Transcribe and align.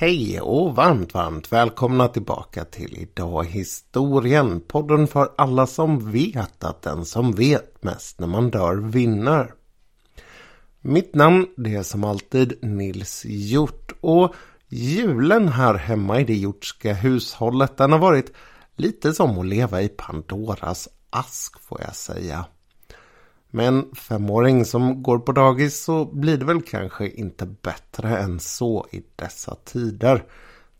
Hej 0.00 0.40
och 0.40 0.76
varmt, 0.76 1.14
varmt 1.14 1.52
välkomna 1.52 2.08
tillbaka 2.08 2.64
till 2.64 2.96
Idag 2.98 3.44
historien. 3.44 4.60
Podden 4.60 5.06
för 5.06 5.30
alla 5.38 5.66
som 5.66 6.10
vet 6.12 6.64
att 6.64 6.82
den 6.82 7.04
som 7.04 7.32
vet 7.32 7.82
mest 7.82 8.20
när 8.20 8.26
man 8.26 8.50
dör 8.50 8.76
vinner. 8.76 9.54
Mitt 10.80 11.14
namn 11.14 11.46
det 11.56 11.74
är 11.74 11.82
som 11.82 12.04
alltid 12.04 12.64
Nils 12.64 13.24
Hjort 13.24 13.92
och 14.00 14.34
julen 14.68 15.48
här 15.48 15.74
hemma 15.74 16.20
i 16.20 16.24
det 16.24 16.36
hjortska 16.36 16.94
hushållet 16.94 17.76
den 17.76 17.92
har 17.92 17.98
varit 17.98 18.32
lite 18.76 19.12
som 19.12 19.38
att 19.38 19.46
leva 19.46 19.82
i 19.82 19.88
Pandoras 19.88 20.88
ask 21.10 21.60
får 21.60 21.80
jag 21.80 21.96
säga. 21.96 22.44
Med 23.50 23.68
en 23.68 23.94
femåring 23.94 24.64
som 24.64 25.02
går 25.02 25.18
på 25.18 25.32
dagis 25.32 25.84
så 25.84 26.04
blir 26.04 26.36
det 26.36 26.44
väl 26.44 26.62
kanske 26.62 27.08
inte 27.08 27.46
bättre 27.46 28.18
än 28.18 28.40
så 28.40 28.86
i 28.90 29.02
dessa 29.16 29.54
tider. 29.54 30.24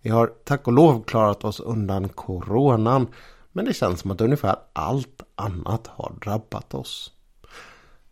Vi 0.03 0.11
har 0.11 0.27
tack 0.45 0.67
och 0.67 0.73
lov 0.73 1.05
klarat 1.05 1.45
oss 1.45 1.61
undan 1.61 2.09
coronan 2.09 3.07
men 3.53 3.65
det 3.65 3.75
känns 3.75 4.01
som 4.01 4.11
att 4.11 4.21
ungefär 4.21 4.57
allt 4.73 5.23
annat 5.35 5.87
har 5.87 6.13
drabbat 6.25 6.75
oss. 6.75 7.13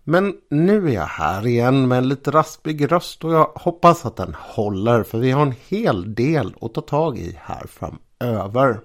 Men 0.05 0.34
nu 0.50 0.88
är 0.88 0.95
jag 0.95 1.06
här 1.06 1.47
igen 1.47 1.88
med 1.88 1.98
en 1.98 2.09
lite 2.09 2.30
raspig 2.30 2.92
röst 2.92 3.25
och 3.25 3.33
jag 3.33 3.52
hoppas 3.55 4.06
att 4.06 4.16
den 4.16 4.34
håller 4.38 5.02
för 5.02 5.19
vi 5.19 5.30
har 5.30 5.42
en 5.42 5.55
hel 5.69 6.14
del 6.14 6.55
att 6.61 6.75
ta 6.75 6.80
tag 6.80 7.19
i 7.19 7.38
här 7.41 7.66
framöver. 7.66 8.80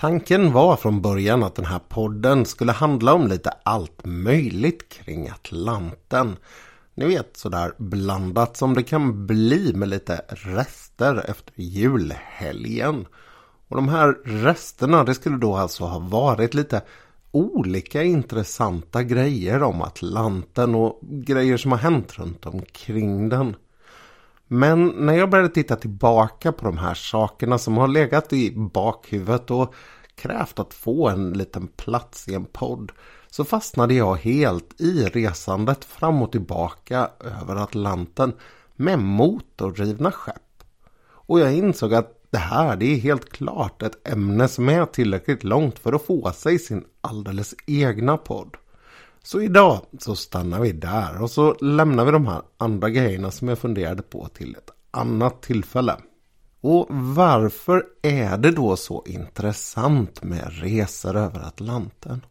Tanken 0.00 0.52
var 0.52 0.76
från 0.76 1.02
början 1.02 1.42
att 1.42 1.54
den 1.54 1.64
här 1.64 1.80
podden 1.88 2.46
skulle 2.46 2.72
handla 2.72 3.14
om 3.14 3.26
lite 3.26 3.50
allt 3.62 4.00
möjligt 4.04 4.88
kring 4.88 5.28
Atlanten. 5.28 6.36
Ni 6.94 7.06
vet 7.06 7.36
sådär 7.36 7.72
blandat 7.78 8.56
som 8.56 8.74
det 8.74 8.82
kan 8.82 9.26
bli 9.26 9.72
med 9.74 9.88
lite 9.88 10.20
rester 10.28 11.30
efter 11.30 11.52
julhelgen. 11.56 13.06
Och 13.68 13.76
de 13.76 13.88
här 13.88 14.16
resterna 14.24 15.04
det 15.04 15.14
skulle 15.14 15.36
då 15.36 15.56
alltså 15.56 15.84
ha 15.84 15.98
varit 15.98 16.54
lite 16.54 16.82
olika 17.30 18.02
intressanta 18.02 19.02
grejer 19.02 19.62
om 19.62 19.82
Atlanten 19.82 20.74
och 20.74 21.00
grejer 21.02 21.56
som 21.56 21.72
har 21.72 21.78
hänt 21.78 22.18
runt 22.18 22.46
omkring 22.46 23.28
den. 23.28 23.56
Men 24.52 24.88
när 24.88 25.12
jag 25.12 25.30
började 25.30 25.48
titta 25.48 25.76
tillbaka 25.76 26.52
på 26.52 26.64
de 26.64 26.78
här 26.78 26.94
sakerna 26.94 27.58
som 27.58 27.76
har 27.76 27.88
legat 27.88 28.32
i 28.32 28.52
bakhuvudet 28.56 29.50
och 29.50 29.74
krävt 30.14 30.58
att 30.58 30.74
få 30.74 31.08
en 31.08 31.32
liten 31.32 31.66
plats 31.66 32.28
i 32.28 32.34
en 32.34 32.44
podd 32.44 32.92
så 33.28 33.44
fastnade 33.44 33.94
jag 33.94 34.16
helt 34.16 34.80
i 34.80 35.04
resandet 35.04 35.84
fram 35.84 36.22
och 36.22 36.32
tillbaka 36.32 37.10
över 37.20 37.56
Atlanten 37.56 38.32
med 38.76 38.98
motordrivna 38.98 40.12
skepp. 40.12 40.64
Och 41.02 41.40
jag 41.40 41.54
insåg 41.54 41.94
att 41.94 42.22
det 42.30 42.38
här 42.38 42.76
det 42.76 42.86
är 42.86 42.96
helt 42.96 43.32
klart 43.32 43.82
ett 43.82 44.08
ämne 44.08 44.48
som 44.48 44.68
är 44.68 44.84
tillräckligt 44.84 45.44
långt 45.44 45.78
för 45.78 45.92
att 45.92 46.06
få 46.06 46.32
sig 46.32 46.58
sin 46.58 46.84
alldeles 47.00 47.54
egna 47.66 48.16
podd. 48.16 48.56
Så 49.22 49.40
idag 49.40 49.80
så 49.98 50.16
stannar 50.16 50.60
vi 50.60 50.72
där 50.72 51.22
och 51.22 51.30
så 51.30 51.54
lämnar 51.60 52.04
vi 52.04 52.12
de 52.12 52.26
här 52.26 52.42
andra 52.56 52.90
grejerna 52.90 53.30
som 53.30 53.48
jag 53.48 53.58
funderade 53.58 54.02
på 54.02 54.28
till 54.28 54.54
ett 54.54 54.70
annat 54.90 55.42
tillfälle. 55.42 55.96
Och 56.60 56.86
varför 56.90 57.84
är 58.02 58.38
det 58.38 58.50
då 58.50 58.76
så 58.76 59.04
intressant 59.06 60.22
med 60.22 60.44
resor 60.50 61.16
över 61.16 61.40
Atlanten? 61.40 62.24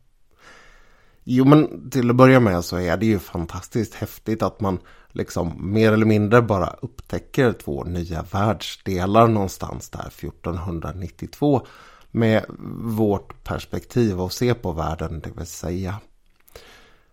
Jo 1.24 1.46
men 1.46 1.90
till 1.90 2.10
att 2.10 2.16
börja 2.16 2.40
med 2.40 2.66
så 2.66 2.78
är 2.78 2.98
det 2.98 3.06
ju 3.06 3.20
fantastiskt 3.20 3.94
häftigt 3.94 4.44
att 4.44 4.62
man 4.62 4.80
liksom 5.08 5.74
mer 5.74 5.92
eller 5.92 6.06
mindre 6.06 6.42
bara 6.42 6.76
upptäcker 6.82 7.54
två 7.54 7.84
nya 7.84 8.22
världsdelar 8.32 9.28
någonstans 9.28 9.90
där 9.90 10.08
1492 10.08 11.68
med 12.12 12.46
vårt 12.84 13.44
perspektiv 13.44 14.22
och 14.22 14.34
se 14.34 14.54
på 14.54 14.72
världen 14.72 15.20
det 15.20 15.32
vill 15.38 15.46
säga. 15.46 15.96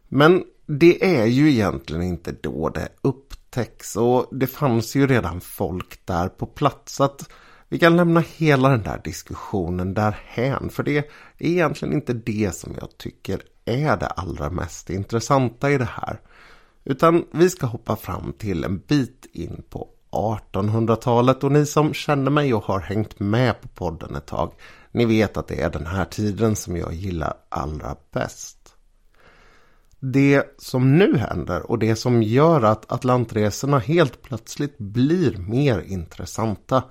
Men 0.09 0.45
det 0.67 1.17
är 1.17 1.27
ju 1.27 1.51
egentligen 1.51 2.03
inte 2.03 2.33
då 2.33 2.69
det 2.69 2.89
upptäcks 3.03 3.97
och 3.97 4.29
det 4.31 4.47
fanns 4.47 4.97
ju 4.97 5.07
redan 5.07 5.41
folk 5.41 6.07
där 6.07 6.29
på 6.29 6.47
plats. 6.47 7.01
att 7.01 7.31
vi 7.69 7.79
kan 7.79 7.97
lämna 7.97 8.21
hela 8.21 8.69
den 8.69 8.83
där 8.83 9.01
diskussionen 9.05 9.95
därhän 9.95 10.71
för 10.71 10.83
det 10.83 10.99
är 10.99 11.05
egentligen 11.39 11.95
inte 11.95 12.13
det 12.13 12.55
som 12.55 12.75
jag 12.81 12.99
tycker 12.99 13.43
är 13.65 13.97
det 13.97 14.07
allra 14.07 14.51
mest 14.51 14.91
intressanta 14.91 15.71
i 15.71 15.79
det 15.79 15.89
här. 15.93 16.21
Utan 16.85 17.25
vi 17.33 17.51
ska 17.51 17.67
hoppa 17.67 17.97
fram 17.97 18.33
till 18.39 18.65
en 18.65 18.79
bit 18.79 19.27
in 19.33 19.63
på 19.71 19.89
1800-talet 20.11 21.45
och 21.45 21.53
ni 21.53 21.67
som 21.67 21.95
känner 21.95 22.31
mig 22.31 22.55
och 22.55 22.65
har 22.65 22.81
hängt 22.81 23.21
med 23.21 23.61
på 23.61 23.69
podden 23.69 24.15
ett 24.15 24.27
tag 24.27 24.53
ni 24.97 25.05
vet 25.05 25.37
att 25.37 25.49
det 25.49 25.61
är 25.61 25.71
den 25.71 25.87
här 25.87 26.05
tiden 26.05 26.57
som 26.57 26.77
jag 26.77 26.95
gillar 26.95 27.35
allra 27.49 27.97
bäst. 28.13 28.56
Det 30.01 30.55
som 30.59 30.99
nu 30.99 31.17
händer 31.17 31.71
och 31.71 31.79
det 31.79 31.97
som 31.97 32.23
gör 32.23 32.63
att 32.63 32.93
Atlantresorna 32.93 33.79
helt 33.79 34.23
plötsligt 34.23 34.79
blir 34.79 35.37
mer 35.37 35.81
intressanta 35.81 36.83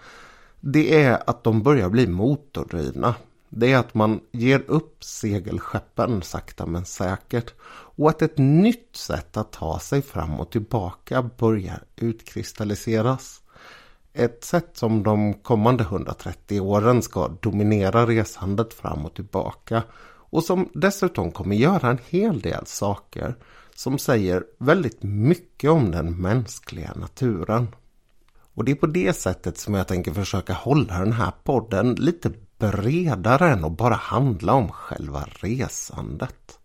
det 0.68 1.04
är 1.04 1.30
att 1.30 1.44
de 1.44 1.64
börjar 1.64 1.90
bli 1.90 2.08
motordrivna. 2.08 3.16
Det 3.50 3.72
är 3.72 3.78
att 3.78 3.94
man 3.94 4.20
ger 4.32 4.64
upp 4.68 5.04
segelskeppen 5.04 6.22
sakta 6.22 6.66
men 6.66 6.86
säkert 6.86 7.54
och 7.98 8.10
att 8.10 8.22
ett 8.22 8.38
nytt 8.38 8.96
sätt 8.96 9.38
att 9.38 9.52
ta 9.52 9.80
sig 9.80 10.02
fram 10.02 10.40
och 10.40 10.52
tillbaka 10.52 11.30
börjar 11.38 11.84
utkristalliseras. 11.96 13.42
Ett 14.14 14.44
sätt 14.44 14.70
som 14.74 15.04
de 15.04 15.34
kommande 15.34 15.84
130 15.84 16.60
åren 16.60 17.02
ska 17.02 17.28
dominera 17.42 18.08
resandet 18.08 18.74
fram 18.74 19.06
och 19.06 19.14
tillbaka 19.14 19.84
och 20.36 20.44
som 20.44 20.70
dessutom 20.74 21.32
kommer 21.32 21.56
göra 21.56 21.90
en 21.90 22.00
hel 22.10 22.42
del 22.42 22.66
saker 22.66 23.36
som 23.76 23.98
säger 23.98 24.44
väldigt 24.60 25.04
mycket 25.04 25.70
om 25.70 25.92
den 25.92 26.22
mänskliga 26.22 26.94
naturen. 26.96 27.68
Och 28.54 28.66
det 28.66 28.72
är 28.72 28.76
på 28.76 28.88
det 28.88 29.14
sättet 29.14 29.58
som 29.58 29.74
jag 29.74 29.88
tänker 29.88 30.14
försöka 30.14 30.54
hålla 30.54 31.00
den 31.00 31.12
här 31.12 31.32
podden 31.44 31.96
lite 31.96 32.32
bredare 32.58 33.50
än 33.50 33.66
att 33.66 33.78
bara 33.78 33.96
handla 33.96 34.54
om 34.54 34.72
själva 34.72 35.28
resandet. 35.30 36.60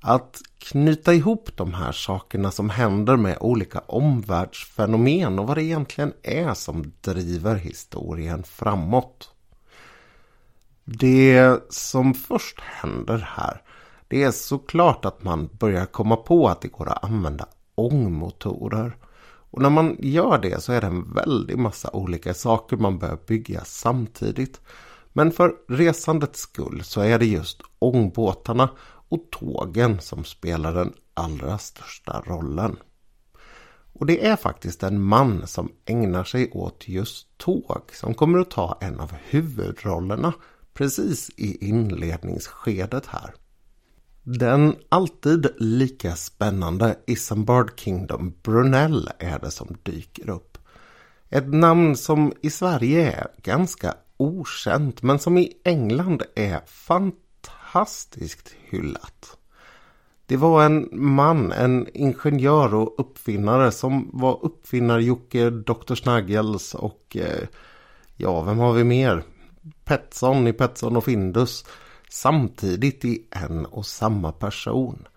Att 0.00 0.40
knyta 0.58 1.14
ihop 1.14 1.56
de 1.56 1.74
här 1.74 1.92
sakerna 1.92 2.50
som 2.50 2.70
händer 2.70 3.16
med 3.16 3.36
olika 3.40 3.78
omvärldsfenomen 3.78 5.38
och 5.38 5.46
vad 5.46 5.56
det 5.56 5.64
egentligen 5.64 6.12
är 6.22 6.54
som 6.54 6.92
driver 7.00 7.54
historien 7.54 8.42
framåt. 8.42 9.35
Det 10.88 11.60
som 11.68 12.14
först 12.14 12.60
händer 12.60 13.28
här 13.36 13.62
det 14.08 14.22
är 14.22 14.30
såklart 14.30 15.04
att 15.04 15.24
man 15.24 15.48
börjar 15.52 15.86
komma 15.86 16.16
på 16.16 16.48
att 16.48 16.60
det 16.60 16.68
går 16.68 16.88
att 16.88 17.04
använda 17.04 17.46
ångmotorer. 17.74 18.96
Och 19.50 19.62
när 19.62 19.70
man 19.70 19.96
gör 19.98 20.38
det 20.38 20.62
så 20.62 20.72
är 20.72 20.80
det 20.80 20.86
en 20.86 21.12
väldig 21.14 21.58
massa 21.58 21.90
olika 21.92 22.34
saker 22.34 22.76
man 22.76 22.98
börjar 22.98 23.18
bygga 23.26 23.64
samtidigt. 23.64 24.60
Men 25.12 25.32
för 25.32 25.54
resandets 25.68 26.40
skull 26.40 26.84
så 26.84 27.00
är 27.00 27.18
det 27.18 27.26
just 27.26 27.62
ångbåtarna 27.78 28.68
och 29.08 29.30
tågen 29.30 30.00
som 30.00 30.24
spelar 30.24 30.74
den 30.74 30.92
allra 31.14 31.58
största 31.58 32.22
rollen. 32.26 32.76
Och 33.92 34.06
det 34.06 34.26
är 34.26 34.36
faktiskt 34.36 34.82
en 34.82 35.02
man 35.02 35.46
som 35.46 35.72
ägnar 35.84 36.24
sig 36.24 36.50
åt 36.50 36.88
just 36.88 37.38
tåg 37.38 37.82
som 37.92 38.14
kommer 38.14 38.38
att 38.38 38.50
ta 38.50 38.78
en 38.80 39.00
av 39.00 39.12
huvudrollerna 39.28 40.32
precis 40.76 41.30
i 41.36 41.68
inledningsskedet 41.68 43.06
här. 43.06 43.34
Den 44.22 44.74
alltid 44.88 45.46
lika 45.56 46.16
spännande 46.16 46.98
Isambard 47.06 47.80
Kingdom 47.80 48.34
Brunell, 48.42 49.10
är 49.18 49.38
det 49.38 49.50
som 49.50 49.76
dyker 49.82 50.30
upp. 50.30 50.58
Ett 51.28 51.54
namn 51.54 51.96
som 51.96 52.32
i 52.42 52.50
Sverige 52.50 53.12
är 53.12 53.26
ganska 53.42 53.94
okänt 54.16 55.02
men 55.02 55.18
som 55.18 55.38
i 55.38 55.52
England 55.64 56.22
är 56.34 56.60
fantastiskt 56.66 58.54
hyllat. 58.70 59.36
Det 60.26 60.36
var 60.36 60.64
en 60.64 60.88
man, 60.92 61.52
en 61.52 61.88
ingenjör 61.94 62.74
och 62.74 62.94
uppfinnare 63.00 63.72
som 63.72 64.10
var 64.12 64.44
uppfinnar-Jocke, 64.44 65.50
Dr. 65.50 65.94
Snuggles 65.94 66.74
och 66.74 67.16
eh, 67.16 67.48
ja, 68.16 68.42
vem 68.42 68.58
har 68.58 68.72
vi 68.72 68.84
mer? 68.84 69.24
Petsson 69.86 70.46
i 70.46 70.52
Petsson 70.52 70.96
och 70.96 71.04
Findus 71.04 71.64
samtidigt 72.10 73.04
i 73.04 73.26
en 73.30 73.66
och 73.66 73.86
samma 73.86 74.32
person. 74.32 75.08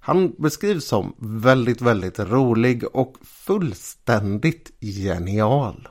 Han 0.00 0.34
beskrivs 0.38 0.84
som 0.84 1.14
väldigt, 1.18 1.80
väldigt 1.80 2.18
rolig 2.18 2.96
och 2.96 3.16
fullständigt 3.22 4.72
genial. 4.80 5.88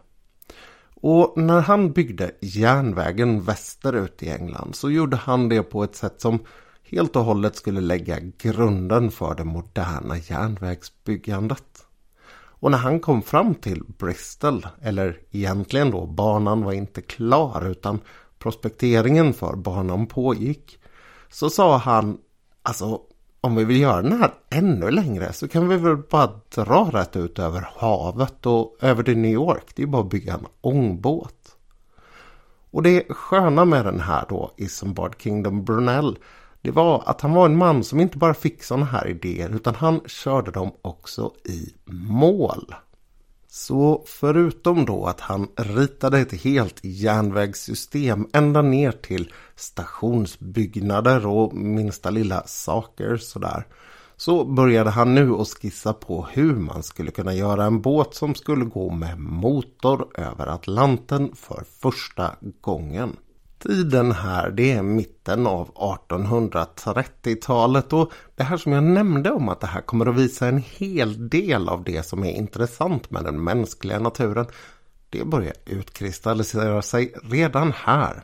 Och 0.95 1.33
när 1.37 1.61
han 1.61 1.91
byggde 1.91 2.31
järnvägen 2.41 3.41
västerut 3.41 4.23
i 4.23 4.29
England 4.29 4.75
så 4.75 4.91
gjorde 4.91 5.17
han 5.17 5.49
det 5.49 5.63
på 5.63 5.83
ett 5.83 5.95
sätt 5.95 6.21
som 6.21 6.39
helt 6.83 7.15
och 7.15 7.25
hållet 7.25 7.55
skulle 7.55 7.81
lägga 7.81 8.19
grunden 8.19 9.11
för 9.11 9.35
det 9.35 9.43
moderna 9.43 10.17
järnvägsbyggandet. 10.17 11.84
Och 12.65 12.71
när 12.71 12.77
han 12.77 12.99
kom 12.99 13.21
fram 13.21 13.55
till 13.55 13.83
Bristol, 13.97 14.67
eller 14.81 15.19
egentligen 15.31 15.91
då 15.91 16.05
banan 16.05 16.63
var 16.63 16.73
inte 16.73 17.01
klar 17.01 17.69
utan 17.69 17.99
prospekteringen 18.39 19.33
för 19.33 19.55
banan 19.55 20.07
pågick. 20.07 20.79
Så 21.29 21.49
sa 21.49 21.77
han, 21.77 22.17
alltså 22.63 23.01
om 23.41 23.55
vi 23.55 23.63
vill 23.63 23.81
göra 23.81 24.01
den 24.01 24.19
här 24.19 24.33
ännu 24.49 24.91
längre 24.91 25.33
så 25.33 25.47
kan 25.47 25.67
vi 25.67 25.77
väl 25.77 25.97
bara 25.97 26.39
dra 26.55 26.89
rätt 26.93 27.15
ut 27.15 27.39
över 27.39 27.69
havet 27.75 28.45
och 28.45 28.77
över 28.81 29.03
till 29.03 29.17
New 29.17 29.31
York. 29.31 29.65
Det 29.75 29.83
är 29.83 29.87
bara 29.87 30.01
att 30.01 30.09
bygga 30.09 30.33
en 30.33 30.47
ångbåt. 30.61 31.57
Och 32.71 32.83
det 32.83 33.03
sköna 33.09 33.65
med 33.65 33.85
den 33.85 33.99
här 33.99 34.25
då, 34.29 34.51
Isambard 34.57 35.21
Kingdom 35.21 35.65
Brunel, 35.65 36.17
det 36.65 36.71
var 36.71 37.03
att 37.05 37.21
han 37.21 37.33
var 37.33 37.45
en 37.45 37.57
man 37.57 37.83
som 37.83 37.99
inte 37.99 38.17
bara 38.17 38.33
fick 38.33 38.63
sådana 38.63 38.85
här 38.85 39.07
idéer 39.07 39.55
utan 39.55 39.75
han 39.75 40.01
körde 40.05 40.51
dem 40.51 40.71
också 40.81 41.31
i 41.43 41.73
mål. 41.91 42.75
Så 43.47 44.03
förutom 44.05 44.85
då 44.85 45.05
att 45.05 45.19
han 45.19 45.47
ritade 45.55 46.19
ett 46.19 46.41
helt 46.43 46.79
järnvägssystem 46.83 48.27
ända 48.33 48.61
ner 48.61 48.91
till 48.91 49.33
stationsbyggnader 49.55 51.27
och 51.27 51.53
minsta 51.53 52.09
lilla 52.09 52.43
saker 52.45 53.17
sådär. 53.17 53.67
Så 54.17 54.45
började 54.45 54.89
han 54.89 55.15
nu 55.15 55.33
att 55.33 55.47
skissa 55.47 55.93
på 55.93 56.27
hur 56.31 56.55
man 56.55 56.83
skulle 56.83 57.11
kunna 57.11 57.33
göra 57.33 57.65
en 57.65 57.81
båt 57.81 58.15
som 58.15 58.35
skulle 58.35 58.65
gå 58.65 58.89
med 58.89 59.19
motor 59.19 60.07
över 60.15 60.47
Atlanten 60.47 61.35
för 61.35 61.63
första 61.81 62.35
gången. 62.61 63.17
Tiden 63.67 64.11
här 64.11 64.49
det 64.49 64.71
är 64.71 64.81
mitten 64.81 65.47
av 65.47 65.73
1830-talet 65.73 67.93
och 67.93 68.11
det 68.35 68.43
här 68.43 68.57
som 68.57 68.71
jag 68.71 68.83
nämnde 68.83 69.31
om 69.31 69.49
att 69.49 69.61
det 69.61 69.67
här 69.67 69.81
kommer 69.81 70.05
att 70.05 70.15
visa 70.15 70.47
en 70.47 70.57
hel 70.57 71.29
del 71.29 71.69
av 71.69 71.83
det 71.83 72.05
som 72.05 72.23
är 72.23 72.31
intressant 72.31 73.11
med 73.11 73.23
den 73.23 73.43
mänskliga 73.43 73.99
naturen. 73.99 74.45
Det 75.09 75.25
börjar 75.25 75.53
utkristallisera 75.65 76.81
sig 76.81 77.13
redan 77.23 77.71
här. 77.71 78.23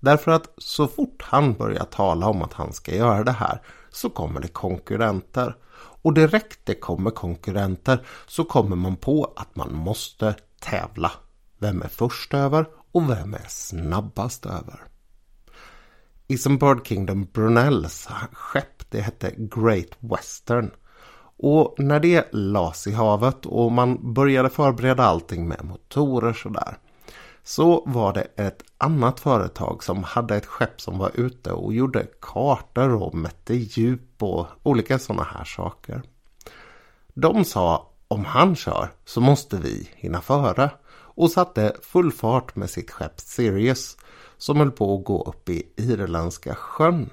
Därför 0.00 0.30
att 0.30 0.54
så 0.56 0.88
fort 0.88 1.22
han 1.22 1.54
börjar 1.54 1.84
tala 1.84 2.26
om 2.26 2.42
att 2.42 2.52
han 2.52 2.72
ska 2.72 2.94
göra 2.94 3.24
det 3.24 3.32
här 3.32 3.62
så 3.90 4.10
kommer 4.10 4.40
det 4.40 4.48
konkurrenter. 4.48 5.56
Och 6.02 6.14
direkt 6.14 6.60
det 6.64 6.74
kommer 6.74 7.10
konkurrenter 7.10 8.06
så 8.26 8.44
kommer 8.44 8.76
man 8.76 8.96
på 8.96 9.32
att 9.36 9.56
man 9.56 9.74
måste 9.74 10.34
tävla. 10.60 11.12
Vem 11.58 11.82
är 11.82 11.88
först 11.88 12.34
över 12.34 12.66
och 12.92 13.10
vem 13.10 13.34
är 13.34 13.48
snabbast 13.48 14.46
över? 14.46 14.80
Isambard 16.26 16.86
Kingdom 16.86 17.28
Brunells 17.32 18.08
skepp 18.32 18.90
det 18.90 19.00
hette 19.00 19.34
Great 19.36 19.96
Western. 19.98 20.70
Och 21.42 21.74
när 21.78 22.00
det 22.00 22.28
las 22.32 22.86
i 22.86 22.92
havet 22.92 23.46
och 23.46 23.72
man 23.72 24.14
började 24.14 24.50
förbereda 24.50 25.02
allting 25.02 25.48
med 25.48 25.64
motorer 25.64 26.32
sådär. 26.32 26.78
Så 27.42 27.84
var 27.86 28.12
det 28.12 28.26
ett 28.36 28.62
annat 28.78 29.20
företag 29.20 29.84
som 29.84 30.04
hade 30.04 30.36
ett 30.36 30.46
skepp 30.46 30.80
som 30.80 30.98
var 30.98 31.10
ute 31.14 31.52
och 31.52 31.74
gjorde 31.74 32.06
kartor 32.20 32.94
och 32.94 33.14
mätte 33.14 33.54
djup 33.54 34.22
och 34.22 34.46
olika 34.62 34.98
sådana 34.98 35.22
här 35.22 35.44
saker. 35.44 36.02
De 37.14 37.44
sa 37.44 37.90
om 38.08 38.24
han 38.24 38.56
kör 38.56 38.92
så 39.04 39.20
måste 39.20 39.56
vi 39.56 39.90
hinna 39.94 40.20
före 40.20 40.70
och 41.20 41.30
satte 41.30 41.76
full 41.82 42.12
fart 42.12 42.56
med 42.56 42.70
sitt 42.70 42.90
skepp 42.90 43.20
Sirius 43.20 43.96
som 44.38 44.56
höll 44.56 44.70
på 44.70 44.98
att 44.98 45.04
gå 45.04 45.22
upp 45.22 45.48
i 45.48 45.72
Irländska 45.76 46.54
sjön. 46.54 47.10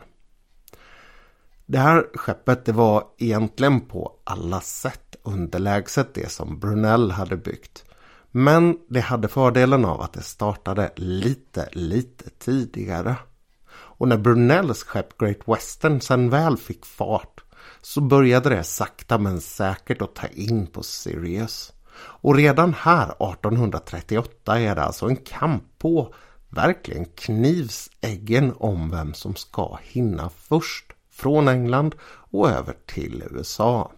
Det 1.65 1.77
här 1.77 2.05
skeppet 2.13 2.65
det 2.65 2.71
var 2.71 3.03
egentligen 3.17 3.81
på 3.81 4.13
alla 4.23 4.61
sätt 4.61 5.15
underlägset 5.23 6.13
det 6.13 6.31
som 6.31 6.59
Brunell 6.59 7.11
hade 7.11 7.37
byggt. 7.37 7.85
Men 8.31 8.77
det 8.89 8.99
hade 8.99 9.27
fördelen 9.27 9.85
av 9.85 10.01
att 10.01 10.13
det 10.13 10.21
startade 10.21 10.91
lite, 10.95 11.69
lite 11.71 12.29
tidigare. 12.29 13.15
Och 13.69 14.07
när 14.07 14.17
Brunells 14.17 14.83
skepp 14.83 15.17
Great 15.17 15.47
Western 15.47 16.01
sen 16.01 16.29
väl 16.29 16.57
fick 16.57 16.85
fart 16.85 17.43
så 17.81 18.01
började 18.01 18.49
det 18.49 18.63
sakta 18.63 19.17
men 19.17 19.41
säkert 19.41 20.01
att 20.01 20.15
ta 20.15 20.27
in 20.27 20.67
på 20.67 20.83
Sirius. 20.83 21.73
Och 21.99 22.35
redan 22.35 22.73
här 22.73 23.03
1838 23.03 24.59
är 24.59 24.75
det 24.75 24.83
alltså 24.83 25.05
en 25.05 25.15
kamp 25.15 25.63
på 25.77 26.13
verkligen 26.49 27.05
knivsäggen 27.05 28.53
om 28.57 28.89
vem 28.89 29.13
som 29.13 29.35
ska 29.35 29.77
hinna 29.81 30.29
först 30.29 30.85
från 31.11 31.47
England 31.47 31.95
och 32.31 32.49
över 32.49 32.75
till 32.85 33.23
USA. 33.31 33.91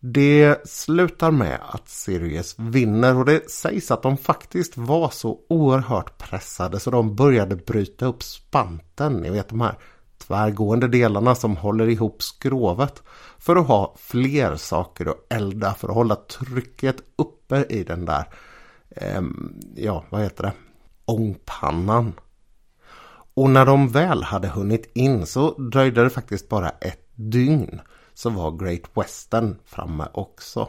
Det 0.00 0.68
slutar 0.68 1.30
med 1.30 1.58
att 1.68 1.88
Sirius 1.88 2.54
vinner 2.58 3.16
och 3.16 3.24
det 3.24 3.50
sägs 3.50 3.90
att 3.90 4.02
de 4.02 4.16
faktiskt 4.16 4.76
var 4.76 5.10
så 5.10 5.40
oerhört 5.48 6.18
pressade 6.18 6.80
så 6.80 6.90
de 6.90 7.16
började 7.16 7.56
bryta 7.56 8.06
upp 8.06 8.22
spanten. 8.22 9.12
Ni 9.12 9.30
vet 9.30 9.48
de 9.48 9.60
här 9.60 9.78
tvärgående 10.28 10.88
delarna 10.88 11.34
som 11.34 11.56
håller 11.56 11.88
ihop 11.88 12.22
skrovet 12.22 13.02
för 13.38 13.56
att 13.56 13.66
ha 13.66 13.94
fler 13.98 14.56
saker 14.56 15.06
att 15.06 15.32
elda 15.32 15.74
för 15.74 15.88
att 15.88 15.94
hålla 15.94 16.16
trycket 16.16 16.96
uppe 17.16 17.66
i 17.68 17.84
den 17.84 18.04
där, 18.04 18.24
eh, 18.90 19.22
ja 19.74 20.04
vad 20.10 20.20
heter 20.20 20.42
det, 20.42 20.52
ångpannan. 21.04 22.12
Och 23.34 23.50
när 23.50 23.66
de 23.66 23.88
väl 23.88 24.22
hade 24.22 24.48
hunnit 24.48 24.90
in 24.94 25.26
så 25.26 25.50
dröjde 25.50 26.04
det 26.04 26.10
faktiskt 26.10 26.48
bara 26.48 26.68
ett 26.68 27.08
dygn 27.14 27.80
så 28.14 28.30
var 28.30 28.50
Great 28.50 28.90
Western 28.94 29.56
framme 29.64 30.08
också. 30.12 30.68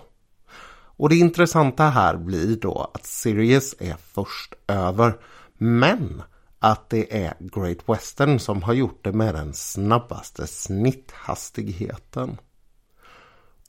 Och 1.00 1.10
det 1.10 1.16
intressanta 1.16 1.84
här 1.84 2.18
blir 2.18 2.56
då 2.56 2.92
att 2.94 3.06
Sirius 3.06 3.76
är 3.80 3.96
först 4.14 4.54
över. 4.68 5.18
Men 5.58 6.22
att 6.60 6.90
det 6.90 7.24
är 7.26 7.34
Great 7.40 7.90
Western 7.90 8.40
som 8.40 8.64
har 8.64 8.74
gjort 8.74 9.04
det 9.04 9.12
med 9.12 9.36
den 9.36 9.54
snabbaste 9.54 10.48
snitthastigheten. 10.48 12.38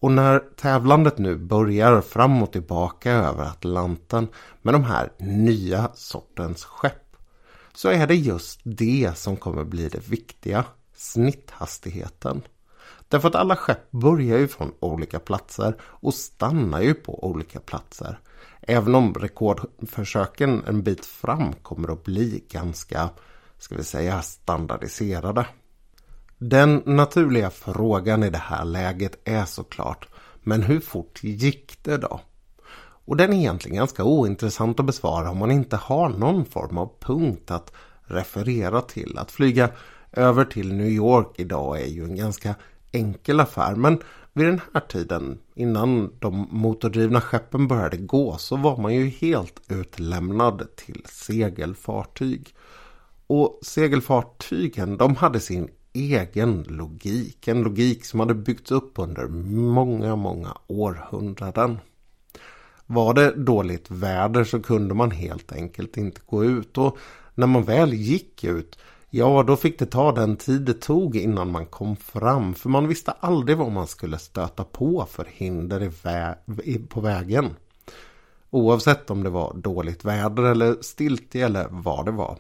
Och 0.01 0.13
när 0.13 0.39
tävlandet 0.39 1.19
nu 1.19 1.37
börjar 1.37 2.01
fram 2.01 2.43
och 2.43 2.53
tillbaka 2.53 3.13
över 3.13 3.45
Atlanten 3.45 4.29
med 4.63 4.75
de 4.75 4.85
här 4.85 5.13
nya 5.19 5.91
sortens 5.95 6.65
skepp 6.65 7.17
så 7.73 7.89
är 7.89 8.07
det 8.07 8.15
just 8.15 8.61
det 8.65 9.13
som 9.17 9.37
kommer 9.37 9.65
bli 9.65 9.89
det 9.89 10.09
viktiga, 10.09 10.65
snitthastigheten. 10.95 12.43
Därför 13.09 13.29
att 13.29 13.35
alla 13.35 13.57
skepp 13.57 13.91
börjar 13.91 14.39
ju 14.39 14.49
från 14.49 14.73
olika 14.81 15.19
platser 15.19 15.77
och 15.83 16.15
stannar 16.15 16.81
ju 16.81 16.95
på 16.95 17.25
olika 17.25 17.61
platser. 17.61 18.19
Även 18.71 18.95
om 18.95 19.15
rekordförsöken 19.15 20.63
en 20.67 20.83
bit 20.83 21.07
fram 21.07 21.53
kommer 21.53 21.93
att 21.93 22.05
bli 22.05 22.45
ganska, 22.49 23.11
ska 23.59 23.75
vi 23.75 23.85
säga, 23.85 24.23
standardiserade. 24.23 25.47
Den 26.39 26.83
naturliga 26.87 27.51
frågan 27.51 28.23
i 28.23 28.31
det 28.31 28.39
här 28.39 28.65
läget 28.65 29.21
är 29.25 29.45
såklart, 29.45 30.09
men 30.43 30.63
hur 30.63 30.81
fort 30.81 31.25
gick 31.25 31.79
det 31.83 31.97
då? 31.97 32.21
Och 33.05 33.17
den 33.17 33.33
är 33.33 33.37
egentligen 33.37 33.77
ganska 33.77 34.05
ointressant 34.05 34.81
att 34.81 34.87
besvara 34.87 35.31
om 35.31 35.39
man 35.39 35.51
inte 35.51 35.77
har 35.77 36.09
någon 36.09 36.45
form 36.45 36.79
av 36.79 36.93
punkt 37.01 37.51
att 37.51 37.73
referera 38.03 38.81
till. 38.81 39.19
Att 39.19 39.31
flyga 39.31 39.71
över 40.13 40.45
till 40.45 40.73
New 40.73 40.89
York 40.89 41.29
idag 41.37 41.81
är 41.81 41.89
ju 41.89 42.05
en 42.05 42.17
ganska 42.17 42.55
enkel 42.93 43.41
affär. 43.41 43.75
Men 43.75 44.01
vid 44.41 44.49
den 44.49 44.61
här 44.75 44.81
tiden, 44.81 45.39
innan 45.55 46.13
de 46.19 46.49
motordrivna 46.51 47.21
skeppen 47.21 47.69
började 47.69 47.97
gå, 47.97 48.37
så 48.39 48.57
var 48.57 48.77
man 48.77 48.95
ju 48.95 49.09
helt 49.09 49.61
utlämnad 49.69 50.77
till 50.77 51.03
segelfartyg. 51.05 52.55
Och 53.27 53.59
segelfartygen, 53.63 54.97
de 54.97 55.17
hade 55.17 55.41
sin 55.41 55.69
egen 55.93 56.63
logik. 56.63 57.49
En 57.49 57.63
logik 57.63 58.05
som 58.05 58.21
hade 58.21 58.35
byggts 58.35 58.71
upp 58.71 58.93
under 58.99 59.29
många, 59.29 60.17
många 60.17 60.57
århundraden. 60.67 61.79
Var 62.87 63.15
det 63.15 63.35
dåligt 63.37 63.91
väder 63.91 64.45
så 64.45 64.63
kunde 64.63 64.95
man 64.95 65.11
helt 65.11 65.53
enkelt 65.53 65.97
inte 65.97 66.21
gå 66.27 66.45
ut. 66.45 66.79
Och 66.79 66.99
när 67.35 67.47
man 67.47 67.65
väl 67.65 67.93
gick 67.93 68.45
ut 68.45 68.79
Ja, 69.13 69.43
då 69.43 69.57
fick 69.57 69.79
det 69.79 69.87
ta 69.87 70.13
den 70.13 70.37
tid 70.37 70.63
det 70.63 70.75
tog 70.75 71.17
innan 71.17 71.51
man 71.51 71.67
kom 71.67 71.97
fram. 71.97 72.55
För 72.55 72.69
man 72.69 72.89
visste 72.89 73.11
aldrig 73.11 73.57
vad 73.57 73.73
man 73.73 73.87
skulle 73.87 74.19
stöta 74.19 74.65
på 74.65 75.07
för 75.11 75.27
hinder 75.31 75.83
i 75.83 75.91
vä 76.03 76.35
på 76.89 77.01
vägen. 77.01 77.57
Oavsett 78.51 79.11
om 79.11 79.23
det 79.23 79.31
var 79.31 79.55
dåligt 79.55 80.05
väder 80.05 80.43
eller 80.43 80.77
stiltje 80.81 81.47
eller 81.47 81.67
vad 81.71 82.05
det 82.05 82.11
var. 82.11 82.39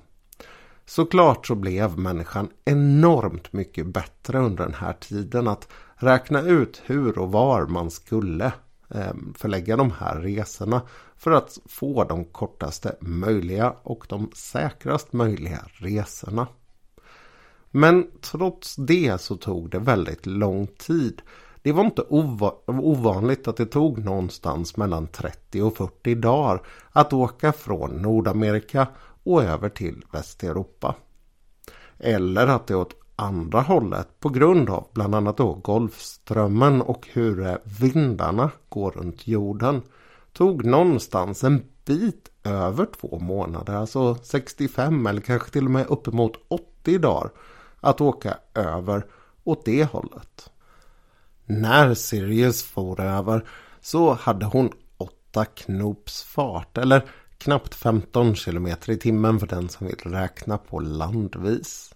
Såklart 0.87 1.47
så 1.47 1.55
blev 1.55 1.99
människan 1.99 2.49
enormt 2.65 3.53
mycket 3.53 3.87
bättre 3.87 4.39
under 4.39 4.65
den 4.65 4.75
här 4.75 4.93
tiden 4.93 5.49
att 5.49 5.69
räkna 5.95 6.43
ut 6.43 6.83
hur 6.85 7.19
och 7.19 7.33
var 7.33 7.67
man 7.67 7.91
skulle 7.91 8.53
eh, 8.91 9.15
förlägga 9.35 9.77
de 9.77 9.91
här 9.91 10.21
resorna 10.21 10.83
för 11.17 11.31
att 11.31 11.59
få 11.67 12.05
de 12.05 12.25
kortaste 12.25 12.97
möjliga 13.00 13.75
och 13.83 14.07
de 14.09 14.31
säkrast 14.35 15.12
möjliga 15.12 15.61
resorna. 15.73 16.47
Men 17.71 18.07
trots 18.21 18.77
det 18.77 19.21
så 19.21 19.37
tog 19.37 19.71
det 19.71 19.79
väldigt 19.79 20.27
lång 20.27 20.67
tid. 20.67 21.23
Det 21.62 21.73
var 21.73 21.85
inte 21.85 22.03
ova 22.09 22.53
ovanligt 22.67 23.49
att 23.49 23.57
det 23.57 23.67
tog 23.67 24.05
någonstans 24.05 24.77
mellan 24.77 25.07
30 25.07 25.62
och 25.62 25.77
40 25.77 26.15
dagar 26.15 26.62
att 26.93 27.12
åka 27.12 27.53
från 27.53 28.03
Nordamerika 28.03 28.87
och 29.25 29.43
över 29.43 29.69
till 29.69 30.05
Västeuropa. 30.12 30.95
Eller 31.99 32.47
att 32.47 32.67
det 32.67 32.75
åt 32.75 32.95
andra 33.17 33.61
hållet 33.61 34.21
på 34.21 34.29
grund 34.29 34.71
av 34.71 34.87
bland 34.93 35.15
annat 35.15 35.37
då 35.37 35.55
Golfströmmen 35.55 36.83
och 36.83 37.09
hur 37.12 37.47
eh, 37.47 37.55
vindarna 37.81 38.50
går 38.69 38.91
runt 38.91 39.27
jorden 39.29 39.83
tog 40.33 40.65
någonstans 40.65 41.45
en 41.45 41.62
bit 41.85 42.31
över 42.45 42.87
två 43.00 43.19
månader, 43.19 43.75
alltså 43.75 44.15
65 44.23 45.07
eller 45.07 45.21
kanske 45.21 45.50
till 45.50 45.65
och 45.65 45.71
med 45.71 45.87
uppemot 45.87 46.33
80 46.49 46.99
dagar 46.99 47.31
att 47.81 48.01
åka 48.01 48.39
över 48.55 49.07
åt 49.45 49.65
det 49.65 49.85
hållet. 49.85 50.51
När 51.47 51.95
Sirius 51.95 52.63
for 52.63 53.01
över 53.01 53.49
så 53.81 54.15
hade 54.15 54.47
hon 54.47 54.73
8 54.97 55.45
knops 55.45 56.23
fart 56.23 56.79
eller 56.79 57.05
knappt 57.39 57.75
15 57.75 58.35
km 58.35 58.67
i 58.87 58.97
timmen 58.97 59.41
för 59.41 59.47
den 59.47 59.69
som 59.69 59.87
vill 59.87 60.13
räkna 60.13 60.59
på 60.59 60.81
landvis. 60.81 61.95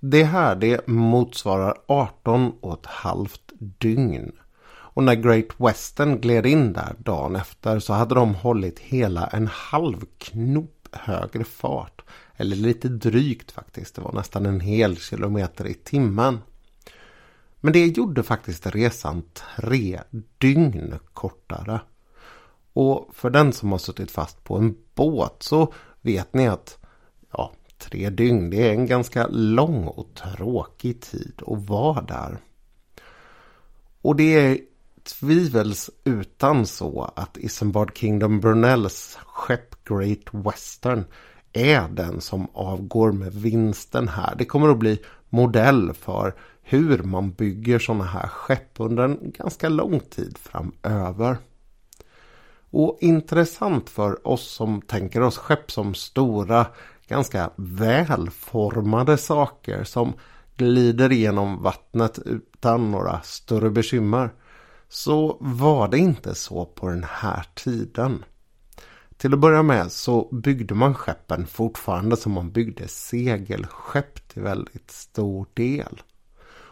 Det 0.00 0.24
här 0.24 0.56
det 0.56 0.86
motsvarar 0.88 1.74
18 1.86 2.52
och 2.60 2.72
ett 2.72 2.86
halvt 2.86 3.52
dygn. 3.58 4.32
Och 4.98 5.04
när 5.04 5.14
Great 5.14 5.46
Western 5.56 6.20
gled 6.20 6.46
in 6.46 6.72
där 6.72 6.94
dagen 6.98 7.36
efter 7.36 7.78
så 7.78 7.92
hade 7.92 8.14
de 8.14 8.34
hållit 8.34 8.78
hela 8.78 9.26
en 9.26 9.46
halv 9.46 10.04
knop 10.18 10.88
högre 10.92 11.44
fart. 11.44 12.02
Eller 12.40 12.56
lite 12.56 12.88
drygt 12.88 13.50
faktiskt. 13.50 13.94
Det 13.94 14.00
var 14.00 14.12
nästan 14.12 14.46
en 14.46 14.60
hel 14.60 14.96
kilometer 14.96 15.66
i 15.66 15.74
timmen. 15.74 16.38
Men 17.60 17.72
det 17.72 17.86
gjorde 17.86 18.22
faktiskt 18.22 18.66
resan 18.66 19.22
tre 19.60 20.00
dygn 20.38 20.94
kortare. 21.12 21.80
Och 22.72 23.08
för 23.12 23.30
den 23.30 23.52
som 23.52 23.72
har 23.72 23.78
suttit 23.78 24.10
fast 24.10 24.44
på 24.44 24.56
en 24.56 24.76
båt 24.94 25.42
så 25.42 25.72
vet 26.00 26.34
ni 26.34 26.48
att 26.48 26.78
ja, 27.32 27.52
tre 27.78 28.10
dygn 28.10 28.50
det 28.50 28.68
är 28.68 28.72
en 28.72 28.86
ganska 28.86 29.26
lång 29.26 29.86
och 29.86 30.14
tråkig 30.14 31.00
tid 31.00 31.42
att 31.46 31.68
vara 31.68 32.02
där. 32.02 32.38
Och 34.02 34.16
det 34.16 34.34
är 34.34 34.58
tvivelsutan 35.02 36.66
så 36.66 37.12
att 37.16 37.36
Isambard 37.36 37.96
Kingdom 37.96 38.40
Brunells 38.40 39.18
skepp 39.26 39.84
Great 39.84 40.24
Western 40.32 41.04
är 41.52 41.88
den 41.88 42.20
som 42.20 42.46
avgår 42.52 43.12
med 43.12 43.34
vinsten 43.34 44.08
här. 44.08 44.34
Det 44.38 44.44
kommer 44.44 44.68
att 44.68 44.78
bli 44.78 45.02
modell 45.28 45.92
för 45.92 46.34
hur 46.62 47.02
man 47.02 47.32
bygger 47.32 47.78
sådana 47.78 48.04
här 48.04 48.28
skepp 48.28 48.70
under 48.76 49.04
en 49.04 49.18
ganska 49.22 49.68
lång 49.68 50.00
tid 50.00 50.38
framöver. 50.38 51.36
Och 52.70 52.98
intressant 53.00 53.90
för 53.90 54.28
oss 54.28 54.50
som 54.50 54.82
tänker 54.82 55.22
oss 55.22 55.38
skepp 55.38 55.70
som 55.70 55.94
stora, 55.94 56.66
ganska 57.08 57.50
välformade 57.56 59.18
saker 59.18 59.84
som 59.84 60.12
glider 60.56 61.10
genom 61.10 61.62
vattnet 61.62 62.18
utan 62.18 62.90
några 62.90 63.20
större 63.22 63.70
bekymmer. 63.70 64.30
Så 64.88 65.36
var 65.40 65.88
det 65.88 65.98
inte 65.98 66.34
så 66.34 66.64
på 66.64 66.88
den 66.88 67.06
här 67.08 67.46
tiden. 67.54 68.24
Till 69.18 69.34
att 69.34 69.40
börja 69.40 69.62
med 69.62 69.92
så 69.92 70.28
byggde 70.32 70.74
man 70.74 70.94
skeppen 70.94 71.46
fortfarande 71.46 72.16
som 72.16 72.32
man 72.32 72.50
byggde 72.50 72.88
segelskepp 72.88 74.28
till 74.28 74.42
väldigt 74.42 74.90
stor 74.90 75.46
del. 75.54 76.02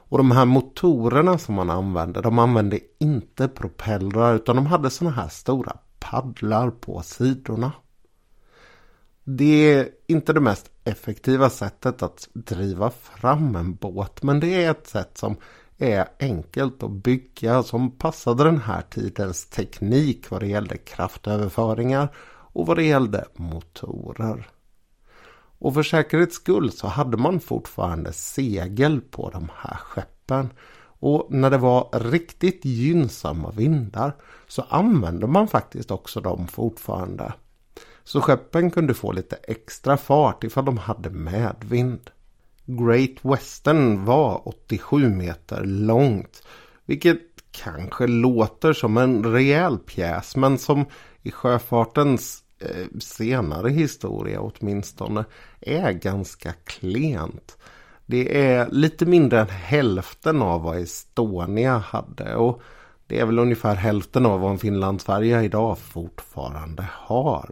Och 0.08 0.18
de 0.18 0.30
här 0.30 0.44
motorerna 0.44 1.38
som 1.38 1.54
man 1.54 1.70
använde, 1.70 2.20
de 2.20 2.38
använde 2.38 2.80
inte 2.98 3.48
propellrar 3.48 4.34
utan 4.34 4.56
de 4.56 4.66
hade 4.66 4.90
sådana 4.90 5.16
här 5.16 5.28
stora 5.28 5.76
paddlar 5.98 6.70
på 6.70 7.02
sidorna. 7.02 7.72
Det 9.24 9.74
är 9.74 9.88
inte 10.06 10.32
det 10.32 10.40
mest 10.40 10.70
effektiva 10.84 11.50
sättet 11.50 12.02
att 12.02 12.28
driva 12.32 12.90
fram 12.90 13.56
en 13.56 13.74
båt 13.74 14.22
men 14.22 14.40
det 14.40 14.64
är 14.64 14.70
ett 14.70 14.86
sätt 14.86 15.18
som 15.18 15.36
är 15.78 16.08
enkelt 16.20 16.82
att 16.82 16.90
bygga 16.90 17.62
som 17.62 17.90
passade 17.90 18.44
den 18.44 18.60
här 18.60 18.82
tidens 18.90 19.46
teknik 19.46 20.30
vad 20.30 20.40
det 20.40 20.46
gällde 20.46 20.76
kraftöverföringar 20.76 22.08
och 22.56 22.66
vad 22.66 22.76
det 22.76 22.84
gällde 22.84 23.24
motorer. 23.34 24.48
Och 25.58 25.74
för 25.74 25.82
säkerhets 25.82 26.34
skull 26.36 26.72
så 26.72 26.86
hade 26.86 27.16
man 27.16 27.40
fortfarande 27.40 28.12
segel 28.12 29.00
på 29.00 29.30
de 29.30 29.50
här 29.56 29.76
skeppen. 29.76 30.52
Och 31.00 31.26
när 31.30 31.50
det 31.50 31.58
var 31.58 31.88
riktigt 32.10 32.64
gynnsamma 32.64 33.50
vindar 33.50 34.12
så 34.48 34.62
använde 34.68 35.26
man 35.26 35.48
faktiskt 35.48 35.90
också 35.90 36.20
dem 36.20 36.48
fortfarande. 36.48 37.32
Så 38.04 38.20
skeppen 38.20 38.70
kunde 38.70 38.94
få 38.94 39.12
lite 39.12 39.36
extra 39.36 39.96
fart 39.96 40.44
ifall 40.44 40.64
de 40.64 40.78
hade 40.78 41.10
medvind. 41.10 42.10
Great 42.64 43.18
Western 43.22 44.04
var 44.04 44.48
87 44.48 45.08
meter 45.08 45.64
långt. 45.64 46.42
Vilket 46.84 47.20
kanske 47.50 48.06
låter 48.06 48.72
som 48.72 48.96
en 48.96 49.24
rejäl 49.24 49.78
pjäs 49.78 50.36
men 50.36 50.58
som 50.58 50.84
i 51.22 51.30
sjöfartens 51.30 52.42
Eh, 52.58 52.86
senare 53.00 53.70
historia 53.70 54.40
åtminstone 54.40 55.24
är 55.60 55.92
ganska 55.92 56.52
klent. 56.52 57.58
Det 58.06 58.46
är 58.46 58.70
lite 58.70 59.06
mindre 59.06 59.40
än 59.40 59.48
hälften 59.48 60.42
av 60.42 60.62
vad 60.62 60.78
Estonia 60.78 61.78
hade 61.78 62.34
och 62.34 62.62
det 63.06 63.20
är 63.20 63.26
väl 63.26 63.38
ungefär 63.38 63.74
hälften 63.74 64.26
av 64.26 64.40
vad 64.40 64.50
en 64.50 64.58
Finlandsfärja 64.58 65.42
idag 65.42 65.78
fortfarande 65.78 66.88
har. 66.92 67.50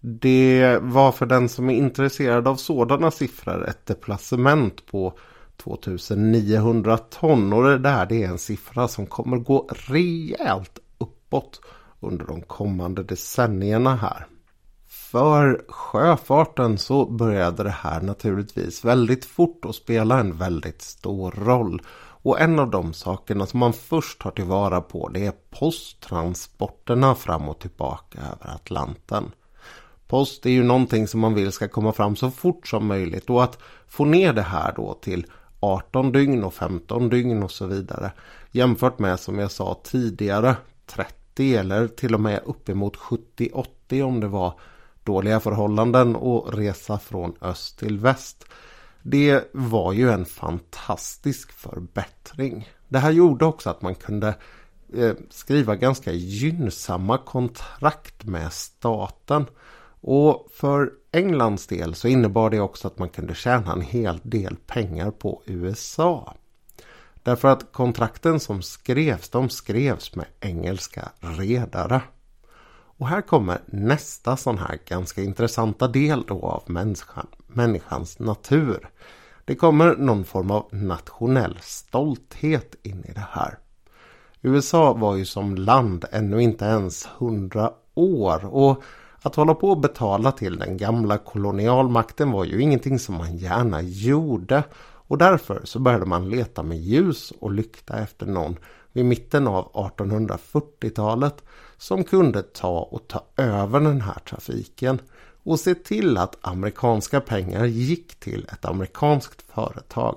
Det 0.00 0.78
var 0.82 1.12
för 1.12 1.26
den 1.26 1.48
som 1.48 1.70
är 1.70 1.74
intresserad 1.74 2.48
av 2.48 2.56
sådana 2.56 3.10
siffror 3.10 3.68
ett 3.68 3.86
deplacement 3.86 4.86
på 4.86 5.18
2900 5.56 6.98
ton 6.98 7.52
och 7.52 7.64
det 7.64 7.78
där 7.78 8.06
det 8.06 8.22
är 8.22 8.28
en 8.28 8.38
siffra 8.38 8.88
som 8.88 9.06
kommer 9.06 9.36
gå 9.36 9.68
rejält 9.88 10.78
uppåt 10.98 11.60
under 12.00 12.26
de 12.26 12.42
kommande 12.42 13.02
decennierna 13.02 13.96
här. 13.96 14.26
För 14.88 15.64
sjöfarten 15.68 16.78
så 16.78 17.06
började 17.06 17.62
det 17.62 17.70
här 17.70 18.00
naturligtvis 18.00 18.84
väldigt 18.84 19.24
fort 19.24 19.64
att 19.64 19.74
spela 19.74 20.20
en 20.20 20.36
väldigt 20.36 20.82
stor 20.82 21.30
roll. 21.30 21.82
Och 22.22 22.40
en 22.40 22.58
av 22.58 22.70
de 22.70 22.92
sakerna 22.92 23.46
som 23.46 23.60
man 23.60 23.72
först 23.72 24.20
tar 24.20 24.30
tillvara 24.30 24.80
på 24.80 25.08
det 25.08 25.26
är 25.26 25.32
posttransporterna 25.50 27.14
fram 27.14 27.48
och 27.48 27.58
tillbaka 27.58 28.18
över 28.18 28.54
Atlanten. 28.54 29.32
Post 30.08 30.46
är 30.46 30.50
ju 30.50 30.62
någonting 30.62 31.08
som 31.08 31.20
man 31.20 31.34
vill 31.34 31.52
ska 31.52 31.68
komma 31.68 31.92
fram 31.92 32.16
så 32.16 32.30
fort 32.30 32.68
som 32.68 32.86
möjligt 32.86 33.30
och 33.30 33.44
att 33.44 33.58
få 33.86 34.04
ner 34.04 34.32
det 34.32 34.42
här 34.42 34.72
då 34.76 34.94
till 34.94 35.26
18 35.60 36.12
dygn 36.12 36.44
och 36.44 36.54
15 36.54 37.08
dygn 37.08 37.42
och 37.42 37.50
så 37.50 37.66
vidare. 37.66 38.12
Jämfört 38.50 38.98
med 38.98 39.20
som 39.20 39.38
jag 39.38 39.50
sa 39.50 39.80
tidigare 39.84 40.56
30 40.86 41.19
eller 41.40 41.88
till 41.88 42.14
och 42.14 42.20
med 42.20 42.40
uppemot 42.44 42.96
70-80 42.96 44.02
om 44.02 44.20
det 44.20 44.28
var 44.28 44.54
dåliga 45.04 45.40
förhållanden 45.40 46.16
och 46.16 46.54
resa 46.54 46.98
från 46.98 47.34
öst 47.40 47.78
till 47.78 47.98
väst. 47.98 48.44
Det 49.02 49.50
var 49.52 49.92
ju 49.92 50.10
en 50.10 50.24
fantastisk 50.24 51.52
förbättring. 51.52 52.68
Det 52.88 52.98
här 52.98 53.10
gjorde 53.10 53.44
också 53.44 53.70
att 53.70 53.82
man 53.82 53.94
kunde 53.94 54.34
eh, 54.94 55.12
skriva 55.30 55.76
ganska 55.76 56.12
gynnsamma 56.12 57.18
kontrakt 57.18 58.24
med 58.24 58.52
staten. 58.52 59.46
Och 60.00 60.48
för 60.54 60.90
Englands 61.12 61.66
del 61.66 61.94
så 61.94 62.08
innebar 62.08 62.50
det 62.50 62.60
också 62.60 62.88
att 62.88 62.98
man 62.98 63.08
kunde 63.08 63.34
tjäna 63.34 63.72
en 63.72 63.80
hel 63.80 64.20
del 64.22 64.56
pengar 64.66 65.10
på 65.10 65.42
USA. 65.46 66.34
Därför 67.22 67.48
att 67.48 67.72
kontrakten 67.72 68.40
som 68.40 68.62
skrevs, 68.62 69.28
de 69.28 69.48
skrevs 69.48 70.14
med 70.14 70.26
engelska 70.40 71.08
redare. 71.20 72.02
Och 73.00 73.08
här 73.08 73.20
kommer 73.20 73.60
nästa 73.66 74.36
sån 74.36 74.58
här 74.58 74.78
ganska 74.86 75.22
intressanta 75.22 75.88
del 75.88 76.24
då 76.28 76.40
av 76.42 76.62
människan, 76.66 77.26
människans 77.46 78.18
natur. 78.18 78.90
Det 79.44 79.54
kommer 79.54 79.96
någon 79.96 80.24
form 80.24 80.50
av 80.50 80.68
nationell 80.70 81.58
stolthet 81.60 82.74
in 82.82 83.04
i 83.08 83.12
det 83.12 83.26
här. 83.30 83.58
USA 84.42 84.92
var 84.92 85.16
ju 85.16 85.24
som 85.24 85.54
land 85.54 86.04
ännu 86.12 86.42
inte 86.42 86.64
ens 86.64 87.08
hundra 87.18 87.72
år 87.94 88.44
och 88.44 88.82
att 89.22 89.34
hålla 89.34 89.54
på 89.54 89.70
och 89.70 89.80
betala 89.80 90.32
till 90.32 90.58
den 90.58 90.76
gamla 90.76 91.18
kolonialmakten 91.18 92.30
var 92.30 92.44
ju 92.44 92.62
ingenting 92.62 92.98
som 92.98 93.14
man 93.14 93.36
gärna 93.36 93.82
gjorde. 93.82 94.62
Och 95.10 95.18
därför 95.18 95.60
så 95.64 95.78
började 95.78 96.06
man 96.06 96.30
leta 96.30 96.62
med 96.62 96.78
ljus 96.78 97.32
och 97.40 97.52
lykta 97.52 97.98
efter 97.98 98.26
någon 98.26 98.56
vid 98.92 99.04
mitten 99.04 99.46
av 99.46 99.72
1840-talet 99.72 101.44
som 101.76 102.04
kunde 102.04 102.42
ta 102.42 102.78
och 102.78 103.08
ta 103.08 103.24
över 103.36 103.80
den 103.80 104.00
här 104.00 104.18
trafiken 104.28 104.98
och 105.42 105.60
se 105.60 105.74
till 105.74 106.18
att 106.18 106.36
amerikanska 106.40 107.20
pengar 107.20 107.64
gick 107.64 108.20
till 108.20 108.48
ett 108.52 108.64
amerikanskt 108.64 109.42
företag. 109.54 110.16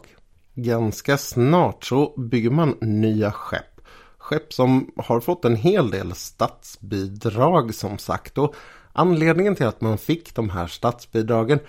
Ganska 0.53 1.17
snart 1.17 1.83
så 1.83 2.13
bygger 2.17 2.49
man 2.49 2.77
nya 2.81 3.31
skepp. 3.31 3.81
Skepp 4.17 4.53
som 4.53 4.91
har 4.97 5.19
fått 5.19 5.45
en 5.45 5.55
hel 5.55 5.91
del 5.91 6.15
statsbidrag 6.15 7.75
som 7.75 7.97
sagt. 7.97 8.37
Och 8.37 8.55
anledningen 8.91 9.55
till 9.55 9.65
att 9.65 9.81
man 9.81 9.97
fick 9.97 10.35
de 10.35 10.49
här 10.49 10.67
statsbidragen 10.67 11.59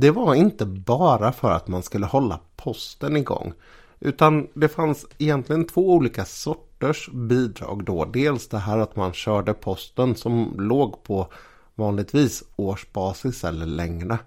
det 0.00 0.10
var 0.10 0.34
inte 0.34 0.66
bara 0.66 1.32
för 1.32 1.50
att 1.50 1.68
man 1.68 1.82
skulle 1.82 2.06
hålla 2.06 2.40
posten 2.56 3.16
igång. 3.16 3.52
Utan 4.00 4.48
det 4.54 4.68
fanns 4.68 5.06
egentligen 5.18 5.66
två 5.66 5.90
olika 5.90 6.24
sorters 6.24 7.10
bidrag 7.12 7.84
då. 7.84 8.04
Dels 8.04 8.48
det 8.48 8.58
här 8.58 8.78
att 8.78 8.96
man 8.96 9.12
körde 9.12 9.54
posten 9.54 10.14
som 10.16 10.54
låg 10.58 11.02
på 11.02 11.26
vanligtvis 11.74 12.44
årsbasis 12.56 13.44
eller 13.44 13.66
längre. 13.66 14.18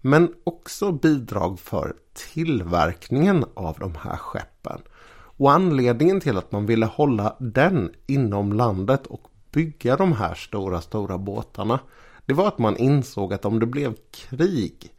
Men 0.00 0.34
också 0.44 0.92
bidrag 0.92 1.60
för 1.60 1.94
tillverkningen 2.32 3.44
av 3.54 3.76
de 3.78 3.94
här 3.94 4.16
skeppen. 4.16 4.80
Och 5.12 5.52
anledningen 5.52 6.20
till 6.20 6.36
att 6.36 6.52
man 6.52 6.66
ville 6.66 6.86
hålla 6.86 7.36
den 7.38 7.92
inom 8.06 8.52
landet 8.52 9.06
och 9.06 9.22
bygga 9.52 9.96
de 9.96 10.12
här 10.12 10.34
stora, 10.34 10.80
stora 10.80 11.18
båtarna. 11.18 11.80
Det 12.26 12.34
var 12.34 12.48
att 12.48 12.58
man 12.58 12.76
insåg 12.76 13.32
att 13.32 13.44
om 13.44 13.60
det 13.60 13.66
blev 13.66 13.94
krig 14.10 14.92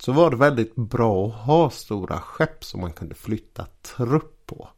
så 0.00 0.12
var 0.12 0.30
det 0.30 0.36
väldigt 0.36 0.74
bra 0.74 1.26
att 1.26 1.34
ha 1.34 1.70
stora 1.70 2.20
skepp 2.20 2.64
som 2.64 2.80
man 2.80 2.92
kunde 2.92 3.14
flytta 3.14 3.66
trupp 3.96 4.46
på. 4.46 4.68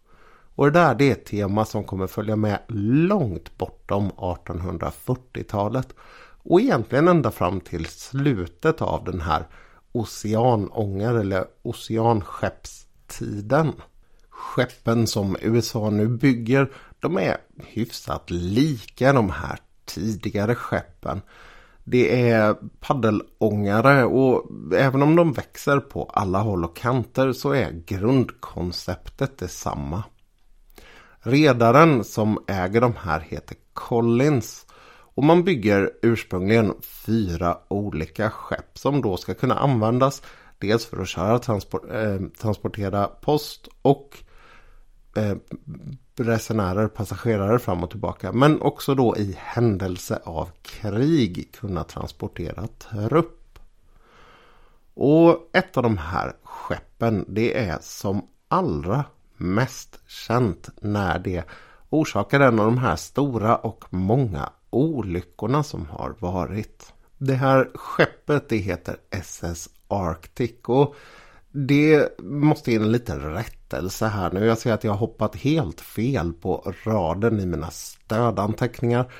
Och 0.54 0.64
det 0.64 0.70
där 0.70 0.94
det 0.94 1.08
är 1.08 1.12
ett 1.12 1.26
tema 1.26 1.64
som 1.64 1.84
kommer 1.84 2.06
följa 2.06 2.36
med 2.36 2.58
långt 2.68 3.58
bortom 3.58 4.10
1840-talet. 4.10 5.94
Och 6.42 6.60
egentligen 6.60 7.08
ända 7.08 7.30
fram 7.30 7.60
till 7.60 7.86
slutet 7.86 8.82
av 8.82 9.04
den 9.04 9.20
här 9.20 9.46
oceanångar 9.92 11.14
eller 11.14 11.44
oceanskeppstiden. 11.62 13.72
Skeppen 14.30 15.06
som 15.06 15.36
USA 15.40 15.90
nu 15.90 16.08
bygger 16.08 16.72
de 17.00 17.18
är 17.18 17.36
hyfsat 17.56 18.30
lika 18.30 19.12
de 19.12 19.30
här 19.30 19.58
tidigare 19.84 20.54
skeppen. 20.54 21.20
Det 21.90 22.30
är 22.30 22.56
paddelångare 22.80 24.04
och 24.04 24.50
även 24.74 25.02
om 25.02 25.16
de 25.16 25.32
växer 25.32 25.80
på 25.80 26.04
alla 26.04 26.38
håll 26.38 26.64
och 26.64 26.76
kanter 26.76 27.32
så 27.32 27.52
är 27.52 27.82
grundkonceptet 27.86 29.38
detsamma. 29.38 30.04
Redaren 31.20 32.04
som 32.04 32.44
äger 32.46 32.80
de 32.80 32.94
här 32.96 33.20
heter 33.20 33.56
Collins 33.72 34.66
och 35.14 35.24
man 35.24 35.44
bygger 35.44 35.90
ursprungligen 36.02 36.74
fyra 36.82 37.58
olika 37.68 38.30
skepp 38.30 38.78
som 38.78 39.02
då 39.02 39.16
ska 39.16 39.34
kunna 39.34 39.54
användas 39.54 40.22
dels 40.58 40.86
för 40.86 41.02
att 41.02 41.08
köra 41.08 41.38
transport, 41.38 41.84
eh, 41.92 42.20
transportera 42.40 43.06
post 43.06 43.68
och 43.82 44.18
eh, 45.16 45.36
resenärer, 46.16 46.88
passagerare 46.88 47.58
fram 47.58 47.84
och 47.84 47.90
tillbaka. 47.90 48.32
Men 48.32 48.62
också 48.62 48.94
då 48.94 49.16
i 49.16 49.36
händelse 49.38 50.20
av 50.24 50.50
krig 50.62 51.52
kunna 51.52 51.84
transportera 51.84 52.66
trupp. 52.66 53.58
Och 54.94 55.50
ett 55.52 55.76
av 55.76 55.82
de 55.82 55.98
här 55.98 56.32
skeppen 56.42 57.24
det 57.28 57.58
är 57.58 57.78
som 57.80 58.22
allra 58.48 59.04
mest 59.36 60.00
känt 60.06 60.68
när 60.80 61.18
det 61.18 61.44
orsakar 61.88 62.40
en 62.40 62.60
av 62.60 62.66
de 62.66 62.78
här 62.78 62.96
stora 62.96 63.56
och 63.56 63.84
många 63.90 64.50
olyckorna 64.70 65.62
som 65.62 65.86
har 65.86 66.14
varit. 66.18 66.92
Det 67.18 67.34
här 67.34 67.70
skeppet 67.74 68.48
det 68.48 68.56
heter 68.56 68.96
SS 69.10 69.68
Arctic 69.88 70.54
och 70.64 70.94
det 71.50 72.18
måste 72.22 72.72
in 72.72 72.82
en 72.82 72.92
liten 72.92 73.20
berättelse 73.68 74.06
här 74.06 74.30
nu. 74.32 74.46
Jag 74.46 74.58
ser 74.58 74.72
att 74.72 74.84
jag 74.84 74.92
har 74.92 74.98
hoppat 74.98 75.36
helt 75.36 75.80
fel 75.80 76.32
på 76.32 76.74
raden 76.84 77.40
i 77.40 77.46
mina 77.46 77.70
stödanteckningar. 77.70 79.12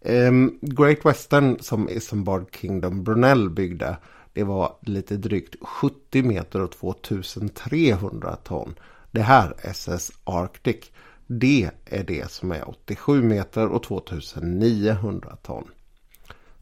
Um, 0.00 0.58
Great 0.60 1.04
Western 1.04 1.58
som 1.60 1.88
Isambard 1.88 2.56
Kingdom 2.56 3.04
Brunel 3.04 3.50
byggde. 3.50 3.96
Det 4.32 4.44
var 4.44 4.76
lite 4.80 5.16
drygt 5.16 5.56
70 5.60 6.22
meter 6.22 6.62
och 6.62 6.72
2300 6.72 8.36
ton. 8.36 8.74
Det 9.10 9.22
här 9.22 9.54
SS 9.58 10.12
Arctic. 10.24 10.90
Det 11.26 11.70
är 11.84 12.04
det 12.04 12.30
som 12.30 12.52
är 12.52 12.68
87 12.68 13.22
meter 13.22 13.68
och 13.68 13.82
2900 13.82 15.36
ton. 15.42 15.70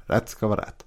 Rätt 0.07 0.29
ska 0.29 0.47
vara 0.47 0.61
rätt. 0.61 0.85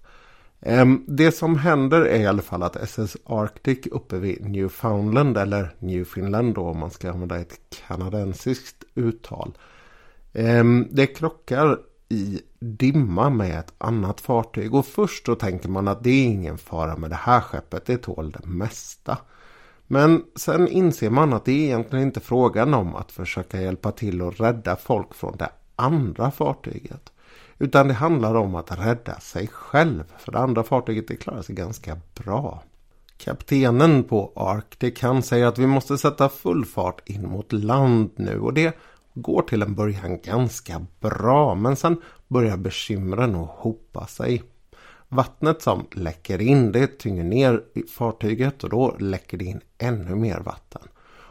Ehm, 0.62 1.04
det 1.08 1.32
som 1.32 1.58
händer 1.58 2.02
är 2.02 2.20
i 2.20 2.26
alla 2.26 2.42
fall 2.42 2.64
att 2.64 2.76
SS 2.76 3.18
Arctic 3.26 3.88
uppe 3.88 4.18
vid 4.18 4.46
Newfoundland 4.46 5.38
eller 5.38 5.76
Newfoundland 5.80 6.56
då 6.56 6.62
om 6.62 6.80
man 6.80 6.92
ska 6.92 7.12
använda 7.12 7.40
ett 7.40 7.60
kanadensiskt 7.88 8.84
uttal. 8.96 9.58
Ehm, 10.34 10.88
det 10.92 11.08
krockar 11.08 11.80
i 12.10 12.42
dimma 12.60 13.30
med 13.30 13.60
ett 13.60 13.74
annat 13.78 14.22
fartyg 14.22 14.74
och 14.74 14.86
först 14.86 15.26
då 15.26 15.36
tänker 15.36 15.70
man 15.70 15.88
att 15.88 16.04
det 16.04 16.10
är 16.10 16.26
ingen 16.26 16.58
fara 16.58 16.98
med 16.98 17.10
det 17.10 17.16
här 17.16 17.42
skeppet, 17.42 17.86
det 17.86 17.98
tål 17.98 18.32
det 18.32 18.46
mesta. 18.46 19.18
Men 19.88 20.24
sen 20.36 20.68
inser 20.68 21.10
man 21.10 21.34
att 21.34 21.46
det 21.46 21.52
är 21.52 21.66
egentligen 21.66 22.06
inte 22.06 22.20
frågan 22.20 22.74
om 22.74 22.96
att 22.96 23.12
försöka 23.12 23.62
hjälpa 23.62 23.92
till 23.92 24.22
och 24.22 24.40
rädda 24.40 24.76
folk 24.76 25.14
från 25.14 25.38
det 25.38 25.50
andra 25.76 26.32
fartyget. 26.32 27.12
Utan 27.60 27.88
det 27.88 27.94
handlar 27.94 28.36
om 28.36 28.56
att 28.56 28.80
rädda 28.80 29.20
sig 29.20 29.48
själv. 29.48 30.04
För 30.18 30.32
det 30.32 30.40
andra 30.40 30.64
fartyget 30.64 31.08
det 31.08 31.16
klarar 31.16 31.42
sig 31.42 31.56
ganska 31.56 31.98
bra. 32.16 32.64
Kaptenen 33.18 34.04
på 34.04 34.32
Arctic 34.36 35.02
han 35.02 35.24
säger 35.24 35.46
att 35.46 35.58
vi 35.58 35.68
måste 35.68 35.98
sätta 35.98 36.30
full 36.30 36.66
fart 36.66 37.10
in 37.10 37.30
mot 37.30 37.54
land 37.54 38.12
nu. 38.16 38.40
Och 38.40 38.54
det 38.54 38.78
går 39.14 39.42
till 39.42 39.62
en 39.62 39.76
början 39.76 40.22
ganska 40.22 40.86
bra. 41.00 41.56
Men 41.56 41.76
sen 41.76 42.02
börjar 42.28 42.58
bekymren 42.58 43.36
att 43.36 43.50
hopa 43.50 44.08
sig. 44.08 44.44
Vattnet 45.10 45.62
som 45.62 45.86
läcker 45.92 46.42
in 46.42 46.72
det 46.72 46.88
tynger 46.88 47.24
ner 47.24 47.64
fartyget 47.98 48.64
och 48.64 48.70
då 48.70 48.96
läcker 49.00 49.38
det 49.38 49.46
in 49.46 49.62
ännu 49.78 50.16
mer 50.16 50.40
vatten. 50.40 50.82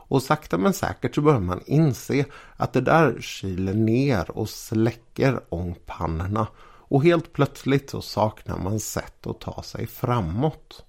Och 0.09 0.23
sakta 0.23 0.59
men 0.59 0.73
säkert 0.73 1.15
så 1.15 1.21
börjar 1.21 1.41
man 1.41 1.63
inse 1.67 2.25
att 2.57 2.73
det 2.73 2.81
där 2.81 3.21
kyler 3.21 3.75
ner 3.75 4.31
och 4.31 4.49
släcker 4.49 5.41
ångpannorna. 5.49 6.47
Och 6.89 7.05
helt 7.05 7.33
plötsligt 7.33 7.91
så 7.91 8.03
saknar 8.03 8.59
man 8.59 8.81
sätt 8.81 9.27
att 9.27 9.41
ta 9.41 9.63
sig 9.63 9.87
framåt. 9.87 10.85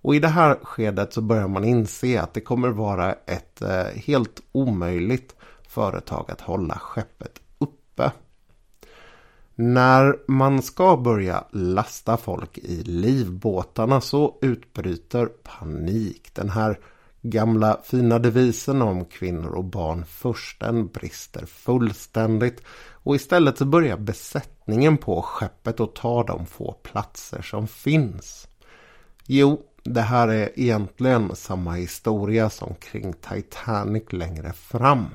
Och 0.00 0.14
i 0.14 0.18
det 0.18 0.28
här 0.28 0.58
skedet 0.62 1.12
så 1.12 1.20
börjar 1.20 1.48
man 1.48 1.64
inse 1.64 2.20
att 2.20 2.34
det 2.34 2.40
kommer 2.40 2.68
vara 2.68 3.12
ett 3.12 3.62
eh, 3.62 3.84
helt 3.84 4.40
omöjligt 4.52 5.36
företag 5.68 6.30
att 6.30 6.40
hålla 6.40 6.78
skeppet 6.78 7.40
uppe. 7.58 8.12
När 9.54 10.16
man 10.28 10.62
ska 10.62 10.96
börja 10.96 11.44
lasta 11.50 12.16
folk 12.16 12.58
i 12.58 12.82
livbåtarna 12.82 14.00
så 14.00 14.38
utbryter 14.42 15.26
panik. 15.26 16.34
Den 16.34 16.50
här 16.50 16.78
gamla 17.22 17.80
fina 17.84 18.18
devisen 18.18 18.82
om 18.82 19.04
kvinnor 19.04 19.50
och 19.50 19.64
barn 19.64 20.04
först 20.08 20.60
den 20.60 20.86
brister 20.86 21.46
fullständigt 21.46 22.62
och 22.92 23.16
istället 23.16 23.58
så 23.58 23.64
börjar 23.64 23.96
besättningen 23.96 24.96
på 24.98 25.22
skeppet 25.22 25.80
att 25.80 25.94
ta 25.94 26.22
de 26.24 26.46
få 26.46 26.72
platser 26.72 27.42
som 27.42 27.68
finns. 27.68 28.48
Jo, 29.26 29.62
det 29.82 30.00
här 30.00 30.28
är 30.28 30.50
egentligen 30.60 31.36
samma 31.36 31.72
historia 31.72 32.50
som 32.50 32.74
kring 32.74 33.12
Titanic 33.12 34.12
längre 34.12 34.52
fram. 34.52 35.06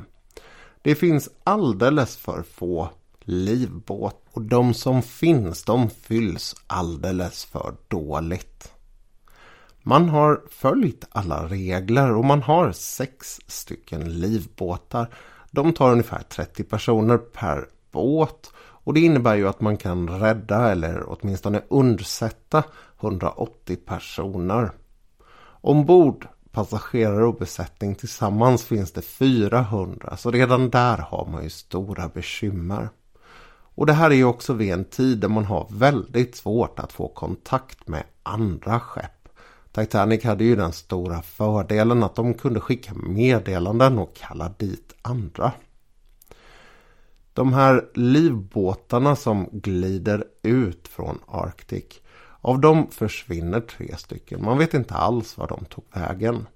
Det 0.81 0.95
finns 0.95 1.29
alldeles 1.43 2.17
för 2.17 2.43
få 2.43 2.89
livbåt 3.19 4.25
och 4.31 4.41
de 4.41 4.73
som 4.73 5.01
finns 5.01 5.63
de 5.63 5.89
fylls 5.89 6.55
alldeles 6.67 7.45
för 7.45 7.75
dåligt. 7.87 8.72
Man 9.85 10.09
har 10.09 10.41
följt 10.49 11.05
alla 11.11 11.47
regler 11.47 12.15
och 12.15 12.25
man 12.25 12.41
har 12.41 12.71
sex 12.71 13.39
stycken 13.47 14.19
livbåtar. 14.19 15.13
De 15.51 15.73
tar 15.73 15.91
ungefär 15.91 16.23
30 16.23 16.63
personer 16.63 17.17
per 17.17 17.67
båt 17.91 18.51
och 18.57 18.93
det 18.93 18.99
innebär 18.99 19.35
ju 19.35 19.47
att 19.47 19.61
man 19.61 19.77
kan 19.77 20.09
rädda 20.09 20.71
eller 20.71 21.03
åtminstone 21.07 21.61
undsätta 21.69 22.63
180 22.99 23.75
personer. 23.75 24.71
Ombord 25.61 26.27
passagerare 26.51 27.25
och 27.25 27.37
besättning 27.37 27.95
tillsammans 27.95 28.65
finns 28.65 28.91
det 28.91 29.01
400 29.01 30.17
så 30.17 30.31
redan 30.31 30.69
där 30.69 30.97
har 30.97 31.27
man 31.31 31.43
ju 31.43 31.49
stora 31.49 32.09
bekymmer. 32.09 32.89
Och 33.75 33.85
det 33.85 33.93
här 33.93 34.11
är 34.11 34.15
ju 34.15 34.25
också 34.25 34.53
vid 34.53 34.73
en 34.73 34.85
tid 34.85 35.19
där 35.19 35.27
man 35.27 35.45
har 35.45 35.67
väldigt 35.71 36.35
svårt 36.35 36.79
att 36.79 36.91
få 36.91 37.07
kontakt 37.07 37.87
med 37.87 38.03
andra 38.23 38.79
skepp. 38.79 39.12
Titanic 39.73 40.23
hade 40.23 40.43
ju 40.43 40.55
den 40.55 40.71
stora 40.71 41.21
fördelen 41.21 42.03
att 42.03 42.15
de 42.15 42.33
kunde 42.33 42.59
skicka 42.59 42.93
meddelanden 42.93 43.99
och 43.99 44.15
kalla 44.15 44.49
dit 44.57 44.95
andra. 45.01 45.51
De 47.33 47.53
här 47.53 47.85
livbåtarna 47.93 49.15
som 49.15 49.49
glider 49.51 50.23
ut 50.41 50.87
från 50.87 51.19
Arctic. 51.27 51.85
Av 52.41 52.59
dem 52.59 52.87
försvinner 52.91 53.59
tre 53.59 53.97
stycken. 53.97 54.45
Man 54.45 54.57
vet 54.57 54.73
inte 54.73 54.93
alls 54.93 55.37
var 55.37 55.47
de 55.47 55.65
tog 55.65 55.85
vägen. 55.93 56.47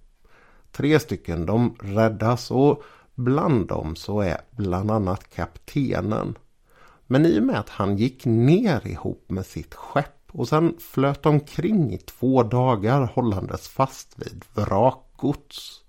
Tre 0.71 0.99
stycken 0.99 1.45
de 1.45 1.75
räddas 1.79 2.51
och 2.51 2.83
bland 3.15 3.67
dem 3.67 3.95
så 3.95 4.21
är 4.21 4.41
bland 4.51 4.91
annat 4.91 5.29
kaptenen. 5.29 6.37
Men 7.07 7.25
i 7.25 7.39
och 7.39 7.43
med 7.43 7.59
att 7.59 7.69
han 7.69 7.97
gick 7.97 8.25
ner 8.25 8.87
ihop 8.87 9.25
med 9.27 9.45
sitt 9.45 9.73
skepp 9.73 10.16
och 10.37 10.47
sen 10.47 10.75
flöt 10.79 11.25
omkring 11.25 11.93
i 11.93 11.97
två 11.97 12.43
dagar 12.43 13.11
hållandes 13.13 13.67
fast 13.67 14.15
vid 14.15 14.45
vrakgods 14.53 15.81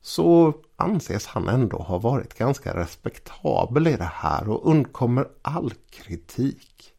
så 0.00 0.54
anses 0.76 1.26
han 1.26 1.48
ändå 1.48 1.78
ha 1.78 1.98
varit 1.98 2.34
ganska 2.34 2.76
respektabel 2.76 3.86
i 3.86 3.96
det 3.96 4.10
här 4.12 4.48
och 4.48 4.70
undkommer 4.70 5.28
all 5.42 5.72
kritik. 5.90 6.92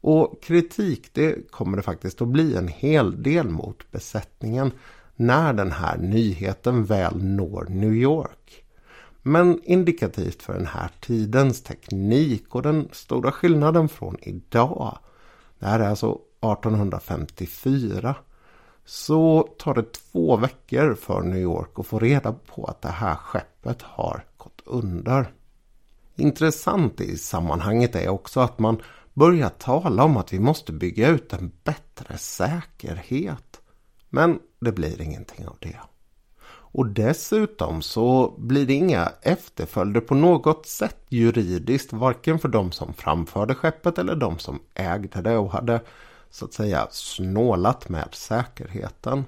Och 0.00 0.42
kritik 0.42 1.10
det 1.12 1.50
kommer 1.50 1.76
det 1.76 1.82
faktiskt 1.82 2.22
att 2.22 2.28
bli 2.28 2.56
en 2.56 2.68
hel 2.68 3.22
del 3.22 3.48
mot 3.48 3.90
besättningen 3.90 4.72
när 5.16 5.52
den 5.52 5.72
här 5.72 5.98
nyheten 5.98 6.84
väl 6.84 7.24
når 7.24 7.66
New 7.68 7.94
York. 7.94 8.64
Men 9.22 9.60
indikativt 9.64 10.42
för 10.42 10.52
den 10.52 10.66
här 10.66 10.90
tidens 11.00 11.62
teknik 11.62 12.54
och 12.54 12.62
den 12.62 12.88
stora 12.92 13.32
skillnaden 13.32 13.88
från 13.88 14.16
idag. 14.22 14.98
Det 15.60 15.66
här 15.66 15.80
är 15.80 15.88
alltså 15.88 16.10
1854 16.10 18.14
så 18.84 19.48
tar 19.58 19.74
det 19.74 19.92
två 19.92 20.36
veckor 20.36 20.94
för 20.94 21.22
New 21.22 21.38
York 21.38 21.78
att 21.78 21.86
få 21.86 21.98
reda 21.98 22.32
på 22.32 22.64
att 22.64 22.82
det 22.82 22.88
här 22.88 23.14
skeppet 23.14 23.82
har 23.82 24.24
gått 24.36 24.60
under. 24.64 25.32
Intressant 26.16 27.00
i 27.00 27.18
sammanhanget 27.18 27.96
är 27.96 28.08
också 28.08 28.40
att 28.40 28.58
man 28.58 28.82
börjar 29.14 29.48
tala 29.48 30.04
om 30.04 30.16
att 30.16 30.32
vi 30.32 30.38
måste 30.38 30.72
bygga 30.72 31.08
ut 31.08 31.32
en 31.32 31.52
bättre 31.64 32.18
säkerhet. 32.18 33.60
Men 34.08 34.38
det 34.60 34.72
blir 34.72 35.00
ingenting 35.00 35.48
av 35.48 35.56
det. 35.60 35.80
Och 36.72 36.86
dessutom 36.86 37.82
så 37.82 38.34
blir 38.38 38.66
det 38.66 38.74
inga 38.74 39.12
efterföljder 39.22 40.00
på 40.00 40.14
något 40.14 40.66
sätt 40.66 40.96
juridiskt 41.08 41.92
varken 41.92 42.38
för 42.38 42.48
de 42.48 42.72
som 42.72 42.92
framförde 42.92 43.54
skeppet 43.54 43.98
eller 43.98 44.16
de 44.16 44.38
som 44.38 44.60
ägde 44.74 45.22
det 45.22 45.36
och 45.36 45.50
hade 45.50 45.80
så 46.30 46.44
att 46.44 46.52
säga 46.52 46.86
snålat 46.90 47.88
med 47.88 48.08
säkerheten. 48.12 49.24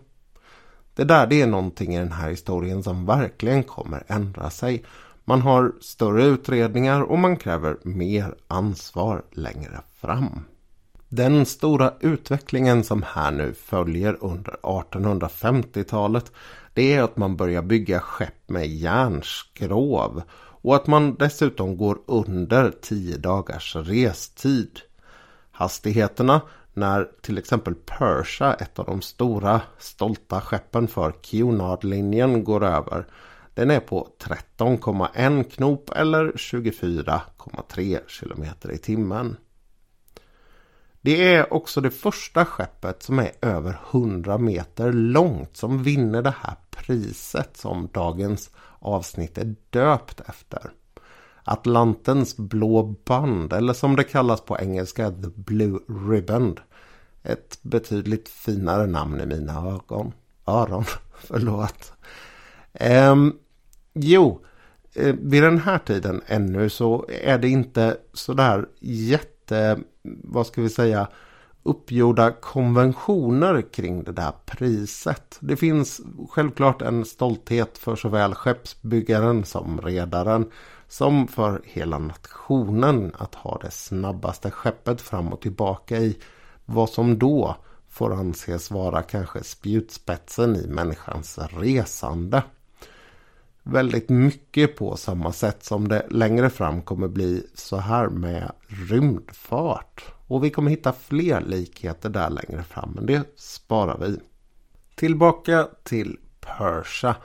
Det 0.94 1.05
där 1.05 1.26
det 1.26 1.42
är 1.42 1.46
någonting 1.46 1.94
i 1.94 1.98
den 1.98 2.12
här 2.12 2.31
historien 2.31 2.83
som 2.83 3.07
verkligen 3.07 3.62
kommer 3.62 4.05
ändra 4.07 4.50
sig. 4.50 4.85
Man 5.24 5.42
har 5.42 5.72
större 5.81 6.24
utredningar 6.24 7.02
och 7.02 7.18
man 7.18 7.37
kräver 7.37 7.76
mer 7.83 8.35
ansvar 8.48 9.22
längre 9.31 9.81
fram. 10.00 10.44
Den 11.09 11.46
stora 11.46 11.92
utvecklingen 12.00 12.85
som 12.85 13.02
här 13.07 13.31
nu 13.31 13.55
följer 13.55 14.16
under 14.20 14.57
1850-talet 14.62 16.33
det 16.74 16.94
är 16.94 17.02
att 17.02 17.16
man 17.16 17.37
börjar 17.37 17.62
bygga 17.62 18.00
skepp 18.00 18.48
med 18.48 18.68
järnskrov 18.68 20.22
och 20.62 20.76
att 20.76 20.87
man 20.87 21.14
dessutom 21.14 21.76
går 21.76 21.98
under 22.06 22.70
10 22.70 23.16
dagars 23.16 23.76
restid. 23.76 24.80
Hastigheterna 25.50 26.40
när 26.74 27.08
till 27.20 27.38
exempel 27.38 27.74
Persia, 27.74 28.54
ett 28.54 28.78
av 28.78 28.87
de 28.87 29.02
stora 29.02 29.61
stolta 29.78 30.40
skeppen 30.40 30.88
för 30.88 31.12
Cunard-linjen, 31.12 32.44
går 32.44 32.64
över. 32.64 33.06
Den 33.54 33.70
är 33.70 33.80
på 33.80 34.08
13,1 34.18 35.50
knop 35.50 35.90
eller 35.96 36.32
24,3 36.32 38.00
km 38.20 38.72
i 38.74 38.78
timmen. 38.78 39.37
Det 41.02 41.34
är 41.34 41.52
också 41.52 41.80
det 41.80 41.90
första 41.90 42.44
skeppet 42.44 43.02
som 43.02 43.18
är 43.18 43.30
över 43.40 43.80
100 43.90 44.38
meter 44.38 44.92
långt 44.92 45.56
som 45.56 45.82
vinner 45.82 46.22
det 46.22 46.34
här 46.40 46.54
priset 46.70 47.56
som 47.56 47.88
dagens 47.92 48.50
avsnitt 48.78 49.38
är 49.38 49.54
döpt 49.70 50.20
efter. 50.20 50.70
Atlantens 51.44 52.36
blå 52.36 52.82
band 52.82 53.52
eller 53.52 53.72
som 53.72 53.96
det 53.96 54.04
kallas 54.04 54.40
på 54.40 54.58
engelska 54.58 55.10
The 55.10 55.28
Blue 55.34 55.78
Ribbon. 56.10 56.58
Ett 57.22 57.58
betydligt 57.62 58.28
finare 58.28 58.86
namn 58.86 59.20
i 59.20 59.26
mina 59.26 59.68
ögon. 59.68 60.12
Öron, 60.46 60.84
förlåt. 61.14 61.92
Ehm, 62.72 63.32
jo, 63.92 64.40
eh, 64.94 65.14
vid 65.20 65.42
den 65.42 65.58
här 65.58 65.78
tiden 65.78 66.22
ännu 66.26 66.70
så 66.70 67.06
är 67.08 67.38
det 67.38 67.48
inte 67.48 67.96
sådär 68.12 68.66
jätte, 68.80 69.78
vad 70.04 70.46
ska 70.46 70.62
vi 70.62 70.68
säga, 70.68 71.08
uppgjorda 71.62 72.30
konventioner 72.32 73.62
kring 73.62 74.04
det 74.04 74.12
där 74.12 74.32
priset. 74.46 75.38
Det 75.40 75.56
finns 75.56 76.00
självklart 76.30 76.82
en 76.82 77.04
stolthet 77.04 77.78
för 77.78 77.96
såväl 77.96 78.34
skeppsbyggaren 78.34 79.44
som 79.44 79.80
redaren 79.80 80.50
som 80.88 81.28
för 81.28 81.62
hela 81.64 81.98
nationen 81.98 83.12
att 83.18 83.34
ha 83.34 83.58
det 83.58 83.70
snabbaste 83.70 84.50
skeppet 84.50 85.00
fram 85.00 85.32
och 85.32 85.40
tillbaka 85.40 85.98
i 85.98 86.18
vad 86.64 86.90
som 86.90 87.18
då 87.18 87.56
får 87.88 88.12
anses 88.12 88.70
vara 88.70 89.02
kanske 89.02 89.44
spjutspetsen 89.44 90.56
i 90.56 90.66
människans 90.68 91.38
resande. 91.38 92.42
Väldigt 93.62 94.09
mycket 94.09 94.77
på 94.77 94.96
samma 94.96 95.33
sätt 95.33 95.64
som 95.64 95.88
det 95.88 96.07
längre 96.11 96.51
fram 96.51 96.83
kommer 96.83 97.09
bli 97.09 97.46
så 97.55 97.77
här 97.77 98.09
med 98.09 98.53
rymdfart. 98.66 100.05
Och 100.27 100.44
vi 100.44 100.51
kommer 100.51 100.70
hitta 100.70 100.92
fler 100.92 101.40
likheter 101.40 102.09
där 102.09 102.31
längre 102.31 102.62
fram 102.62 102.92
men 102.94 103.07
det 103.07 103.22
sparar 103.37 103.98
vi. 103.98 104.20
Tillbaka 104.94 105.68
till 105.83 106.18
Persia. 106.40 107.16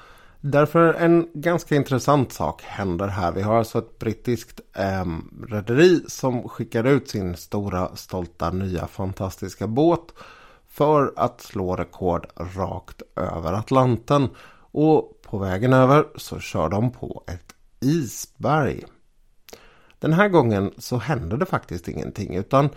Därför 0.42 0.94
en 0.94 1.28
ganska 1.34 1.76
intressant 1.76 2.34
sak 2.34 2.62
händer 2.62 3.08
här. 3.08 3.32
Vi 3.32 3.42
har 3.42 3.56
alltså 3.56 3.78
ett 3.78 4.00
brittiskt 4.00 4.60
eh, 4.74 5.06
rederi 5.48 6.04
som 6.08 6.50
skickar 6.50 6.84
ut 6.84 7.10
sin 7.10 7.36
stora 7.36 7.96
stolta 7.96 8.50
nya 8.50 8.88
fantastiska 8.88 9.68
båt 9.68 10.14
för 10.68 11.14
att 11.16 11.42
slå 11.42 11.76
rekord 11.76 12.28
rakt 12.56 13.02
över 13.16 13.54
Atlanten. 13.54 14.30
Och 14.80 15.22
på 15.22 15.38
vägen 15.38 15.74
över 15.74 16.06
så 16.16 16.40
kör 16.40 16.70
de 16.70 16.92
på 16.92 17.24
ett 17.28 17.56
isberg. 17.80 18.84
Den 20.00 20.14
här 20.14 20.30
gången 20.30 20.72
så 20.78 20.98
hände 20.98 21.38
det 21.38 21.46
faktiskt 21.46 21.88
ingenting 21.88 22.36
utan 22.36 22.70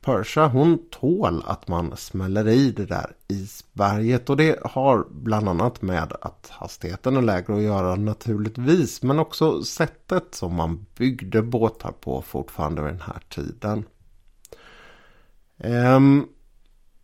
Persia 0.00 0.46
hon 0.46 0.78
tål 0.90 1.42
att 1.46 1.68
man 1.68 1.96
smäller 1.96 2.48
i 2.48 2.70
det 2.70 2.86
där 2.86 3.12
isberget 3.28 4.30
och 4.30 4.36
det 4.36 4.58
har 4.64 5.06
bland 5.10 5.48
annat 5.48 5.82
med 5.82 6.12
att 6.20 6.48
hastigheten 6.50 7.16
är 7.16 7.22
lägre 7.22 7.56
att 7.56 7.62
göra 7.62 7.96
naturligtvis 7.96 9.02
men 9.02 9.18
också 9.18 9.62
sättet 9.62 10.34
som 10.34 10.54
man 10.54 10.86
byggde 10.96 11.42
båtar 11.42 11.92
på 12.00 12.22
fortfarande 12.22 12.82
vid 12.82 12.92
den 12.92 13.00
här 13.00 13.22
tiden. 13.28 13.84
Ehm, 15.58 16.26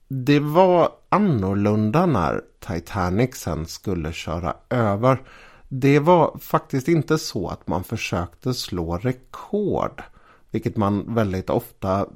det 0.09 0.41
var 0.41 0.89
annorlunda 1.09 2.07
när 2.07 2.43
Titanic 2.61 3.37
sen 3.37 3.67
skulle 3.67 4.13
köra 4.13 4.57
över. 4.71 5.23
Det 5.69 5.99
var 5.99 6.39
faktiskt 6.39 6.89
inte 6.89 7.19
så 7.19 7.49
att 7.49 7.67
man 7.67 7.85
försökte 7.85 8.55
slå 8.55 8.97
rekord. 8.97 10.03
Vilket 10.51 10.77
man 10.77 11.15
väldigt 11.15 11.51
ofta 11.51 12.07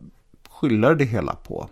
skyller 0.48 0.94
det 0.94 1.04
hela 1.04 1.34
på. 1.34 1.68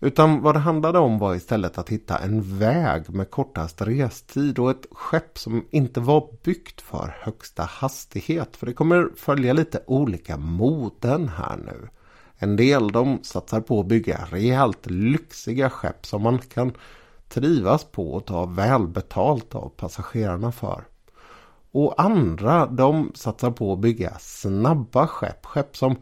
Utan 0.00 0.42
vad 0.42 0.54
det 0.54 0.58
handlade 0.58 0.98
om 0.98 1.18
var 1.18 1.34
istället 1.34 1.78
att 1.78 1.88
hitta 1.88 2.18
en 2.18 2.58
väg 2.58 3.10
med 3.10 3.30
kortast 3.30 3.82
restid 3.82 4.58
och 4.58 4.70
ett 4.70 4.86
skepp 4.90 5.38
som 5.38 5.66
inte 5.70 6.00
var 6.00 6.28
byggt 6.42 6.80
för 6.80 7.16
högsta 7.20 7.62
hastighet. 7.62 8.56
För 8.56 8.66
det 8.66 8.72
kommer 8.72 9.08
följa 9.16 9.52
lite 9.52 9.82
olika 9.86 10.36
moden 10.36 11.28
här 11.28 11.56
nu. 11.56 11.88
En 12.38 12.56
del 12.56 12.88
de 12.88 13.18
satsar 13.22 13.60
på 13.60 13.80
att 13.80 13.86
bygga 13.86 14.26
rejält 14.30 14.90
lyxiga 14.90 15.70
skepp 15.70 16.06
som 16.06 16.22
man 16.22 16.38
kan 16.38 16.72
trivas 17.28 17.84
på 17.84 18.12
och 18.12 18.26
ta 18.26 18.46
välbetalt 18.46 19.54
av 19.54 19.68
passagerarna 19.68 20.52
för. 20.52 20.84
Och 21.70 22.02
andra 22.02 22.66
de 22.66 23.12
satsar 23.14 23.50
på 23.50 23.72
att 23.72 23.78
bygga 23.78 24.18
snabba 24.18 25.06
skepp. 25.06 25.46
Skepp 25.46 25.76
som 25.76 25.96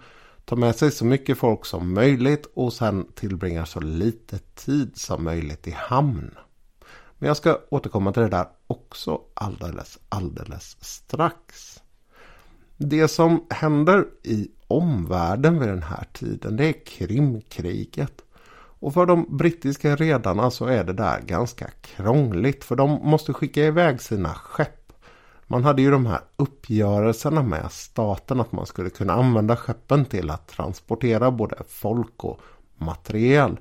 tar 0.45 0.57
med 0.57 0.77
sig 0.77 0.91
så 0.91 1.05
mycket 1.05 1.39
folk 1.39 1.67
som 1.67 1.95
möjligt 1.95 2.47
och 2.55 2.73
sen 2.73 3.07
tillbringar 3.15 3.65
så 3.65 3.81
lite 3.81 4.39
tid 4.39 4.97
som 4.97 5.25
möjligt 5.25 5.69
i 5.69 5.71
hamn. 5.71 6.35
Men 7.19 7.27
jag 7.27 7.37
ska 7.37 7.59
återkomma 7.71 8.13
till 8.13 8.23
det 8.23 8.29
där 8.29 8.49
också 8.67 9.21
alldeles, 9.35 9.99
alldeles 10.09 10.77
strax. 10.81 11.81
Det 12.77 13.09
som 13.09 13.47
händer 13.51 14.07
i 14.23 14.51
omvärlden 14.67 15.59
vid 15.59 15.69
den 15.69 15.83
här 15.83 16.07
tiden 16.13 16.57
det 16.57 16.67
är 16.67 16.87
Krimkriget. 16.87 18.24
Och 18.85 18.95
för 18.95 19.07
de 19.07 19.37
brittiska 19.37 19.97
redarna 19.97 20.51
så 20.51 20.67
är 20.67 20.85
det 20.85 20.93
där 20.93 21.21
ganska 21.21 21.71
krångligt 21.83 22.65
för 22.65 22.77
de 22.77 22.91
måste 22.91 23.33
skicka 23.33 23.65
iväg 23.65 24.01
sina 24.01 24.35
skepp 24.35 24.85
man 25.47 25.65
hade 25.65 25.83
ju 25.83 25.91
de 25.91 26.07
här 26.07 26.21
uppgörelserna 26.37 27.43
med 27.43 27.73
staten 27.73 28.41
att 28.41 28.53
man 28.53 28.67
skulle 28.67 28.91
kunna 28.91 29.13
använda 29.13 29.57
skeppen 29.57 30.05
till 30.05 30.31
att 30.31 30.49
transportera 30.49 31.31
både 31.31 31.57
folk 31.69 32.25
och 32.25 32.41
materiel. 32.77 33.57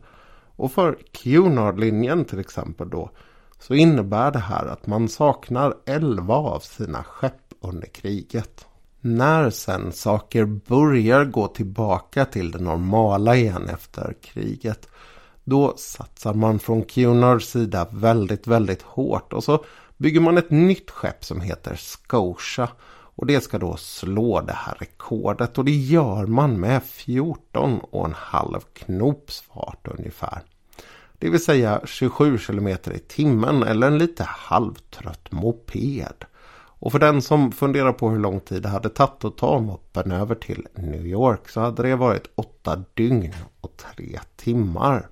Och 0.55 0.71
för 0.71 0.97
Cunard-linjen 1.11 2.25
till 2.25 2.39
exempel 2.39 2.89
då 2.89 3.09
så 3.59 3.73
innebär 3.73 4.31
det 4.31 4.39
här 4.39 4.65
att 4.65 4.87
man 4.87 5.09
saknar 5.09 5.73
11 5.85 6.35
av 6.35 6.59
sina 6.59 7.03
skepp 7.03 7.53
under 7.61 7.87
kriget. 7.87 8.65
När 9.01 9.49
sen 9.49 9.91
saker 9.91 10.45
börjar 10.45 11.25
gå 11.25 11.47
tillbaka 11.47 12.25
till 12.25 12.51
det 12.51 12.59
normala 12.59 13.35
igen 13.35 13.69
efter 13.69 14.15
kriget 14.21 14.87
då 15.43 15.73
satsar 15.77 16.33
man 16.33 16.59
från 16.59 16.83
Cunards 16.83 17.49
sida 17.49 17.87
väldigt, 17.91 18.47
väldigt 18.47 18.81
hårt 18.81 19.33
och 19.33 19.43
så 19.43 19.65
bygger 19.97 20.19
man 20.19 20.37
ett 20.37 20.49
nytt 20.49 20.91
skepp 20.91 21.25
som 21.25 21.41
heter 21.41 21.75
Scotia. 21.75 22.69
Och 23.15 23.25
det 23.25 23.41
ska 23.41 23.57
då 23.57 23.77
slå 23.77 24.41
det 24.41 24.53
här 24.53 24.75
rekordet 24.79 25.57
och 25.57 25.65
det 25.65 25.71
gör 25.71 26.25
man 26.25 26.59
med 26.59 26.83
14 26.83 27.79
och 27.79 28.05
en 28.05 28.15
halv 28.17 28.59
knops 28.73 29.41
fart 29.41 29.87
ungefär. 29.87 30.41
Det 31.17 31.29
vill 31.29 31.43
säga 31.43 31.81
27 31.85 32.37
km 32.37 32.67
i 32.67 32.99
timmen 33.07 33.63
eller 33.63 33.87
en 33.87 33.97
lite 33.97 34.23
halvtrött 34.23 35.31
moped. 35.31 36.25
Och 36.83 36.91
för 36.91 36.99
den 36.99 37.21
som 37.21 37.51
funderar 37.51 37.93
på 37.93 38.09
hur 38.09 38.19
lång 38.19 38.39
tid 38.39 38.61
det 38.61 38.69
hade 38.69 38.89
tagit 38.89 39.25
att 39.25 39.37
ta 39.37 39.59
moppen 39.59 40.11
över 40.11 40.35
till 40.35 40.67
New 40.75 41.05
York 41.05 41.49
så 41.49 41.59
hade 41.61 41.83
det 41.83 41.95
varit 41.95 42.29
8 42.35 42.83
dygn 42.93 43.33
och 43.61 43.77
3 43.95 44.19
timmar. 44.35 45.09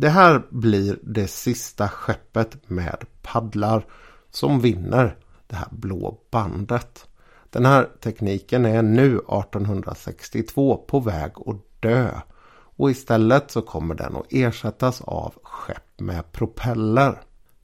Det 0.00 0.08
här 0.08 0.42
blir 0.50 0.98
det 1.02 1.28
sista 1.28 1.88
skeppet 1.88 2.70
med 2.70 3.04
paddlar 3.22 3.86
som 4.30 4.60
vinner 4.60 5.16
det 5.46 5.56
här 5.56 5.68
blå 5.70 6.18
bandet. 6.30 7.06
Den 7.50 7.66
här 7.66 7.88
tekniken 8.00 8.64
är 8.64 8.82
nu 8.82 9.16
1862 9.16 10.76
på 10.76 11.00
väg 11.00 11.32
att 11.46 11.80
dö. 11.80 12.10
Och 12.50 12.90
istället 12.90 13.50
så 13.50 13.62
kommer 13.62 13.94
den 13.94 14.16
att 14.16 14.26
ersättas 14.30 15.00
av 15.00 15.34
skepp 15.42 16.00
med 16.00 16.32
propeller. 16.32 17.20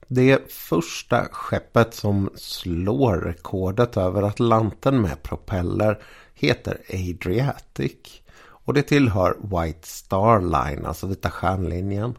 Det 0.07 0.51
första 0.51 1.25
skeppet 1.31 1.93
som 1.93 2.29
slår 2.35 3.17
rekordet 3.17 3.97
över 3.97 4.23
Atlanten 4.23 5.01
med 5.01 5.23
propeller 5.23 6.01
heter 6.33 6.81
Adriatic. 6.89 8.21
Och 8.37 8.73
det 8.73 8.81
tillhör 8.81 9.37
White 9.41 9.87
Star 9.87 10.41
Line, 10.41 10.85
alltså 10.85 11.07
Vita 11.07 11.29
stjärnlinjen. 11.29 12.15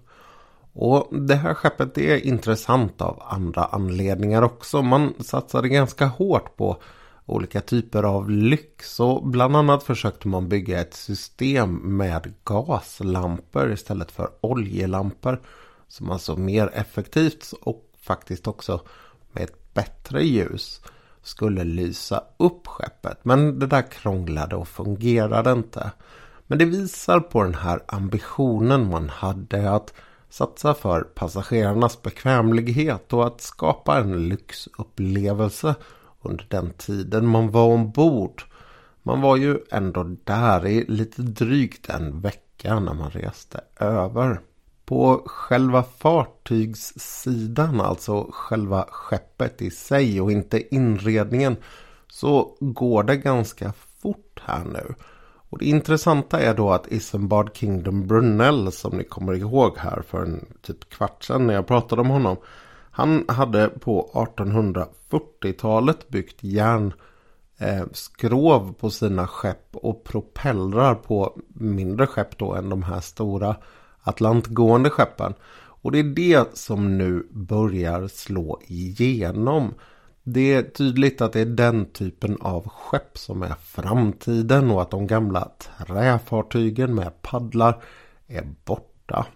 Och 0.79 1.09
det 1.21 1.35
här 1.35 1.55
skeppet 1.55 1.99
är 1.99 2.27
intressant 2.27 3.01
av 3.01 3.23
andra 3.27 3.65
anledningar 3.65 4.43
också. 4.43 4.83
Man 4.83 5.15
satsade 5.21 5.69
ganska 5.69 6.07
hårt 6.07 6.57
på 6.57 6.83
olika 7.27 7.61
typer 7.61 8.03
av 8.03 8.31
lyx 8.31 9.01
och 9.01 9.27
bland 9.27 9.57
annat 9.57 9.83
försökte 9.83 10.29
man 10.29 10.49
bygga 10.49 10.81
ett 10.81 10.95
system 10.95 11.97
med 11.97 12.35
gaslampor 12.45 13.73
istället 13.73 14.13
för 14.13 14.31
oljelampor. 14.41 15.41
Som 15.89 16.11
alltså 16.11 16.37
mer 16.37 16.71
effektivt 16.75 17.53
och 17.63 17.85
faktiskt 18.01 18.47
också 18.47 18.81
med 19.33 19.45
ett 19.45 19.75
bättre 19.75 20.23
ljus 20.23 20.81
skulle 21.23 21.65
lysa 21.65 22.25
upp 22.37 22.67
skeppet. 22.67 23.19
Men 23.23 23.59
det 23.59 23.67
där 23.67 23.91
krånglade 23.91 24.57
och 24.57 24.69
fungerade 24.69 25.53
inte. 25.53 25.91
Men 26.47 26.59
det 26.59 26.65
visar 26.65 27.21
på 27.21 27.43
den 27.43 27.55
här 27.55 27.81
ambitionen 27.87 28.91
man 28.91 29.09
hade 29.09 29.71
att 29.71 29.93
satsa 30.29 30.75
för 30.75 31.01
passagerarnas 31.01 32.03
bekvämlighet 32.03 33.13
och 33.13 33.27
att 33.27 33.41
skapa 33.41 33.99
en 33.99 34.29
lyxupplevelse 34.29 35.75
under 36.23 36.47
den 36.51 36.71
tiden 36.71 37.27
man 37.27 37.51
var 37.51 37.67
ombord. 37.67 38.43
Man 39.03 39.21
var 39.21 39.37
ju 39.37 39.59
ändå 39.71 40.17
där 40.25 40.67
i 40.67 40.85
lite 40.89 41.23
drygt 41.23 41.91
en 41.91 42.21
vecka 42.21 42.81
när 42.81 42.95
man 42.95 43.11
reste 43.11 43.61
över. 43.77 44.41
På 44.85 45.23
själva 45.27 45.83
fartygssidan, 45.83 47.81
alltså 47.81 48.29
själva 48.33 48.87
skeppet 48.91 49.63
i 49.63 49.71
sig 49.71 50.21
och 50.21 50.33
inte 50.33 50.75
inredningen, 50.75 51.57
så 52.09 52.57
går 52.61 53.03
det 53.03 53.17
ganska 53.17 53.73
fort 54.03 54.43
här 54.45 54.65
nu. 54.65 54.95
Och 55.57 55.61
det 55.61 55.69
intressanta 55.69 56.41
är 56.41 56.55
då 56.55 56.71
att 56.71 56.93
Isambard 56.93 57.57
Kingdom 57.57 58.07
Brunell 58.07 58.73
som 58.73 58.97
ni 58.97 59.05
kommer 59.05 59.35
ihåg 59.35 59.79
här 59.79 60.03
för 60.03 60.23
en 60.23 60.47
typ 60.63 60.91
kvart 60.91 61.25
sedan 61.25 61.47
när 61.47 61.55
jag 61.55 61.67
pratade 61.67 62.01
om 62.01 62.09
honom. 62.09 62.37
Han 62.91 63.25
hade 63.29 63.69
på 63.69 64.11
1840-talet 64.15 66.09
byggt 66.09 66.37
järnskrov 66.45 66.93
eh, 68.67 68.73
på 68.73 68.91
sina 68.91 69.27
skepp 69.27 69.69
och 69.73 70.05
propellrar 70.05 70.95
på 70.95 71.41
mindre 71.49 72.07
skepp 72.07 72.39
då 72.39 72.55
än 72.55 72.69
de 72.69 72.83
här 72.83 73.01
stora 73.01 73.57
atlantgående 74.03 74.91
skeppen. 74.91 75.35
Och 75.55 75.93
det 75.93 75.99
är 75.99 76.05
det 76.05 76.57
som 76.57 76.99
nu 76.99 77.27
börjar 77.31 78.09
slå 78.09 78.61
igenom. 78.67 79.75
Det 80.29 80.55
är 80.55 80.63
tydligt 80.63 81.21
att 81.21 81.33
det 81.33 81.41
är 81.41 81.47
den 81.47 81.93
typen 81.93 82.39
av 82.41 82.69
skepp 82.69 83.19
som 83.19 83.43
är 83.43 83.55
framtiden 83.55 84.71
och 84.71 84.83
att 84.83 84.91
de 84.91 85.07
gamla 85.07 85.51
träfartygen 85.59 86.95
med 86.95 87.23
paddlar 87.23 87.83
är 88.27 88.55
borta. 88.65 89.27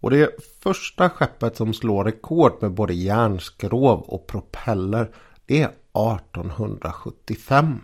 Och 0.00 0.10
det 0.10 0.30
första 0.62 1.10
skeppet 1.10 1.56
som 1.56 1.74
slår 1.74 2.04
rekord 2.04 2.52
med 2.60 2.72
både 2.72 2.94
järnskrov 2.94 4.00
och 4.00 4.26
propeller 4.26 5.10
det 5.46 5.62
är 5.62 5.68
1875. 5.68 7.80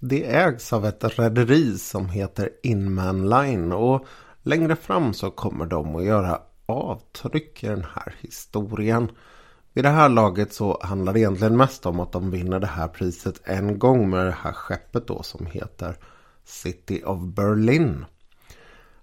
Det 0.00 0.34
ägs 0.34 0.72
av 0.72 0.86
ett 0.86 1.18
rederi 1.18 1.78
som 1.78 2.08
heter 2.08 2.50
Inman 2.62 3.28
Line 3.28 3.72
och 3.72 4.06
längre 4.42 4.76
fram 4.76 5.14
så 5.14 5.30
kommer 5.30 5.66
de 5.66 5.96
att 5.96 6.04
göra 6.04 6.40
avtryck 6.66 7.64
i 7.64 7.66
den 7.66 7.86
här 7.94 8.14
historien. 8.20 9.10
Vid 9.76 9.84
det 9.84 9.90
här 9.90 10.08
laget 10.08 10.52
så 10.52 10.78
handlar 10.82 11.12
det 11.12 11.20
egentligen 11.20 11.56
mest 11.56 11.86
om 11.86 12.00
att 12.00 12.12
de 12.12 12.30
vinner 12.30 12.60
det 12.60 12.66
här 12.66 12.88
priset 12.88 13.40
en 13.44 13.78
gång 13.78 14.10
med 14.10 14.26
det 14.26 14.36
här 14.42 14.52
skeppet 14.52 15.06
då 15.06 15.22
som 15.22 15.46
heter 15.46 15.96
City 16.44 17.02
of 17.04 17.20
Berlin. 17.20 18.04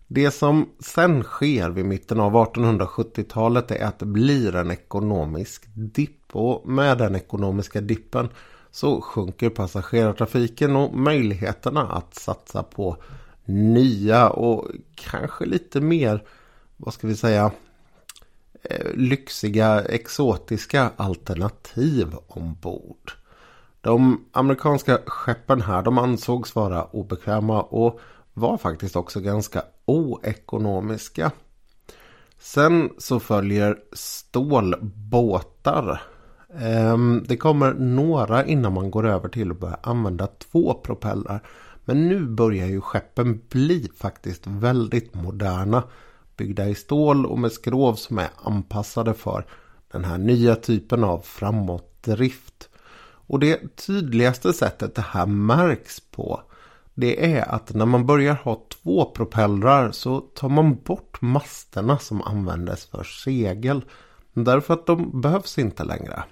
Det 0.07 0.31
som 0.31 0.69
sen 0.79 1.23
sker 1.23 1.69
vid 1.69 1.85
mitten 1.85 2.19
av 2.19 2.33
1870-talet 2.33 3.71
är 3.71 3.85
att 3.85 3.99
det 3.99 4.05
blir 4.05 4.55
en 4.55 4.71
ekonomisk 4.71 5.63
dipp 5.73 6.35
och 6.35 6.67
med 6.69 6.97
den 6.97 7.15
ekonomiska 7.15 7.81
dippen 7.81 8.29
så 8.71 9.01
sjunker 9.01 9.49
passagerartrafiken 9.49 10.75
och 10.75 10.97
möjligheterna 10.97 11.87
att 11.87 12.15
satsa 12.15 12.63
på 12.63 12.97
nya 13.45 14.29
och 14.29 14.67
kanske 14.95 15.45
lite 15.45 15.81
mer, 15.81 16.23
vad 16.77 16.93
ska 16.93 17.07
vi 17.07 17.15
säga, 17.15 17.51
Eh, 18.69 18.93
lyxiga 18.93 19.81
exotiska 19.81 20.91
alternativ 20.97 22.15
ombord. 22.27 23.11
De 23.81 24.25
amerikanska 24.31 24.99
skeppen 25.05 25.61
här 25.61 25.81
de 25.81 25.97
ansågs 25.97 26.55
vara 26.55 26.83
obekväma 26.83 27.61
och 27.61 27.99
var 28.33 28.57
faktiskt 28.57 28.95
också 28.95 29.19
ganska 29.19 29.63
oekonomiska. 29.85 31.31
Sen 32.39 32.89
så 32.97 33.19
följer 33.19 33.77
stålbåtar. 33.93 36.01
Ehm, 36.59 37.25
det 37.27 37.37
kommer 37.37 37.73
några 37.73 38.45
innan 38.45 38.73
man 38.73 38.91
går 38.91 39.07
över 39.07 39.29
till 39.29 39.51
att 39.51 39.59
börja 39.59 39.79
använda 39.83 40.27
två 40.27 40.73
propellrar. 40.73 41.43
Men 41.85 42.07
nu 42.07 42.27
börjar 42.27 42.67
ju 42.67 42.81
skeppen 42.81 43.41
bli 43.49 43.89
faktiskt 43.97 44.47
väldigt 44.47 45.13
moderna 45.13 45.83
byggda 46.37 46.67
i 46.67 46.75
stål 46.75 47.25
och 47.25 47.39
med 47.39 47.51
skrov 47.51 47.93
som 47.93 48.19
är 48.19 48.29
anpassade 48.43 49.13
för 49.13 49.45
den 49.91 50.05
här 50.05 50.17
nya 50.17 50.55
typen 50.55 51.03
av 51.03 51.19
framåtdrift. 51.19 52.69
Och 53.27 53.39
det 53.39 53.75
tydligaste 53.75 54.53
sättet 54.53 54.95
det 54.95 55.01
här 55.01 55.25
märks 55.25 55.99
på 55.99 56.41
det 56.93 57.33
är 57.35 57.49
att 57.49 57.73
när 57.73 57.85
man 57.85 58.05
börjar 58.05 58.33
ha 58.33 58.65
två 58.69 59.05
propellrar 59.05 59.91
så 59.91 60.19
tar 60.19 60.49
man 60.49 60.75
bort 60.75 61.21
masterna 61.21 61.97
som 61.97 62.21
användes 62.21 62.85
för 62.85 63.03
segel. 63.03 63.85
Därför 64.33 64.73
att 64.73 64.85
de 64.85 65.21
behövs 65.21 65.57
inte 65.57 65.83
längre. 65.83 66.23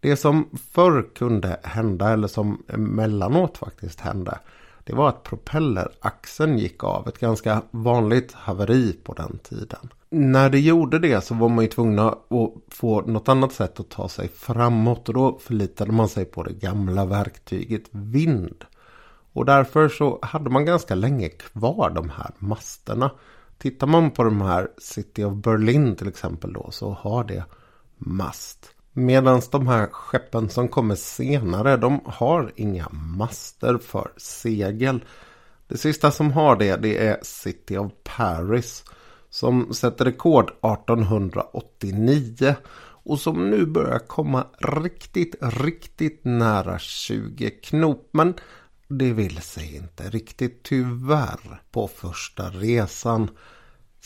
Det 0.00 0.16
som 0.16 0.50
förr 0.72 1.14
kunde 1.14 1.60
hända 1.62 2.10
eller 2.10 2.28
som 2.28 2.62
emellanåt 2.68 3.58
faktiskt 3.58 4.00
hände 4.00 4.38
det 4.86 4.94
var 4.94 5.08
att 5.08 5.22
propelleraxeln 5.22 6.58
gick 6.58 6.84
av. 6.84 7.08
Ett 7.08 7.18
ganska 7.18 7.62
vanligt 7.70 8.32
haveri 8.32 8.92
på 8.92 9.12
den 9.12 9.38
tiden. 9.38 9.88
När 10.10 10.50
det 10.50 10.60
gjorde 10.60 10.98
det 10.98 11.24
så 11.24 11.34
var 11.34 11.48
man 11.48 11.64
ju 11.64 11.70
tvungna 11.70 12.08
att 12.08 12.52
få 12.68 13.00
något 13.00 13.28
annat 13.28 13.52
sätt 13.52 13.80
att 13.80 13.88
ta 13.88 14.08
sig 14.08 14.28
framåt. 14.28 15.08
Och 15.08 15.14
då 15.14 15.38
förlitade 15.38 15.92
man 15.92 16.08
sig 16.08 16.24
på 16.24 16.42
det 16.42 16.52
gamla 16.52 17.04
verktyget 17.04 17.82
vind. 17.90 18.64
Och 19.32 19.44
därför 19.44 19.88
så 19.88 20.18
hade 20.22 20.50
man 20.50 20.64
ganska 20.64 20.94
länge 20.94 21.28
kvar 21.28 21.90
de 21.90 22.10
här 22.10 22.30
masterna. 22.38 23.10
Tittar 23.58 23.86
man 23.86 24.10
på 24.10 24.24
de 24.24 24.40
här 24.40 24.68
City 24.78 25.24
of 25.24 25.34
Berlin 25.34 25.96
till 25.96 26.08
exempel 26.08 26.52
då 26.52 26.70
så 26.70 26.90
har 26.90 27.24
det 27.24 27.44
mast. 27.98 28.75
Medan 28.98 29.42
de 29.50 29.66
här 29.66 29.86
skeppen 29.86 30.48
som 30.48 30.68
kommer 30.68 30.94
senare, 30.94 31.76
de 31.76 32.00
har 32.04 32.52
inga 32.56 32.88
master 32.88 33.78
för 33.78 34.12
segel. 34.16 35.04
Det 35.68 35.76
sista 35.76 36.10
som 36.10 36.32
har 36.32 36.56
det, 36.56 36.76
det 36.76 37.06
är 37.06 37.18
City 37.22 37.76
of 37.76 37.92
Paris. 38.16 38.84
som 39.30 39.74
sätter 39.74 40.04
rekord 40.04 40.50
1889 40.50 42.56
och 42.82 43.20
som 43.20 43.50
nu 43.50 43.66
börjar 43.66 43.98
komma 43.98 44.46
riktigt, 44.58 45.34
riktigt 45.40 46.20
nära 46.24 46.78
20 46.78 47.50
knop. 47.50 48.08
Men 48.10 48.34
det 48.88 49.12
vill 49.12 49.40
sig 49.40 49.76
inte 49.76 50.10
riktigt 50.10 50.62
tyvärr 50.62 51.62
på 51.70 51.88
första 51.88 52.50
resan. 52.50 53.30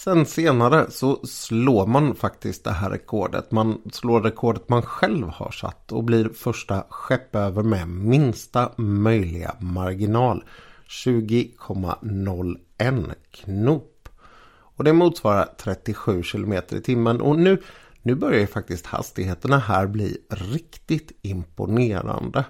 Sen 0.05 0.27
senare 0.27 0.91
så 0.91 1.27
slår 1.27 1.87
man 1.87 2.15
faktiskt 2.15 2.65
det 2.65 2.71
här 2.71 2.91
rekordet. 2.91 3.51
Man 3.51 3.83
slår 3.93 4.21
rekordet 4.21 4.69
man 4.69 4.83
själv 4.83 5.29
har 5.29 5.51
satt 5.51 5.93
och 5.93 6.05
blir 6.05 6.29
första 6.29 6.85
skepp 6.89 7.37
över 7.37 7.63
med 7.63 7.89
minsta 7.89 8.73
möjliga 8.77 9.55
marginal. 9.59 10.45
20,01 10.89 13.15
knop. 13.31 14.09
Och 14.53 14.85
det 14.85 14.93
motsvarar 14.93 15.49
37 15.59 16.23
km 16.23 16.53
i 16.53 16.81
timmen. 16.81 17.21
Och 17.21 17.39
nu, 17.39 17.63
nu 18.03 18.15
börjar 18.15 18.47
faktiskt 18.47 18.87
hastigheterna 18.87 19.59
här 19.59 19.87
bli 19.87 20.19
riktigt 20.29 21.13
imponerande. 21.23 22.45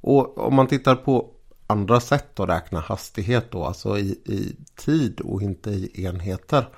Och 0.00 0.38
om 0.38 0.54
man 0.54 0.66
tittar 0.66 0.94
på 0.94 1.30
andra 1.66 2.00
sätt 2.00 2.40
att 2.40 2.48
räkna 2.48 2.80
hastighet 2.80 3.50
då, 3.50 3.64
alltså 3.64 3.98
i, 3.98 4.10
i 4.10 4.56
tid 4.76 5.20
och 5.20 5.42
inte 5.42 5.70
i 5.70 6.04
enheter. 6.04 6.68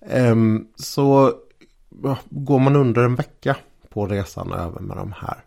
Ehm, 0.00 0.66
så 0.76 1.32
går 2.30 2.58
man 2.58 2.76
under 2.76 3.02
en 3.02 3.14
vecka 3.14 3.56
på 3.88 4.06
resan 4.06 4.52
över 4.52 4.80
med 4.80 4.96
de 4.96 5.12
här. 5.12 5.44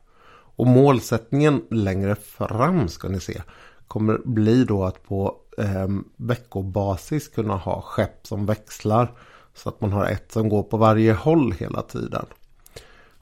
Och 0.56 0.68
målsättningen 0.68 1.64
längre 1.70 2.16
fram 2.16 2.88
ska 2.88 3.10
ni 3.10 3.20
se 3.20 3.42
kommer 3.88 4.18
bli 4.26 4.66
då 4.66 4.84
att 4.84 5.04
på 5.04 5.36
eh, 5.58 5.88
veckobasis 6.16 7.28
kunna 7.28 7.56
ha 7.56 7.82
skepp 7.82 8.28
som 8.28 8.46
växlar. 8.46 9.12
Så 9.54 9.70
att 9.70 9.82
man 9.82 9.92
har 9.92 10.06
ett 10.06 10.32
som 10.32 10.50
går 10.50 10.64
på 10.64 10.78
varje 10.78 11.14
håll 11.14 11.52
hela 11.52 11.82
tiden. 11.82 12.26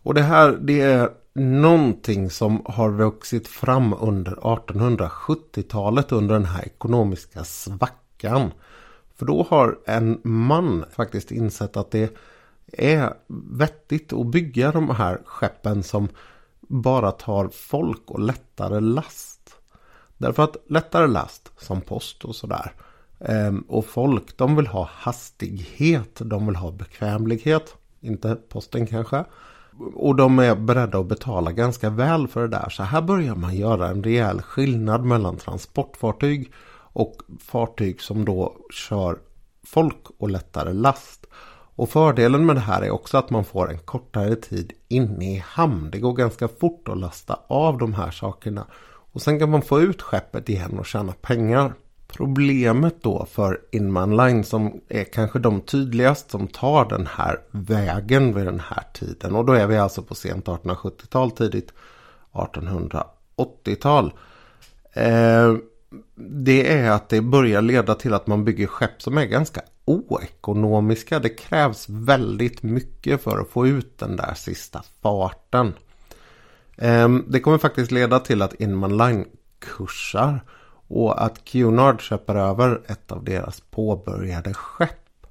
Och 0.04 0.14
det 0.14 0.22
här 0.22 0.58
det 0.62 0.82
är 0.82 1.10
någonting 1.34 2.30
som 2.30 2.62
har 2.66 2.92
vuxit 2.92 3.48
fram 3.48 3.94
under 3.94 4.32
1870-talet 4.32 6.12
under 6.12 6.34
den 6.34 6.46
här 6.46 6.66
ekonomiska 6.66 7.44
svackan. 7.44 8.52
För 9.16 9.26
då 9.26 9.48
har 9.50 9.80
en 9.86 10.20
man 10.24 10.86
faktiskt 10.92 11.32
insett 11.32 11.78
att 11.78 11.92
det 11.92 12.14
är 12.72 13.14
vettigt 13.58 14.14
att 14.14 14.28
bygga 14.28 14.72
de 14.72 14.90
här 14.90 15.22
skeppen 15.26 15.84
som 15.84 16.10
bara 16.60 17.12
tar 17.12 17.50
folk 17.50 18.12
och 18.12 18.20
lättare 18.20 18.80
last. 18.80 19.56
Därför 20.18 20.44
att 20.44 20.58
lättare 20.68 21.08
last 21.08 21.52
som 21.58 21.82
post 21.82 22.26
och 22.26 22.36
sådär 22.36 22.72
ehm, 23.20 23.62
och 23.68 23.86
folk 23.86 24.38
de 24.38 24.56
vill 24.56 24.68
ha 24.68 24.90
hastighet, 24.94 26.16
de 26.16 26.46
vill 26.46 26.56
ha 26.56 26.72
bekvämlighet. 26.72 27.76
Inte 28.00 28.36
posten 28.36 28.88
kanske. 28.88 29.26
Och 29.94 30.16
de 30.16 30.40
är 30.40 30.56
beredda 30.56 30.98
att 30.98 31.06
betala 31.06 31.52
ganska 31.52 31.90
väl 31.90 32.28
för 32.28 32.42
det 32.42 32.48
där. 32.48 32.70
Så 32.70 32.84
här 32.84 33.02
börjar 33.02 33.36
man 33.36 33.56
göra 33.56 33.88
en 33.88 34.04
rejäl 34.04 34.42
skillnad 34.42 35.06
mellan 35.06 35.38
transportfartyg 35.38 36.52
och 36.94 37.16
fartyg 37.40 38.02
som 38.02 38.26
då 38.26 38.56
kör 38.74 39.18
folk 39.64 40.04
och 40.18 40.30
lättare 40.30 40.74
last. 40.74 41.26
Och 41.76 41.90
fördelen 41.90 42.46
med 42.46 42.56
det 42.56 42.60
här 42.60 42.82
är 42.82 42.92
också 42.92 43.18
att 43.18 43.30
man 43.30 43.46
får 43.46 43.72
en 43.72 43.80
kortare 43.80 44.36
tid 44.36 44.74
inne 44.88 45.36
i 45.36 45.44
hamn. 45.48 45.90
Det 45.92 46.00
går 46.00 46.14
ganska 46.14 46.48
fort 46.48 46.88
att 46.88 46.98
lasta 46.98 47.40
av 47.48 47.78
de 47.78 47.94
här 47.94 48.12
sakerna. 48.12 48.66
Och 49.14 49.22
sen 49.22 49.40
kan 49.40 49.50
man 49.50 49.62
få 49.62 49.82
ut 49.82 50.02
skeppet 50.02 50.50
igen 50.50 50.80
och 50.80 50.86
tjäna 50.86 51.14
pengar. 51.22 51.74
Problemet 52.18 53.04
då 53.04 53.26
för 53.26 53.60
Inman 53.72 54.18
Line 54.18 54.44
som 54.44 54.82
är 54.90 55.04
kanske 55.04 55.40
de 55.40 55.62
tydligast 55.62 56.32
som 56.32 56.48
tar 56.48 56.86
den 56.86 57.08
här 57.08 57.40
vägen 57.52 58.36
vid 58.36 58.46
den 58.46 58.60
här 58.60 58.84
tiden. 58.94 59.36
Och 59.36 59.46
då 59.46 59.54
är 59.54 59.68
vi 59.68 59.78
alltså 59.78 60.02
på 60.02 60.16
sent 60.16 60.46
1870-tal, 60.46 61.32
tidigt 61.32 61.74
1880-tal. 62.32 64.14
Eh, 64.94 65.56
det 66.16 66.74
är 66.74 66.92
att 66.92 67.10
det 67.10 67.22
börjar 67.22 67.62
leda 67.62 67.96
till 67.96 68.14
att 68.14 68.28
man 68.28 68.46
bygger 68.46 68.68
skepp 68.68 69.02
som 69.02 69.18
är 69.18 69.26
ganska 69.26 69.62
oekonomiska. 69.86 71.20
Det 71.20 71.30
krävs 71.30 71.90
väldigt 71.90 72.64
mycket 72.64 73.24
för 73.24 73.40
att 73.40 73.50
få 73.50 73.68
ut 73.68 73.98
den 73.98 74.16
där 74.16 74.34
sista 74.34 74.84
farten. 75.02 75.74
Eh, 76.76 77.10
det 77.28 77.40
kommer 77.40 77.58
faktiskt 77.58 77.92
leda 77.92 78.20
till 78.20 78.42
att 78.42 78.62
Inman 78.62 78.98
Line 78.98 79.26
kursar 79.60 80.40
och 80.92 81.24
att 81.24 81.46
Cunard 81.46 82.02
köper 82.02 82.36
över 82.36 82.82
ett 82.88 83.12
av 83.12 83.24
deras 83.24 83.62
påbörjade 83.62 84.54
skepp. 84.54 85.28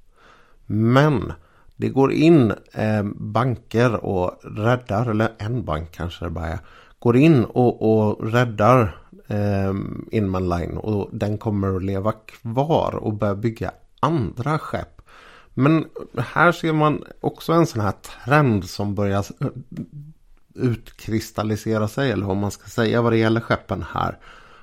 Men 0.66 1.33
det 1.77 1.88
går 1.88 2.12
in 2.12 2.53
eh, 2.73 3.03
banker 3.14 4.05
och 4.05 4.40
räddar, 4.42 5.11
eller 5.11 5.33
en 5.38 5.64
bank 5.64 5.92
kanske 5.92 6.25
det 6.25 6.31
bara 6.31 6.46
är, 6.46 6.59
går 6.99 7.16
in 7.16 7.44
och, 7.44 8.09
och 8.09 8.33
räddar 8.33 8.96
eh, 9.27 9.75
Inman 10.11 10.49
Line 10.49 10.77
och 10.77 11.09
den 11.12 11.38
kommer 11.38 11.77
att 11.77 11.83
leva 11.85 12.12
kvar 12.12 12.94
och 12.94 13.12
börja 13.12 13.35
bygga 13.35 13.73
andra 14.01 14.59
skepp. 14.59 15.03
Men 15.55 15.85
här 16.18 16.53
ser 16.53 16.73
man 16.73 17.05
också 17.20 17.53
en 17.53 17.66
sån 17.66 17.81
här 17.81 17.94
trend 18.25 18.64
som 18.64 18.94
börjar 18.94 19.27
utkristallisera 20.55 21.88
sig, 21.88 22.11
eller 22.11 22.27
vad 22.27 22.37
man 22.37 22.51
ska 22.51 22.68
säga 22.68 23.03
vad 23.03 23.12
det 23.12 23.18
gäller 23.18 23.40
skeppen 23.40 23.85
här. 23.92 24.18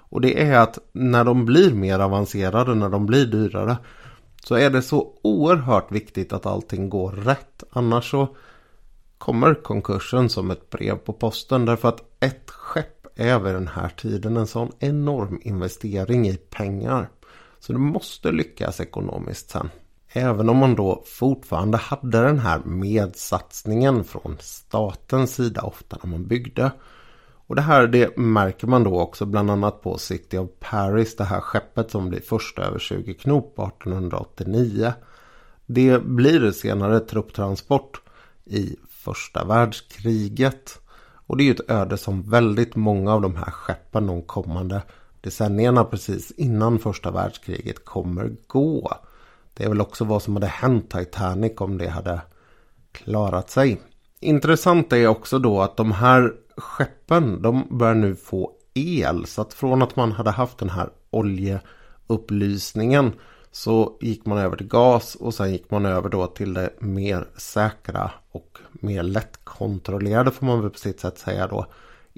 Och 0.09 0.21
det 0.21 0.41
är 0.41 0.59
att 0.59 0.79
när 0.91 1.23
de 1.23 1.45
blir 1.45 1.73
mer 1.73 1.99
avancerade, 1.99 2.75
när 2.75 2.89
de 2.89 3.05
blir 3.05 3.25
dyrare. 3.25 3.77
Så 4.43 4.55
är 4.55 4.69
det 4.69 4.81
så 4.81 5.13
oerhört 5.21 5.91
viktigt 5.91 6.33
att 6.33 6.45
allting 6.45 6.89
går 6.89 7.11
rätt. 7.11 7.63
Annars 7.69 8.11
så 8.11 8.35
kommer 9.17 9.53
konkursen 9.53 10.29
som 10.29 10.51
ett 10.51 10.69
brev 10.69 10.95
på 10.95 11.13
posten. 11.13 11.65
Därför 11.65 11.89
att 11.89 12.03
ett 12.19 12.49
skepp 12.49 13.07
är 13.15 13.39
vid 13.39 13.53
den 13.53 13.67
här 13.67 13.89
tiden 13.89 14.37
en 14.37 14.47
sån 14.47 14.71
enorm 14.79 15.39
investering 15.43 16.27
i 16.27 16.37
pengar. 16.37 17.09
Så 17.59 17.73
det 17.73 17.79
måste 17.79 18.31
lyckas 18.31 18.79
ekonomiskt 18.79 19.49
sen. 19.49 19.69
Även 20.09 20.49
om 20.49 20.57
man 20.57 20.75
då 20.75 21.03
fortfarande 21.05 21.77
hade 21.77 22.21
den 22.21 22.39
här 22.39 22.59
medsatsningen 22.65 24.03
från 24.03 24.37
statens 24.39 25.35
sida 25.35 25.61
ofta 25.61 25.97
när 26.03 26.11
man 26.11 26.27
byggde. 26.27 26.71
Och 27.47 27.55
det 27.55 27.61
här 27.61 27.87
det 27.87 28.17
märker 28.17 28.67
man 28.67 28.83
då 28.83 28.99
också 28.99 29.25
bland 29.25 29.51
annat 29.51 29.81
på 29.81 29.97
City 29.97 30.37
of 30.37 30.49
Paris. 30.59 31.15
Det 31.15 31.23
här 31.23 31.41
skeppet 31.41 31.91
som 31.91 32.09
blir 32.09 32.21
första 32.21 32.61
över 32.61 32.79
20 32.79 33.13
knop 33.13 33.59
1889. 33.59 34.93
Det 35.65 36.03
blir 36.03 36.51
senare 36.51 36.99
trupptransport 36.99 38.01
i 38.45 38.75
första 38.89 39.45
världskriget. 39.45 40.79
Och 41.27 41.37
det 41.37 41.43
är 41.43 41.45
ju 41.45 41.51
ett 41.51 41.69
öde 41.69 41.97
som 41.97 42.29
väldigt 42.29 42.75
många 42.75 43.13
av 43.13 43.21
de 43.21 43.35
här 43.35 43.51
skeppen 43.51 44.07
de 44.07 44.21
kommande 44.21 44.81
decennierna 45.21 45.83
precis 45.83 46.31
innan 46.31 46.79
första 46.79 47.11
världskriget 47.11 47.85
kommer 47.85 48.35
gå. 48.47 48.93
Det 49.53 49.63
är 49.63 49.69
väl 49.69 49.81
också 49.81 50.05
vad 50.05 50.21
som 50.21 50.35
hade 50.35 50.47
hänt 50.47 50.91
Titanic 50.91 51.53
om 51.57 51.77
det 51.77 51.87
hade 51.87 52.21
klarat 52.91 53.49
sig. 53.49 53.81
Intressant 54.19 54.93
är 54.93 55.07
också 55.07 55.39
då 55.39 55.61
att 55.61 55.77
de 55.77 55.91
här 55.91 56.33
skeppen 56.57 57.41
de 57.41 57.77
börjar 57.77 57.95
nu 57.95 58.15
få 58.15 58.51
el. 58.73 59.25
Så 59.25 59.41
att 59.41 59.53
från 59.53 59.81
att 59.81 59.95
man 59.95 60.11
hade 60.11 60.31
haft 60.31 60.57
den 60.57 60.69
här 60.69 60.89
oljeupplysningen 61.09 63.11
så 63.51 63.97
gick 64.01 64.25
man 64.25 64.37
över 64.37 64.57
till 64.57 64.67
gas 64.67 65.15
och 65.15 65.33
sen 65.33 65.51
gick 65.51 65.71
man 65.71 65.85
över 65.85 66.09
då 66.09 66.27
till 66.27 66.53
det 66.53 66.69
mer 66.79 67.27
säkra 67.37 68.11
och 68.31 68.57
mer 68.71 69.03
lättkontrollerade 69.03 70.31
får 70.31 70.45
man 70.45 70.61
väl 70.61 70.69
på 70.69 70.77
sitt 70.77 70.99
sätt 70.99 71.17
säga 71.17 71.47
då 71.47 71.65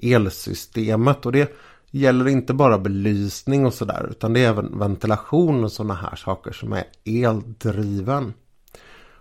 elsystemet. 0.02 1.26
Och 1.26 1.32
det 1.32 1.52
gäller 1.90 2.28
inte 2.28 2.54
bara 2.54 2.78
belysning 2.78 3.66
och 3.66 3.74
sådär 3.74 4.06
utan 4.10 4.32
det 4.32 4.44
är 4.44 4.48
även 4.48 4.78
ventilation 4.78 5.64
och 5.64 5.72
sådana 5.72 5.94
här 5.94 6.16
saker 6.16 6.52
som 6.52 6.72
är 6.72 6.84
eldriven. 7.04 8.32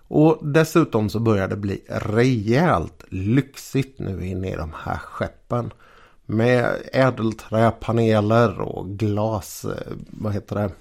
Och 0.10 0.40
dessutom 0.42 1.10
så 1.10 1.20
börjar 1.20 1.48
det 1.48 1.56
bli 1.56 1.84
rejält 1.88 3.04
lyxigt 3.10 4.00
nu 4.00 4.26
inne 4.26 4.52
i 4.52 4.56
de 4.56 4.72
här 4.84 4.98
skeppen. 4.98 5.74
Med 6.26 6.76
ädelträpaneler 6.94 8.62
och 8.62 8.88
glas, 8.88 9.66
eh, 9.66 9.94
vad 10.10 10.34
heter 10.34 10.56
det, 10.56 10.72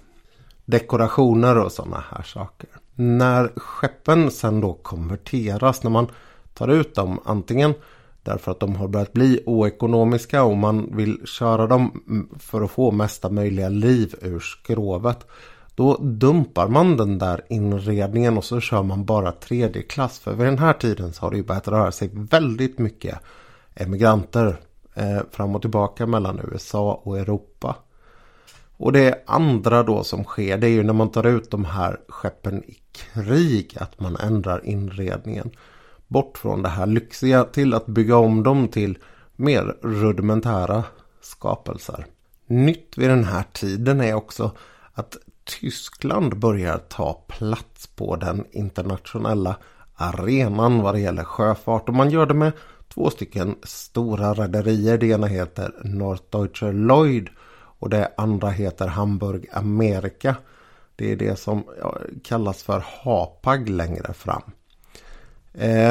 dekorationer 0.64 1.59
och 1.59 1.72
sådana 1.72 2.05
här 2.11 2.22
saker. 2.22 2.68
När 2.94 3.52
skeppen 3.57 4.30
sen 4.30 4.61
då 4.61 4.72
konverteras, 4.72 5.82
när 5.82 5.90
man 5.90 6.07
tar 6.55 6.68
ut 6.68 6.94
dem 6.94 7.20
antingen 7.24 7.74
därför 8.22 8.52
att 8.52 8.61
de 8.61 8.76
har 8.76 8.88
börjat 8.88 9.12
bli 9.12 9.42
oekonomiska 9.46 10.42
och 10.42 10.57
man 10.57 10.96
vill 10.96 11.26
köra 11.26 11.66
dem 11.66 12.02
för 12.38 12.61
att 12.61 12.70
få 12.70 12.90
mesta 12.90 13.30
möjliga 13.30 13.68
liv 13.68 14.14
ur 14.22 14.40
skrovet. 14.40 15.26
Då 15.78 15.96
dumpar 15.96 16.68
man 16.68 16.96
den 16.96 17.18
där 17.18 17.40
inredningen 17.48 18.38
och 18.38 18.44
så 18.44 18.60
kör 18.60 18.82
man 18.82 19.04
bara 19.04 19.32
tredje 19.32 19.82
klass. 19.82 20.18
För 20.18 20.34
vid 20.34 20.46
den 20.46 20.58
här 20.58 20.72
tiden 20.72 21.12
så 21.12 21.22
har 21.22 21.30
det 21.30 21.36
ju 21.36 21.42
börjat 21.42 21.68
röra 21.68 21.92
sig 21.92 22.10
väldigt 22.12 22.78
mycket 22.78 23.18
emigranter 23.74 24.60
eh, 24.94 25.20
fram 25.30 25.54
och 25.54 25.60
tillbaka 25.60 26.06
mellan 26.06 26.40
USA 26.52 27.00
och 27.04 27.18
Europa. 27.18 27.76
Och 28.76 28.92
det 28.92 29.22
andra 29.26 29.82
då 29.82 30.04
som 30.04 30.24
sker 30.24 30.58
det 30.58 30.66
är 30.66 30.70
ju 30.70 30.82
när 30.82 30.92
man 30.92 31.10
tar 31.10 31.26
ut 31.26 31.50
de 31.50 31.64
här 31.64 32.00
skeppen 32.08 32.64
i 32.64 32.78
krig 32.92 33.76
att 33.80 34.00
man 34.00 34.16
ändrar 34.16 34.64
inredningen. 34.64 35.50
Bort 36.06 36.38
från 36.38 36.62
det 36.62 36.68
här 36.68 36.86
lyxiga 36.86 37.44
till 37.44 37.74
att 37.74 37.86
bygga 37.86 38.16
om 38.16 38.42
dem 38.42 38.68
till 38.68 38.98
mer 39.36 39.76
rudimentära 39.82 40.84
skapelser. 41.20 42.06
Nytt 42.46 42.98
vid 42.98 43.10
den 43.10 43.24
här 43.24 43.44
tiden 43.52 44.00
är 44.00 44.14
också 44.14 44.50
att 44.94 45.16
Tyskland 45.49 46.38
börjar 46.38 46.78
ta 46.78 47.12
plats 47.28 47.86
på 47.86 48.16
den 48.16 48.44
internationella 48.51 49.57
arenan 49.94 50.82
vad 50.82 50.94
det 50.94 51.01
gäller 51.01 51.24
sjöfart. 51.24 51.88
Och 51.88 51.94
man 51.94 52.11
gör 52.11 52.26
det 52.26 52.34
med 52.34 52.53
två 52.88 53.11
stycken 53.11 53.57
stora 53.62 54.34
rederier. 54.34 54.99
Det 54.99 55.07
ena 55.07 55.26
heter 55.26 55.72
Norddeutscher 55.84 56.72
Lloyd 56.72 57.28
och 57.78 57.90
det 57.90 58.12
andra 58.16 58.51
heter 58.51 58.86
Hamburg 58.86 59.46
Amerika. 59.53 60.36
Det 60.96 61.12
är 61.12 61.16
det 61.16 61.38
som 61.38 61.64
kallas 62.24 62.62
för 62.62 62.84
Hapag 63.03 63.68
längre 63.68 64.12
fram. 64.12 64.42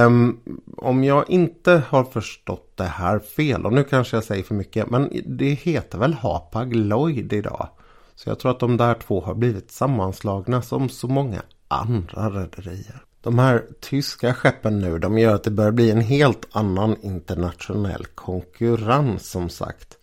Um, 0.06 0.40
om 0.78 1.04
jag 1.04 1.30
inte 1.30 1.84
har 1.90 2.04
förstått 2.04 2.72
det 2.76 2.84
här 2.84 3.20
fel 3.20 3.66
och 3.66 3.74
nu 3.74 3.84
kanske 3.84 4.18
jag 4.18 4.24
säger 4.24 4.44
för 4.44 4.56
mycket 4.56 4.90
men 4.90 5.22
det 5.26 5.54
heter 5.54 5.98
väl 5.98 6.14
Hapag 6.14 6.76
Lloyd 6.76 7.34
idag. 7.34 7.70
Så 8.18 8.30
jag 8.30 8.40
tror 8.40 8.52
att 8.52 8.60
de 8.60 8.78
där 8.78 8.94
två 8.94 9.22
har 9.22 9.36
blivit 9.36 9.72
sammanslagna 9.72 10.62
som 10.62 10.90
så 10.90 11.08
många 11.08 11.42
andra 11.68 12.30
rederier. 12.30 13.04
De 13.22 13.40
här 13.40 13.66
tyska 13.80 14.34
skeppen 14.34 14.80
nu 14.80 15.00
de 15.00 15.18
gör 15.18 15.36
att 15.36 15.44
det 15.44 15.52
börjar 15.52 15.72
bli 15.72 15.92
en 15.92 16.02
helt 16.02 16.48
annan 16.52 16.96
internationell 17.02 18.06
konkurrens 18.06 19.30
som 19.30 19.50
sagt. 19.50 19.98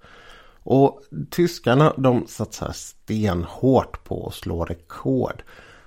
Och 0.62 1.00
tyskarna 1.30 1.94
de 1.96 2.26
satsar 2.26 2.72
stenhårt 2.72 4.04
på 4.04 4.26
att 4.26 4.34
slå 4.34 4.64
rekord. 4.64 5.42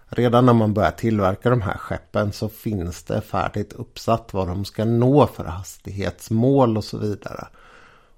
Redan 0.09 0.45
när 0.45 0.53
man 0.53 0.73
börjar 0.73 0.91
tillverka 0.91 1.49
de 1.49 1.61
här 1.61 1.77
skeppen 1.77 2.33
så 2.33 2.49
finns 2.49 3.03
det 3.03 3.21
färdigt 3.21 3.73
uppsatt 3.73 4.33
vad 4.33 4.47
de 4.47 4.65
ska 4.65 4.85
nå 4.85 5.27
för 5.27 5.43
hastighetsmål 5.43 6.77
och 6.77 6.83
så 6.83 6.97
vidare. 6.97 7.47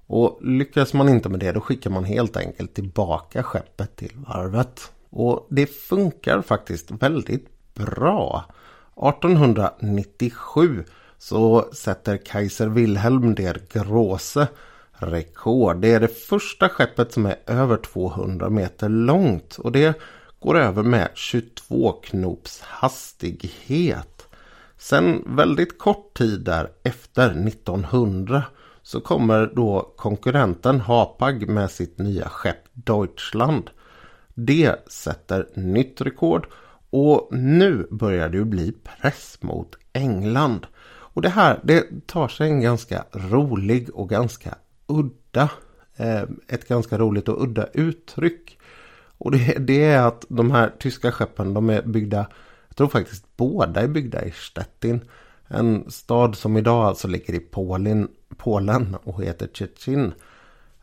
Och 0.10 0.40
lyckas 0.42 0.94
man 0.94 1.10
inte 1.10 1.30
med 1.30 1.40
det 1.40 1.52
då 1.52 1.62
skickar 1.62 1.90
man 1.90 2.04
helt 2.04 2.38
enkelt 2.38 2.74
tillbaka 2.74 3.44
skeppet 3.44 3.96
till 3.96 4.14
varvet. 4.16 4.92
Och 5.10 5.48
det 5.50 5.66
funkar 5.66 6.42
faktiskt 6.42 6.92
väldigt 6.92 7.74
bra. 7.74 8.46
1897 8.96 10.84
så 11.18 11.70
sätter 11.74 12.18
Kaiser 12.18 12.68
Wilhelm 12.68 13.36
der 13.36 13.62
Große 13.74 14.48
rekord. 14.92 15.78
Det 15.82 15.94
är 15.94 16.00
det 16.00 16.20
första 16.28 16.70
skeppet 16.70 17.14
som 17.14 17.26
är 17.26 17.36
över 17.46 17.78
200 17.78 18.50
meter 18.50 18.90
långt 18.90 19.56
och 19.56 19.72
det 19.72 20.00
går 20.40 20.58
över 20.58 20.84
med 20.84 21.10
22 21.14 21.92
knops 21.92 22.62
hastighet. 22.62 24.28
Sen 24.78 25.24
väldigt 25.36 25.80
kort 25.80 26.18
tid 26.18 26.42
därefter, 26.42 27.48
1900, 27.48 28.44
så 28.90 29.02
kommer 29.02 29.52
då 29.56 29.94
konkurrenten 29.98 30.80
Hapag 30.80 31.50
med 31.50 31.72
sitt 31.72 31.98
nya 31.98 32.30
skepp 32.30 32.58
Deutschland. 32.74 33.70
Det 34.34 34.92
sätter 34.92 35.48
nytt 35.54 36.02
rekord 36.02 36.48
och 36.90 37.30
nu 37.32 37.88
börjar 37.92 38.30
det 38.30 38.38
ju 38.38 38.46
bli 38.46 38.72
press 38.72 39.38
mot 39.42 39.76
England. 39.94 40.68
Och 40.88 41.22
det 41.22 41.30
här 41.30 41.60
det 41.64 42.08
tar 42.08 42.28
sig 42.28 42.50
en 42.50 42.62
ganska 42.62 43.06
rolig 43.12 43.90
och 43.94 44.10
ganska 44.10 44.56
udda. 44.88 45.50
Eh, 45.96 46.24
ett 46.48 46.68
ganska 46.68 46.98
roligt 46.98 47.30
och 47.30 47.44
udda 47.44 47.68
uttryck. 47.74 48.60
Och 49.18 49.32
det, 49.32 49.58
det, 49.60 49.84
är 49.84 50.02
att 50.02 50.26
de 50.30 50.52
här 50.52 50.72
tyska 50.80 51.12
skeppen 51.12 51.54
de 51.54 51.70
är 51.70 51.82
byggda, 51.82 52.28
jag 52.68 52.78
tror 52.78 52.88
faktiskt 52.88 53.26
båda 53.38 53.82
är 53.82 53.88
byggda 53.88 54.26
i 54.26 54.32
Stettin. 54.32 55.02
En 55.48 55.92
stad 55.92 56.36
som 56.36 56.58
idag 56.58 56.86
alltså 56.86 57.08
ligger 57.08 57.34
i 57.34 57.40
Polen, 57.40 58.08
Polen 58.38 58.96
och 59.04 59.24
heter 59.24 59.48
Tjetjin. 59.54 60.14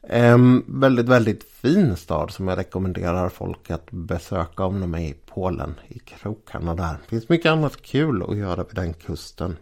En 0.09 0.65
väldigt, 0.81 1.09
väldigt 1.09 1.45
fin 1.45 1.97
stad 1.97 2.31
som 2.31 2.49
jag 2.49 2.59
rekommenderar 2.59 3.29
folk 3.29 3.71
att 3.71 3.91
besöka 3.91 4.65
om 4.65 4.81
de 4.81 4.95
är 4.95 4.99
i 4.99 5.17
Polen. 5.27 5.75
I 5.89 5.99
krokarna 5.99 6.75
där. 6.75 6.93
Det 6.93 7.09
finns 7.09 7.29
mycket 7.29 7.51
annat 7.51 7.83
kul 7.83 8.23
att 8.29 8.37
göra 8.37 8.65
vid 8.65 8.75
den 8.75 8.95
kusten. 8.95 9.57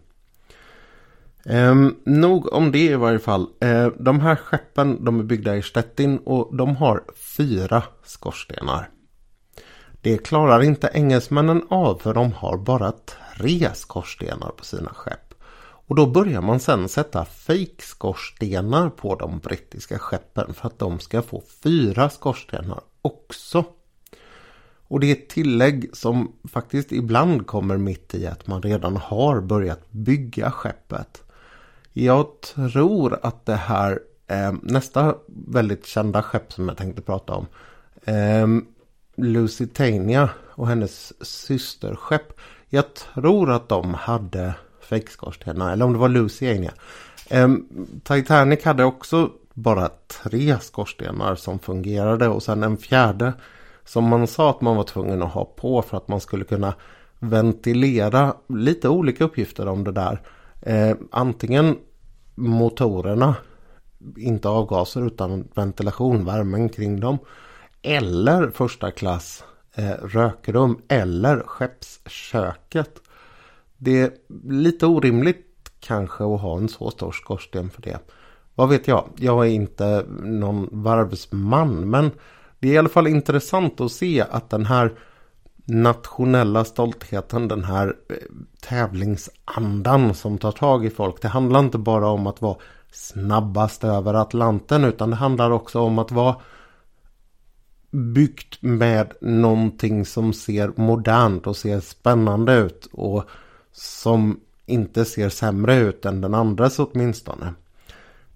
Um, 1.45 1.97
nog 2.05 2.53
om 2.53 2.73
det 2.73 2.85
i 2.85 2.95
varje 2.95 3.19
fall. 3.19 3.47
Uh, 3.65 3.87
de 3.87 4.21
här 4.21 4.37
skeppen 4.37 5.05
de 5.05 5.21
är 5.21 5.25
byggda 5.25 5.57
i 5.57 5.63
Stettin 5.63 6.19
och 6.19 6.57
de 6.57 6.77
har 6.77 7.03
fyra 7.37 7.83
skorstenar. 8.05 8.89
Det 10.01 10.19
klarar 10.19 10.63
inte 10.63 10.91
engelsmännen 10.95 11.63
av 11.71 11.99
för 11.99 12.15
de 12.15 12.33
har 12.33 12.59
bara 12.59 12.93
tre 12.93 13.75
skorstenar 13.75 14.51
på 14.57 14.65
sina 14.65 14.91
skepp. 14.91 15.24
Och 15.87 15.97
då 15.97 16.07
börjar 16.07 16.41
man 16.41 16.61
sen 16.61 16.89
sätta 16.89 17.25
fejkskorstenar 17.25 18.91
på 18.91 19.15
de 19.15 19.39
brittiska 19.39 19.99
skeppen 19.99 20.55
för 20.55 20.67
att 20.67 20.79
de 20.79 21.01
ska 21.01 21.23
få 21.23 21.43
fyra 21.63 22.11
skorstenar 22.11 22.81
också. 23.03 23.65
Och 24.89 25.01
det 25.01 25.07
är 25.07 25.13
ett 25.13 25.29
tillägg 25.29 25.91
som 25.93 26.33
faktiskt 26.49 26.93
ibland 26.93 27.47
kommer 27.47 27.77
mitt 27.77 28.15
i 28.15 28.27
att 28.27 28.47
man 28.47 28.63
redan 28.63 28.97
har 28.97 29.41
börjat 29.41 29.91
bygga 29.91 30.51
skeppet. 30.51 31.23
Jag 31.93 32.41
tror 32.41 33.19
att 33.23 33.47
det 33.47 33.55
här 33.55 34.01
eh, 34.27 34.53
nästa 34.63 35.15
väldigt 35.27 35.87
kända 35.87 36.23
skepp 36.23 36.53
som 36.53 36.69
jag 36.69 36.77
tänkte 36.77 37.03
prata 37.03 37.33
om. 37.33 37.47
Eh, 38.05 38.47
Lusitania 39.17 40.31
och 40.41 40.69
hennes 40.69 41.27
systerskepp. 41.27 42.41
Jag 42.69 42.95
tror 42.95 43.51
att 43.51 43.69
de 43.69 43.95
hade 43.95 44.55
fejkskorstenar. 44.85 45.73
Eller 45.73 45.85
om 45.85 45.93
det 45.93 45.99
var 45.99 46.09
Lusitania. 46.09 46.73
Um, 47.31 47.39
ehm, 47.39 47.67
Titanic 48.05 48.65
hade 48.65 48.85
också 48.85 49.31
bara 49.55 49.91
tre 50.23 50.59
skorstenar 50.61 51.35
som 51.35 51.59
fungerade. 51.59 52.29
Och 52.29 52.43
sen 52.43 52.63
en 52.63 52.77
fjärde 52.77 53.33
som 53.85 54.05
man 54.05 54.27
sa 54.27 54.51
att 54.51 54.61
man 54.61 54.77
var 54.77 54.85
tvungen 54.85 55.23
att 55.23 55.33
ha 55.33 55.45
på 55.45 55.83
för 55.83 55.97
att 55.97 56.09
man 56.09 56.21
skulle 56.21 56.45
kunna 56.45 56.75
ventilera 57.19 58.35
lite 58.49 58.89
olika 58.89 59.25
uppgifter 59.25 59.69
om 59.69 59.85
det 59.85 59.93
där. 59.93 60.21
Eh, 60.61 60.97
antingen 61.11 61.77
motorerna, 62.35 63.35
inte 64.17 64.49
avgaser 64.49 65.07
utan 65.07 65.49
ventilation, 65.55 66.25
värmen 66.25 66.69
kring 66.69 67.01
dem. 67.01 67.19
Eller 67.83 68.51
första 68.51 68.91
klass 68.91 69.45
eh, 69.75 69.91
rökrum 69.91 70.83
eller 70.89 71.41
skeppsköket. 71.41 73.01
Det 73.85 74.01
är 74.01 74.11
lite 74.45 74.87
orimligt 74.87 75.71
kanske 75.81 76.25
att 76.25 76.41
ha 76.41 76.57
en 76.57 76.69
så 76.69 76.91
stor 76.91 77.13
skorsten 77.13 77.71
för 77.71 77.83
det. 77.83 77.99
Vad 78.55 78.69
vet 78.69 78.89
jag? 78.89 79.09
Jag 79.17 79.47
är 79.47 79.51
inte 79.51 80.07
någon 80.23 80.69
varvsman 80.73 81.91
men 81.91 82.11
det 82.59 82.69
är 82.69 82.73
i 82.73 82.79
alla 82.79 82.89
fall 82.89 83.07
intressant 83.07 83.81
att 83.81 83.93
se 83.93 84.21
att 84.31 84.51
den 84.51 84.67
här 84.67 84.93
nationella 85.65 86.65
stoltheten, 86.65 87.49
den 87.49 87.65
här 87.65 87.97
eh, 88.09 88.17
tävlingsandan 88.61 90.15
som 90.15 90.39
tar 90.39 90.53
tag 90.53 90.87
i 90.87 90.91
folk. 90.91 91.23
Det 91.23 91.29
handlar 91.29 91.61
inte 91.61 91.79
bara 91.79 92.09
om 92.09 92.27
att 92.27 92.43
vara 92.43 92.57
snabbast 92.93 93.85
över 93.85 94.15
Atlanten 94.15 94.85
utan 94.85 95.11
det 95.11 95.17
handlar 95.17 95.51
också 95.51 95.81
om 95.81 95.99
att 95.99 96.11
vara 96.11 96.37
byggt 97.91 98.63
med 98.63 99.13
någonting 99.21 100.07
som 100.07 100.33
ser 100.33 100.73
modernt 100.77 101.47
och 101.47 101.57
ser 101.57 101.81
spännande 101.81 102.55
ut 102.55 102.89
och 102.93 103.25
som 103.77 104.41
inte 104.67 105.05
ser 105.05 105.29
sämre 105.29 105.77
ut 105.77 106.05
än 106.05 106.21
den 106.21 106.35
andres 106.35 106.79
åtminstone. 106.79 107.55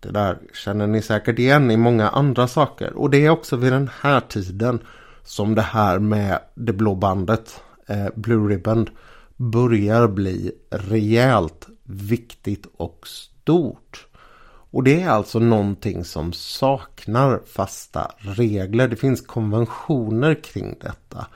Det 0.01 0.11
där 0.11 0.39
känner 0.55 0.87
ni 0.87 1.03
säkert 1.03 1.39
igen 1.39 1.71
i 1.71 1.77
många 1.77 2.09
andra 2.09 2.49
saker 2.49 2.93
och 2.93 3.11
det 3.11 3.27
är 3.27 3.31
också 3.31 3.57
vid 3.57 3.73
den 3.73 3.91
här 4.01 4.21
tiden 4.21 4.81
som 5.25 5.55
det 5.55 5.63
här 5.63 5.99
med 5.99 6.39
det 6.55 6.73
blå 6.73 6.95
bandet, 6.95 7.61
eh, 7.87 8.07
Blue 8.15 8.55
Ribbon, 8.55 8.89
börjar 9.37 10.09
bli 10.09 10.53
rejält 10.71 11.67
viktigt 11.85 12.67
och 12.77 13.07
stort. 13.07 14.07
Och 14.71 14.85
det 14.85 15.03
är 15.03 15.09
alltså 15.09 15.39
någonting 15.39 16.05
som 16.05 16.33
saknar 16.33 17.41
fasta 17.47 18.13
regler. 18.19 18.89
Det 18.89 18.97
finns 18.97 19.21
konventioner 19.21 20.35
kring 20.35 20.79
detta. 20.81 21.27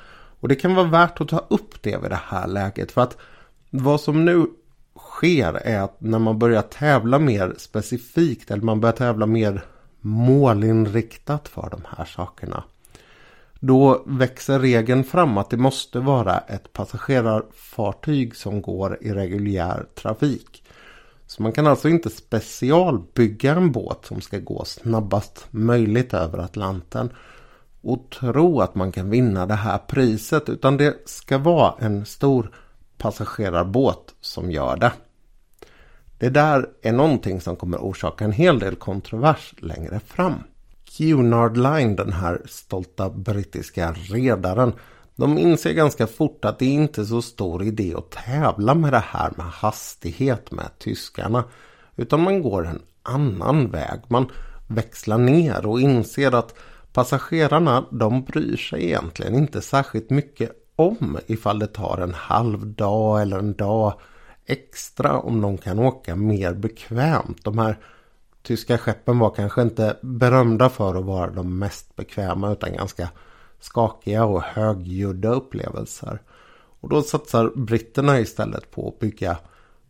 Och 0.41 0.49
det 0.49 0.55
kan 0.55 0.75
vara 0.75 0.87
värt 0.87 1.21
att 1.21 1.29
ta 1.29 1.47
upp 1.51 1.83
det 1.83 1.97
vid 2.03 2.11
det 2.11 2.21
här 2.25 2.47
läget. 2.47 2.93
För 2.93 3.01
att 3.01 3.17
vad 3.75 4.01
som 4.01 4.25
nu 4.25 4.47
sker 4.99 5.55
är 5.55 5.81
att 5.81 6.01
när 6.01 6.19
man 6.19 6.39
börjar 6.39 6.63
tävla 6.63 7.19
mer 7.19 7.55
specifikt 7.59 8.51
eller 8.51 8.63
man 8.63 8.81
börjar 8.81 8.97
tävla 8.97 9.27
mer 9.27 9.65
målinriktat 10.01 11.49
för 11.49 11.71
de 11.71 11.81
här 11.97 12.05
sakerna. 12.05 12.65
Då 13.61 14.03
växer 14.07 14.59
regeln 14.59 15.05
fram 15.05 15.39
att 15.39 15.51
det 15.51 15.57
måste 15.57 16.01
vara 16.01 16.39
ett 16.39 16.73
passagerarfartyg 16.73 18.37
som 18.37 18.63
går 18.63 18.99
i 19.01 19.13
reguljär 19.13 19.87
trafik. 19.95 20.65
Så 21.27 21.43
man 21.43 21.53
kan 21.53 21.67
alltså 21.67 21.89
inte 21.89 22.11
specialbygga 22.11 23.55
en 23.55 23.73
båt 23.73 24.05
som 24.05 24.21
ska 24.21 24.39
gå 24.39 24.65
snabbast 24.65 25.47
möjligt 25.51 26.15
över 26.15 26.39
Atlanten. 26.39 27.11
och 27.85 28.11
tro 28.11 28.61
att 28.61 28.75
man 28.75 28.93
kan 28.93 29.11
vinna 29.11 29.47
det 29.47 29.55
här 29.55 29.79
priset 29.79 30.49
utan 30.49 30.77
det 30.77 31.09
ska 31.09 31.39
vara 31.39 31.75
en 31.79 32.07
stor 32.07 32.51
passagerarbåt 33.03 34.15
som 34.21 34.51
gör 34.51 34.77
det. 34.77 34.93
Det 36.19 36.29
där 36.29 36.69
är 36.83 36.93
någonting 36.93 37.41
som 37.41 37.57
kommer 37.57 37.79
orsaka 37.79 38.25
en 38.25 38.33
hel 38.33 38.59
del 38.59 38.77
kontrovers 38.77 39.55
längre 39.59 40.01
fram. 40.07 40.35
Cunard 40.97 41.57
Line, 41.57 41.97
den 41.97 42.13
här 42.13 42.43
stolta 42.47 43.11
brittiska 43.11 43.93
redaren, 43.93 44.73
de 45.17 45.39
inser 45.39 45.73
ganska 45.73 46.07
fort 46.07 46.45
att 46.45 46.59
det 46.59 46.67
inte 46.67 47.01
är 47.01 47.05
så 47.05 47.23
stor 47.23 47.63
idé 47.63 47.95
att 47.97 48.11
tävla 48.11 48.75
med 48.75 48.93
det 48.93 49.05
här 49.07 49.33
med 49.37 49.47
hastighet 49.47 50.51
med 50.51 50.79
tyskarna. 50.79 51.45
Utan 51.97 52.23
man 52.23 52.43
går 52.43 52.67
en 52.67 52.83
annan 53.03 53.71
väg. 53.71 54.01
Man 54.09 54.31
växlar 54.67 55.19
ner 55.19 55.67
och 55.67 55.81
inser 55.81 56.35
att 56.35 56.55
passagerarna 56.93 57.85
de 57.91 58.25
bryr 58.25 58.57
sig 58.57 58.85
egentligen 58.85 59.35
inte 59.35 59.61
särskilt 59.61 60.11
mycket 60.11 60.62
om 60.77 61.19
ifall 61.27 61.59
det 61.59 61.67
tar 61.67 61.99
en 61.99 62.15
halv 62.15 62.67
dag 62.67 63.23
eller 63.23 63.39
en 63.39 63.53
dag 63.53 64.01
extra 64.47 65.19
om 65.19 65.41
de 65.41 65.59
kan 65.59 65.79
åka 65.79 66.17
mer 66.17 66.55
bekvämt. 66.55 67.45
De 67.45 67.59
här 67.59 67.79
tyska 68.43 68.79
skeppen 68.79 69.19
var 69.19 69.31
kanske 69.31 69.63
inte 69.63 69.97
berömda 70.03 70.69
för 70.69 70.95
att 70.95 71.05
vara 71.05 71.31
de 71.31 71.59
mest 71.59 71.97
bekväma 71.97 72.53
utan 72.53 72.73
ganska 72.73 73.09
skakiga 73.61 74.25
och 74.25 74.43
högljudda 74.43 75.29
upplevelser. 75.29 76.19
Och 76.81 76.89
då 76.89 77.03
satsar 77.03 77.51
britterna 77.57 78.21
istället 78.21 78.71
på 78.71 78.89
att 78.89 78.99
bygga 78.99 79.37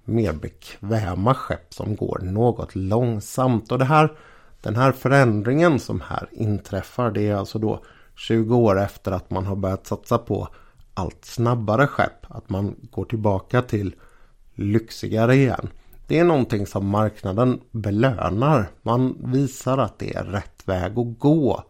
mer 0.05 0.33
bekväma 0.33 1.35
skepp 1.35 1.75
som 1.75 1.97
går 1.97 2.19
något 2.23 2.75
långsamt. 2.75 3.73
Och 3.73 3.79
det 3.79 3.85
här, 3.85 4.13
den 4.61 4.77
här 4.77 4.93
förändringen 4.93 5.79
som 5.79 6.01
här 6.01 6.29
inträffar 6.33 7.11
det 7.11 7.29
är 7.29 7.35
alltså 7.35 7.59
då 7.59 7.85
20 8.15 8.57
år 8.57 8.81
efter 8.81 9.13
att 9.13 9.31
man 9.31 9.47
har 9.47 9.57
börjat 9.57 9.87
satsa 9.87 10.19
på 10.19 10.49
allt 10.95 11.25
snabbare 11.25 11.87
skepp. 11.87 12.27
Att 12.29 12.49
man 12.49 12.77
går 12.91 13.05
tillbaka 13.05 13.63
till 13.63 13.95
lyxigare 14.55 15.35
igen. 15.35 15.69
Det 16.07 16.19
är 16.19 16.25
någonting 16.25 16.67
som 16.67 16.89
marknaden 16.89 17.61
belönar. 17.71 18.71
Man 18.83 19.17
visar 19.33 19.79
att 19.79 19.99
det 19.99 20.15
är 20.15 20.25
rätt 20.25 20.69
väg 20.69 20.99
att 20.99 21.19
gå. 21.19 21.63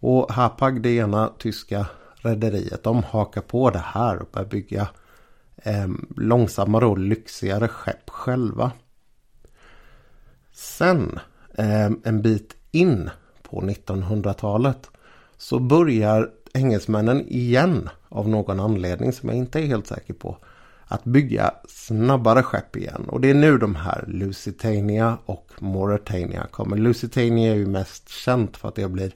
Och 0.00 0.32
Hapag, 0.32 0.82
det 0.82 0.90
ena 0.90 1.32
tyska 1.38 1.86
rederiet, 2.16 2.82
de 2.82 3.02
hakar 3.02 3.40
på 3.40 3.70
det 3.70 3.84
här 3.84 4.18
och 4.18 4.28
börjar 4.32 4.48
bygga 4.48 4.88
eh, 5.56 5.88
långsammare 6.16 6.86
och 6.86 6.98
lyxigare 6.98 7.68
skepp 7.68 8.10
själva. 8.10 8.72
Sen 10.52 11.18
eh, 11.54 11.90
en 12.04 12.22
bit 12.22 12.56
in 12.70 13.10
på 13.42 13.60
1900-talet 13.60 14.90
så 15.36 15.58
börjar 15.58 16.30
engelsmännen 16.54 17.28
igen 17.28 17.88
av 18.10 18.28
någon 18.28 18.60
anledning 18.60 19.12
som 19.12 19.28
jag 19.28 19.38
inte 19.38 19.60
är 19.60 19.66
helt 19.66 19.86
säker 19.86 20.14
på 20.14 20.36
att 20.84 21.04
bygga 21.04 21.54
snabbare 21.68 22.42
skepp 22.42 22.76
igen. 22.76 23.04
Och 23.08 23.20
det 23.20 23.30
är 23.30 23.34
nu 23.34 23.58
de 23.58 23.74
här 23.74 24.04
Lusitania 24.08 25.18
och 25.26 25.50
Mauretania 25.58 26.46
kommer. 26.50 26.76
Lusitania 26.76 27.52
är 27.52 27.56
ju 27.56 27.66
mest 27.66 28.08
känt 28.08 28.56
för 28.56 28.68
att 28.68 28.74
det 28.74 28.88
blir 28.88 29.12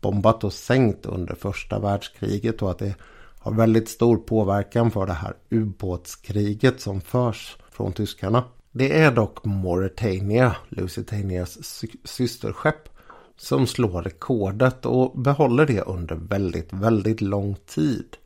bombat 0.00 0.44
och 0.44 0.52
sänkt 0.52 1.06
under 1.06 1.34
första 1.34 1.78
världskriget 1.78 2.62
och 2.62 2.70
att 2.70 2.78
det 2.78 2.94
har 3.38 3.52
väldigt 3.52 3.88
stor 3.88 4.16
påverkan 4.16 4.90
för 4.90 5.06
det 5.06 5.12
här 5.12 5.34
ubåtskriget 5.50 6.80
som 6.80 7.00
förs 7.00 7.56
från 7.70 7.92
tyskarna. 7.92 8.44
Det 8.72 8.98
är 8.98 9.12
dock 9.12 9.44
Mauretania, 9.44 10.56
Lusitanias 10.68 11.64
sy 11.64 11.88
systerskepp, 12.04 12.88
som 13.36 13.66
slår 13.66 14.02
rekordet 14.02 14.86
och 14.86 15.20
behåller 15.20 15.66
det 15.66 15.80
under 15.80 16.14
väldigt, 16.14 16.72
väldigt 16.72 17.20
lång 17.20 17.56
tid. 17.66 18.16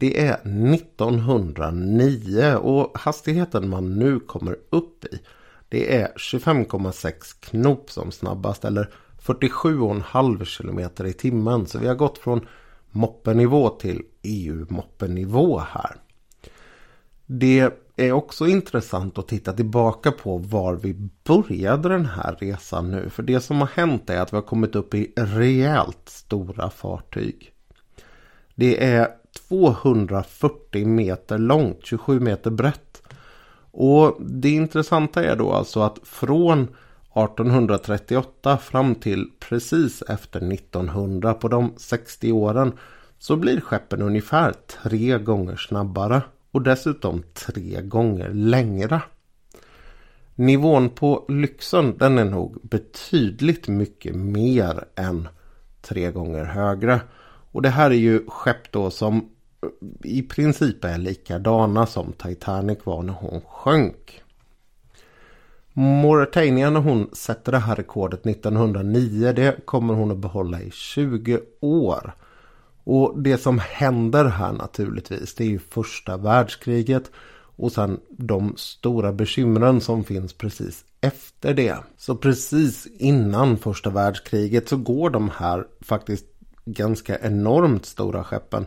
Det 0.00 0.20
är 0.20 0.34
1909 0.34 2.54
och 2.54 2.98
hastigheten 2.98 3.68
man 3.68 3.98
nu 3.98 4.20
kommer 4.20 4.56
upp 4.70 5.04
i 5.04 5.18
det 5.70 5.96
är 5.96 6.12
25,6 6.16 7.12
knop 7.40 7.90
som 7.90 8.12
snabbast 8.12 8.64
eller 8.64 8.90
47,5 9.22 10.58
km 10.58 11.06
i 11.06 11.12
timmen. 11.12 11.66
Så 11.66 11.78
vi 11.78 11.86
har 11.86 11.94
gått 11.94 12.18
från 12.18 12.46
moppenivå 12.90 13.68
till 13.68 14.02
EU-moppenivå 14.22 15.58
här. 15.58 15.96
Det 17.26 17.70
är 17.96 18.12
också 18.12 18.46
intressant 18.46 19.18
att 19.18 19.28
titta 19.28 19.52
tillbaka 19.52 20.12
på 20.12 20.38
var 20.38 20.74
vi 20.74 21.08
började 21.24 21.88
den 21.88 22.06
här 22.06 22.36
resan 22.40 22.90
nu. 22.90 23.10
För 23.10 23.22
det 23.22 23.40
som 23.40 23.60
har 23.60 23.70
hänt 23.74 24.10
är 24.10 24.20
att 24.20 24.32
vi 24.32 24.36
har 24.36 24.42
kommit 24.42 24.74
upp 24.74 24.94
i 24.94 25.12
rejält 25.16 26.08
stora 26.08 26.70
fartyg. 26.70 27.52
Det 28.54 28.84
är 28.84 29.08
240 29.48 30.86
meter 30.86 31.38
långt, 31.38 31.78
27 31.82 32.20
meter 32.20 32.50
brett. 32.50 33.02
Och 33.70 34.16
det 34.20 34.50
intressanta 34.50 35.24
är 35.24 35.36
då 35.36 35.52
alltså 35.52 35.80
att 35.80 35.98
från 36.02 36.62
1838 36.62 38.58
fram 38.58 38.94
till 38.94 39.30
precis 39.40 40.02
efter 40.02 40.52
1900 40.52 41.34
på 41.34 41.48
de 41.48 41.74
60 41.76 42.32
åren 42.32 42.72
så 43.18 43.36
blir 43.36 43.60
skeppen 43.60 44.02
ungefär 44.02 44.54
tre 44.82 45.18
gånger 45.18 45.56
snabbare 45.56 46.22
och 46.50 46.62
dessutom 46.62 47.22
tre 47.34 47.80
gånger 47.82 48.28
längre. 48.28 49.02
Nivån 50.34 50.90
på 50.90 51.24
lyxen 51.28 51.98
den 51.98 52.18
är 52.18 52.24
nog 52.24 52.58
betydligt 52.62 53.68
mycket 53.68 54.14
mer 54.14 54.84
än 54.94 55.28
tre 55.80 56.10
gånger 56.10 56.44
högre. 56.44 57.00
Och 57.52 57.62
det 57.62 57.68
här 57.68 57.90
är 57.90 57.94
ju 57.94 58.26
skepp 58.26 58.72
då 58.72 58.90
som 58.90 59.16
eh, 59.62 60.10
i 60.10 60.22
princip 60.22 60.84
är 60.84 60.98
likadana 60.98 61.86
som 61.86 62.12
Titanic 62.12 62.78
var 62.84 63.02
när 63.02 63.12
hon 63.12 63.40
sjönk. 63.40 64.22
Mauritania 65.72 66.70
när 66.70 66.80
hon 66.80 67.10
sätter 67.12 67.52
det 67.52 67.58
här 67.58 67.76
rekordet 67.76 68.26
1909 68.26 69.32
det 69.32 69.66
kommer 69.66 69.94
hon 69.94 70.10
att 70.10 70.18
behålla 70.18 70.60
i 70.60 70.70
20 70.70 71.40
år. 71.60 72.14
Och 72.84 73.22
det 73.22 73.38
som 73.38 73.58
händer 73.58 74.24
här 74.24 74.52
naturligtvis 74.52 75.34
det 75.34 75.44
är 75.44 75.48
ju 75.48 75.58
första 75.58 76.16
världskriget 76.16 77.10
och 77.56 77.72
sen 77.72 78.00
de 78.10 78.54
stora 78.56 79.12
bekymren 79.12 79.80
som 79.80 80.04
finns 80.04 80.32
precis 80.32 80.84
efter 81.00 81.54
det. 81.54 81.76
Så 81.96 82.16
precis 82.16 82.86
innan 82.86 83.56
första 83.56 83.90
världskriget 83.90 84.68
så 84.68 84.76
går 84.76 85.10
de 85.10 85.30
här 85.36 85.66
faktiskt 85.80 86.24
ganska 86.64 87.18
enormt 87.18 87.86
stora 87.86 88.24
skeppen 88.24 88.66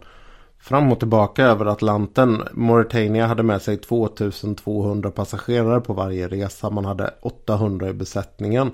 fram 0.63 0.91
och 0.91 0.99
tillbaka 0.99 1.45
över 1.45 1.65
Atlanten. 1.65 2.43
Mauritania 2.51 3.27
hade 3.27 3.43
med 3.43 3.61
sig 3.61 3.77
2200 3.77 5.11
passagerare 5.11 5.81
på 5.81 5.93
varje 5.93 6.27
resa. 6.27 6.69
Man 6.69 6.85
hade 6.85 7.13
800 7.21 7.89
i 7.89 7.93
besättningen. 7.93 8.71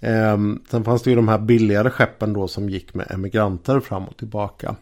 Eh, 0.00 0.38
sen 0.70 0.84
fanns 0.84 1.02
det 1.02 1.10
ju 1.10 1.16
de 1.16 1.28
här 1.28 1.38
billigare 1.38 1.90
skeppen 1.90 2.32
då 2.32 2.48
som 2.48 2.68
gick 2.68 2.94
med 2.94 3.10
emigranter 3.10 3.80
fram 3.80 4.04
och 4.04 4.16
tillbaka. 4.16 4.76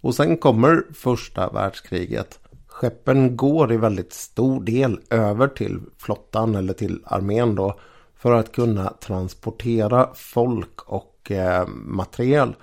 Och 0.00 0.14
sen 0.14 0.36
kommer 0.36 0.82
första 0.94 1.50
världskriget. 1.50 2.38
Skeppen 2.66 3.36
går 3.36 3.72
i 3.72 3.76
väldigt 3.76 4.12
stor 4.12 4.60
del 4.60 5.00
över 5.10 5.48
till 5.48 5.80
flottan 5.98 6.54
eller 6.54 6.72
till 6.72 7.00
armén 7.04 7.54
då. 7.54 7.78
För 8.16 8.32
att 8.32 8.52
kunna 8.52 8.92
transportera 9.00 10.10
folk 10.14 10.82
och 10.82 11.17
eh, 11.30 11.66
materiel. 11.66 12.54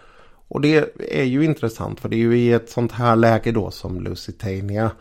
Och 0.48 0.62
det 0.62 0.94
är 1.00 1.24
ju 1.24 1.46
intressant 1.46 2.00
för 2.00 2.10
det 2.10 2.16
är 2.16 2.20
ju 2.20 2.38
i 2.38 2.54
ett 2.54 2.70
sånt 2.70 2.92
här 2.92 3.16
läge 3.16 3.52
då 3.52 3.72
som 3.72 4.02
Lusitania 4.02 4.92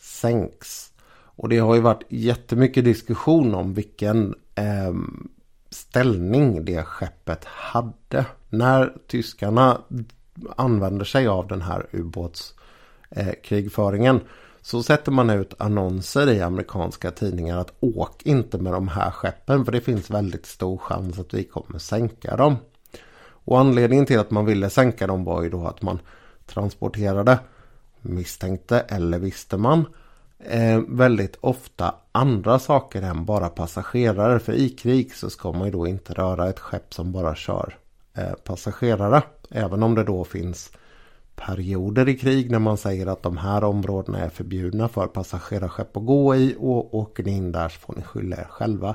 sänks. 0.00 0.92
Och 1.10 1.48
det 1.48 1.58
har 1.58 1.74
ju 1.74 1.80
varit 1.80 2.04
jättemycket 2.08 2.84
diskussion 2.84 3.54
om 3.54 3.74
vilken 3.74 4.34
eh, 4.54 4.94
ställning 5.70 6.64
det 6.64 6.82
skeppet 6.82 7.44
hade. 7.44 8.24
När 8.48 8.92
tyskarna 9.06 9.80
använder 10.56 11.04
sig 11.04 11.26
av 11.26 11.46
den 11.46 11.62
här 11.62 11.86
ubåtskrigföringen 11.92 14.16
eh, 14.16 14.22
så 14.62 14.82
sätter 14.82 15.12
man 15.12 15.30
ut 15.30 15.54
annonser 15.58 16.30
i 16.30 16.42
amerikanska 16.42 17.10
tidningar 17.10 17.58
att 17.58 17.74
åk 17.80 18.22
inte 18.22 18.58
med 18.58 18.72
de 18.72 18.88
här 18.88 19.10
skeppen 19.10 19.64
för 19.64 19.72
det 19.72 19.80
finns 19.80 20.10
väldigt 20.10 20.46
stor 20.46 20.78
chans 20.78 21.18
att 21.18 21.34
vi 21.34 21.44
kommer 21.44 21.78
sänka 21.78 22.36
dem. 22.36 22.56
Och 23.48 23.58
anledningen 23.58 24.06
till 24.06 24.18
att 24.18 24.30
man 24.30 24.44
ville 24.44 24.70
sänka 24.70 25.06
dem 25.06 25.24
var 25.24 25.42
ju 25.42 25.50
då 25.50 25.66
att 25.66 25.82
man 25.82 25.98
transporterade 26.46 27.38
misstänkte 28.00 28.80
eller 28.80 29.18
visste 29.18 29.56
man 29.56 29.84
eh, 30.38 30.80
väldigt 30.88 31.36
ofta 31.40 31.94
andra 32.12 32.58
saker 32.58 33.02
än 33.02 33.24
bara 33.24 33.48
passagerare. 33.48 34.38
För 34.38 34.52
i 34.52 34.68
krig 34.68 35.14
så 35.14 35.30
ska 35.30 35.52
man 35.52 35.64
ju 35.64 35.72
då 35.72 35.86
inte 35.86 36.12
röra 36.12 36.48
ett 36.48 36.58
skepp 36.58 36.94
som 36.94 37.12
bara 37.12 37.34
kör 37.34 37.76
eh, 38.14 38.32
passagerare. 38.44 39.22
Även 39.50 39.82
om 39.82 39.94
det 39.94 40.04
då 40.04 40.24
finns 40.24 40.70
perioder 41.36 42.08
i 42.08 42.18
krig 42.18 42.50
när 42.50 42.58
man 42.58 42.76
säger 42.76 43.06
att 43.06 43.22
de 43.22 43.36
här 43.36 43.64
områdena 43.64 44.18
är 44.18 44.28
förbjudna 44.28 44.88
för 44.88 45.06
passagerarskepp 45.06 45.96
att 45.96 46.06
gå 46.06 46.36
i 46.36 46.56
och 46.58 46.94
åker 46.94 47.24
ni 47.24 47.30
in 47.30 47.52
där 47.52 47.68
så 47.68 47.80
får 47.80 47.94
ni 47.96 48.02
skylla 48.02 48.36
er 48.36 48.48
själva. 48.50 48.94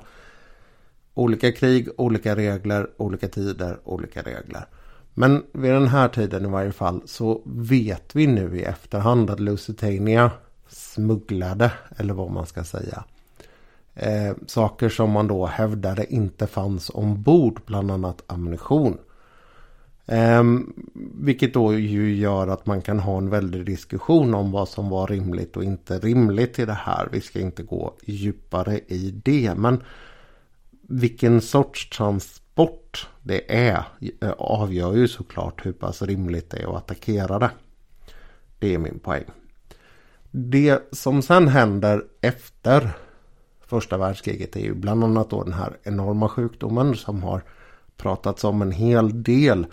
Olika 1.14 1.52
krig, 1.52 1.90
olika 1.98 2.36
regler, 2.36 2.90
olika 2.98 3.28
tider, 3.28 3.80
olika 3.84 4.22
regler. 4.22 4.66
Men 5.14 5.44
vid 5.52 5.72
den 5.72 5.88
här 5.88 6.08
tiden 6.08 6.46
i 6.46 6.50
varje 6.50 6.72
fall 6.72 7.02
så 7.06 7.42
vet 7.46 8.16
vi 8.16 8.28
nu 8.28 8.58
i 8.58 8.64
efterhand 8.64 9.30
att 9.30 9.40
Lusitania 9.40 10.32
smugglade, 10.68 11.72
eller 11.98 12.14
vad 12.14 12.32
man 12.32 12.46
ska 12.46 12.64
säga, 12.64 13.04
eh, 13.96 14.34
saker 14.48 14.90
som 14.90 15.12
man 15.12 15.28
då 15.28 15.46
hävdade 15.46 16.14
inte 16.14 16.48
fanns 16.48 16.90
ombord, 16.90 17.62
bland 17.66 17.92
annat 17.92 18.24
ammunition. 18.28 18.98
Eh, 20.06 20.44
vilket 21.14 21.54
då 21.54 21.74
ju 21.74 22.16
gör 22.16 22.48
att 22.48 22.66
man 22.66 22.82
kan 22.82 23.00
ha 23.00 23.18
en 23.18 23.30
väldig 23.30 23.66
diskussion 23.66 24.34
om 24.34 24.52
vad 24.52 24.70
som 24.70 24.90
var 24.90 25.08
rimligt 25.08 25.58
och 25.58 25.64
inte 25.64 26.00
rimligt 26.00 26.60
i 26.60 26.66
det 26.66 26.74
här. 26.74 27.10
Vi 27.12 27.22
ska 27.22 27.40
inte 27.40 27.64
gå 27.64 27.94
djupare 28.06 28.80
i 28.88 29.22
det. 29.24 29.54
Men 29.56 29.84
vilken 30.88 31.42
sorts 31.42 31.90
transport 31.90 33.08
det 33.22 33.56
är 33.56 33.84
eh, 34.22 34.32
avgör 34.38 34.94
ju 34.94 35.08
såklart 35.08 35.66
hur 35.66 35.74
pass 35.74 36.02
rimligt 36.02 36.50
det 36.50 36.58
är 36.58 36.68
att 36.68 36.76
attackera 36.76 37.40
det. 37.40 37.52
Det 38.60 38.74
är 38.74 38.78
min 38.78 39.00
poäng. 39.00 39.24
Det 40.32 40.90
som 40.92 41.22
sen 41.22 41.48
händer 41.48 42.04
efter 42.22 42.90
första 43.66 43.98
världskriget 43.98 44.56
är 44.56 44.60
ju 44.60 44.74
bland 44.74 45.04
annat 45.04 45.30
då 45.30 45.44
den 45.44 45.54
här 45.54 45.78
enorma 45.84 46.30
sjukdomen 46.30 46.96
som 46.96 47.24
har 47.24 47.44
pratats 47.98 48.44
om 48.44 48.62
en 48.62 48.72
hel 48.72 49.24
del 49.24 49.66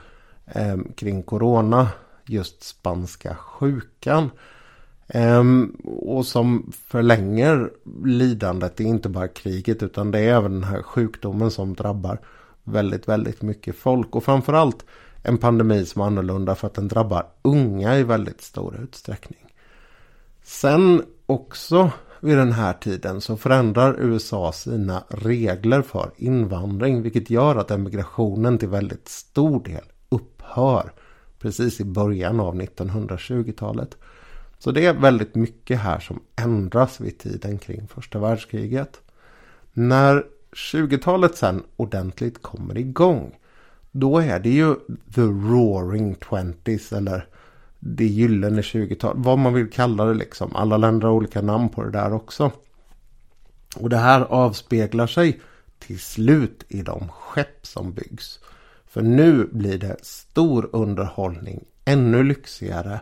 eh, 0.46 0.78
kring 0.96 1.22
corona. 1.22 1.88
Just 2.26 2.62
spanska 2.62 3.34
sjukan. 3.34 4.30
Ehm, 5.12 5.76
och 5.84 6.26
som 6.26 6.72
förlänger 6.86 7.70
lidandet. 8.04 8.76
Det 8.76 8.84
är 8.84 8.88
inte 8.88 9.08
bara 9.08 9.28
kriget 9.28 9.82
utan 9.82 10.10
det 10.10 10.18
är 10.18 10.34
även 10.34 10.52
den 10.52 10.64
här 10.64 10.82
sjukdomen 10.82 11.50
som 11.50 11.74
drabbar 11.74 12.18
väldigt, 12.64 13.08
väldigt 13.08 13.42
mycket 13.42 13.76
folk. 13.76 14.16
Och 14.16 14.24
framförallt 14.24 14.84
en 15.22 15.38
pandemi 15.38 15.86
som 15.86 16.02
är 16.02 16.06
annorlunda 16.06 16.54
för 16.54 16.66
att 16.66 16.74
den 16.74 16.88
drabbar 16.88 17.26
unga 17.42 17.98
i 17.98 18.02
väldigt 18.02 18.40
stor 18.40 18.80
utsträckning. 18.82 19.46
Sen 20.42 21.02
också 21.26 21.90
vid 22.20 22.36
den 22.36 22.52
här 22.52 22.72
tiden 22.72 23.20
så 23.20 23.36
förändrar 23.36 23.96
USA 24.00 24.52
sina 24.52 25.04
regler 25.08 25.82
för 25.82 26.10
invandring. 26.16 27.02
Vilket 27.02 27.30
gör 27.30 27.56
att 27.56 27.70
emigrationen 27.70 28.58
till 28.58 28.68
väldigt 28.68 29.08
stor 29.08 29.64
del 29.64 29.84
upphör. 30.08 30.92
Precis 31.38 31.80
i 31.80 31.84
början 31.84 32.40
av 32.40 32.54
1920-talet. 32.54 33.96
Så 34.60 34.70
det 34.70 34.86
är 34.86 34.94
väldigt 34.94 35.34
mycket 35.34 35.78
här 35.80 36.00
som 36.00 36.20
ändras 36.36 37.00
vid 37.00 37.18
tiden 37.18 37.58
kring 37.58 37.88
första 37.88 38.18
världskriget. 38.18 39.00
När 39.72 40.24
20-talet 40.52 41.36
sen 41.36 41.62
ordentligt 41.76 42.42
kommer 42.42 42.78
igång. 42.78 43.38
Då 43.90 44.18
är 44.18 44.40
det 44.40 44.50
ju 44.50 44.74
the 45.14 45.20
roaring 45.20 46.14
twenties 46.14 46.92
eller 46.92 47.26
det 47.78 48.06
gyllene 48.06 48.60
20-talet. 48.60 49.24
Vad 49.24 49.38
man 49.38 49.54
vill 49.54 49.70
kalla 49.70 50.04
det 50.04 50.14
liksom. 50.14 50.56
Alla 50.56 50.76
länder 50.76 51.06
har 51.06 51.14
olika 51.14 51.42
namn 51.42 51.68
på 51.68 51.82
det 51.82 51.90
där 51.90 52.12
också. 52.12 52.52
Och 53.76 53.90
det 53.90 53.96
här 53.96 54.20
avspeglar 54.20 55.06
sig 55.06 55.40
till 55.78 56.00
slut 56.00 56.64
i 56.68 56.82
de 56.82 57.08
skepp 57.08 57.66
som 57.66 57.92
byggs. 57.92 58.40
För 58.86 59.02
nu 59.02 59.48
blir 59.52 59.78
det 59.78 59.96
stor 60.02 60.70
underhållning, 60.72 61.64
ännu 61.84 62.22
lyxigare. 62.22 63.00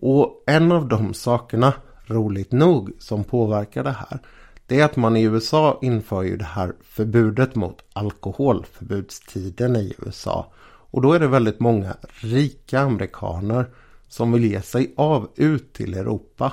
Och 0.00 0.42
en 0.46 0.72
av 0.72 0.88
de 0.88 1.14
sakerna, 1.14 1.72
roligt 2.06 2.52
nog, 2.52 2.90
som 2.98 3.24
påverkar 3.24 3.84
det 3.84 3.96
här. 4.08 4.18
Det 4.66 4.80
är 4.80 4.84
att 4.84 4.96
man 4.96 5.16
i 5.16 5.22
USA 5.22 5.78
inför 5.82 6.22
ju 6.22 6.36
det 6.36 6.44
här 6.44 6.72
förbudet 6.82 7.54
mot 7.54 7.84
alkohol, 7.92 8.66
förbudstiden 8.72 9.76
i 9.76 9.94
USA. 9.98 10.52
Och 10.90 11.02
då 11.02 11.12
är 11.12 11.20
det 11.20 11.28
väldigt 11.28 11.60
många 11.60 11.96
rika 12.20 12.80
amerikaner 12.80 13.66
som 14.08 14.32
vill 14.32 14.44
ge 14.44 14.62
sig 14.62 14.94
av 14.96 15.28
ut 15.36 15.72
till 15.72 15.94
Europa 15.94 16.52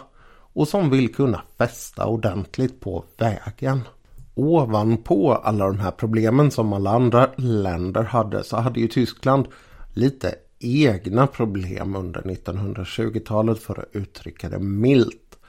och 0.54 0.68
som 0.68 0.90
vill 0.90 1.14
kunna 1.14 1.42
fästa 1.58 2.06
ordentligt 2.06 2.80
på 2.80 3.04
vägen. 3.18 3.82
Ovanpå 4.36 5.34
alla 5.34 5.68
de 5.68 5.80
här 5.80 5.92
problemen 5.92 6.52
som 6.52 6.74
alla 6.74 6.90
andra 6.90 7.30
länder 7.36 8.04
hade 8.04 8.44
så 8.44 8.58
hade 8.58 8.80
ju 8.80 8.88
Tyskland 8.88 9.48
lite 9.94 10.36
egna 10.60 11.28
problem 11.28 11.96
under 11.96 12.22
1920-talet 12.22 13.60
för 13.60 13.80
att 13.80 13.96
uttrycka 13.96 14.50
det 14.50 14.60
milt. 14.60 15.40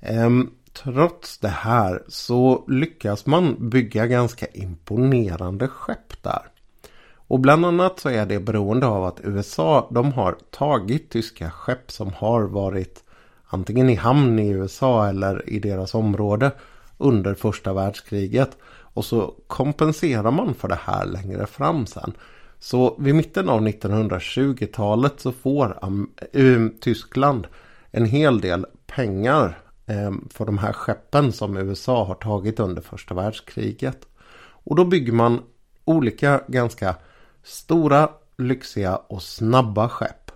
Ehm, 0.00 0.50
trots 0.72 1.38
det 1.38 1.48
här 1.48 2.02
så 2.08 2.64
lyckas 2.68 3.26
man 3.26 3.70
bygga 3.70 4.06
ganska 4.06 4.46
imponerande 4.46 5.68
skepp 5.68 6.22
där. 6.22 6.42
Och 7.14 7.40
bland 7.40 7.66
annat 7.66 8.00
så 8.00 8.08
är 8.08 8.26
det 8.26 8.40
beroende 8.40 8.86
av 8.86 9.04
att 9.04 9.20
USA 9.24 9.88
de 9.90 10.12
har 10.12 10.36
tagit 10.50 11.10
tyska 11.10 11.50
skepp 11.50 11.90
som 11.90 12.12
har 12.12 12.42
varit 12.42 13.04
antingen 13.46 13.88
i 13.90 13.94
hamn 13.94 14.38
i 14.38 14.48
USA 14.48 15.08
eller 15.08 15.50
i 15.50 15.58
deras 15.58 15.94
område 15.94 16.52
under 16.98 17.34
första 17.34 17.72
världskriget. 17.72 18.56
Och 18.92 19.04
så 19.04 19.34
kompenserar 19.46 20.30
man 20.30 20.54
för 20.54 20.68
det 20.68 20.78
här 20.82 21.06
längre 21.06 21.46
fram 21.46 21.86
sen. 21.86 22.12
Så 22.62 22.96
vid 22.98 23.14
mitten 23.14 23.48
av 23.48 23.60
1920-talet 23.68 25.20
så 25.20 25.32
får 25.32 25.78
eh, 26.32 26.56
um, 26.56 26.74
Tyskland 26.80 27.46
en 27.90 28.04
hel 28.04 28.40
del 28.40 28.66
pengar 28.86 29.58
ehm, 29.86 30.28
för 30.32 30.46
de 30.46 30.58
här 30.58 30.72
skeppen 30.72 31.32
som 31.32 31.56
USA 31.56 32.04
har 32.04 32.14
tagit 32.14 32.60
under 32.60 32.82
första 32.82 33.14
världskriget. 33.14 34.06
Och 34.40 34.76
då 34.76 34.84
bygger 34.84 35.12
man 35.12 35.42
olika 35.84 36.40
ganska 36.48 36.96
Stora, 37.42 38.08
lyxiga 38.38 38.96
och 38.96 39.22
snabba 39.22 39.88
skepp. 39.88 40.30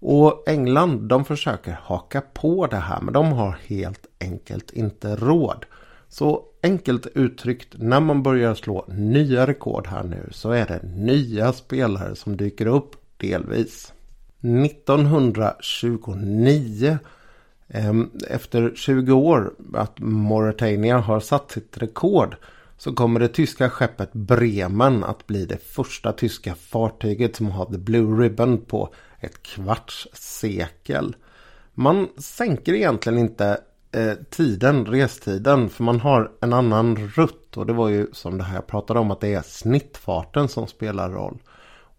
Och 0.00 0.48
England 0.48 1.08
de 1.08 1.24
försöker 1.24 1.78
haka 1.82 2.20
på 2.20 2.66
det 2.66 2.76
här 2.76 3.00
men 3.00 3.14
de 3.14 3.32
har 3.32 3.58
helt 3.66 4.06
enkelt 4.20 4.70
inte 4.70 5.16
råd. 5.16 5.64
Så 6.08 6.44
enkelt 6.66 7.06
uttryckt 7.14 7.74
när 7.78 8.00
man 8.00 8.22
börjar 8.22 8.54
slå 8.54 8.84
nya 8.88 9.46
rekord 9.46 9.86
här 9.86 10.04
nu 10.04 10.28
så 10.30 10.50
är 10.50 10.66
det 10.66 10.80
nya 10.82 11.52
spelare 11.52 12.16
som 12.16 12.36
dyker 12.36 12.66
upp 12.66 12.96
delvis. 13.16 13.92
1929 14.40 16.98
ehm, 17.68 18.10
efter 18.28 18.72
20 18.74 19.12
år 19.12 19.54
att 19.74 19.98
Mauritania 19.98 20.98
har 20.98 21.20
satt 21.20 21.50
sitt 21.50 21.78
rekord 21.78 22.36
så 22.78 22.92
kommer 22.92 23.20
det 23.20 23.28
tyska 23.28 23.70
skeppet 23.70 24.12
Bremen 24.12 25.04
att 25.04 25.26
bli 25.26 25.46
det 25.46 25.62
första 25.62 26.12
tyska 26.12 26.54
fartyget 26.54 27.36
som 27.36 27.50
har 27.50 27.66
The 27.66 27.78
Blue 27.78 28.22
Ribbon 28.22 28.60
på 28.60 28.94
ett 29.20 29.42
kvarts 29.42 30.08
sekel. 30.12 31.16
Man 31.74 32.08
sänker 32.18 32.74
egentligen 32.74 33.18
inte 33.18 33.60
eh, 33.96 34.14
tiden, 34.30 34.86
restiden, 34.86 35.68
för 35.68 35.84
man 35.84 36.00
har 36.00 36.32
en 36.40 36.52
annan 36.52 36.96
rutt. 36.96 37.56
Och 37.56 37.66
det 37.66 37.72
var 37.72 37.88
ju 37.88 38.06
som 38.12 38.38
det 38.38 38.44
här 38.44 38.54
jag 38.54 38.66
pratade 38.66 39.00
om 39.00 39.10
att 39.10 39.20
det 39.20 39.34
är 39.34 39.42
snittfarten 39.42 40.48
som 40.48 40.66
spelar 40.66 41.10
roll. 41.10 41.38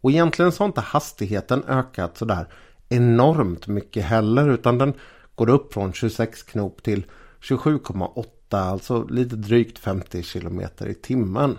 Och 0.02 0.12
egentligen 0.12 0.52
så 0.52 0.64
har 0.64 0.68
inte 0.68 0.82
hastigheten 0.82 1.64
ökat 1.68 2.18
sådär 2.18 2.48
enormt 2.90 3.68
mycket 3.68 4.06
heller 4.06 4.50
utan 4.50 4.78
den 4.78 4.94
går 5.36 5.50
upp 5.50 5.74
från 5.74 5.94
26 5.94 6.44
knop 6.44 6.84
till 6.84 7.06
27,8 7.42 8.24
alltså 8.50 9.04
lite 9.04 9.36
drygt 9.36 9.80
50 9.80 10.24
km 10.24 10.62
i 10.80 10.94
timmen. 10.94 11.58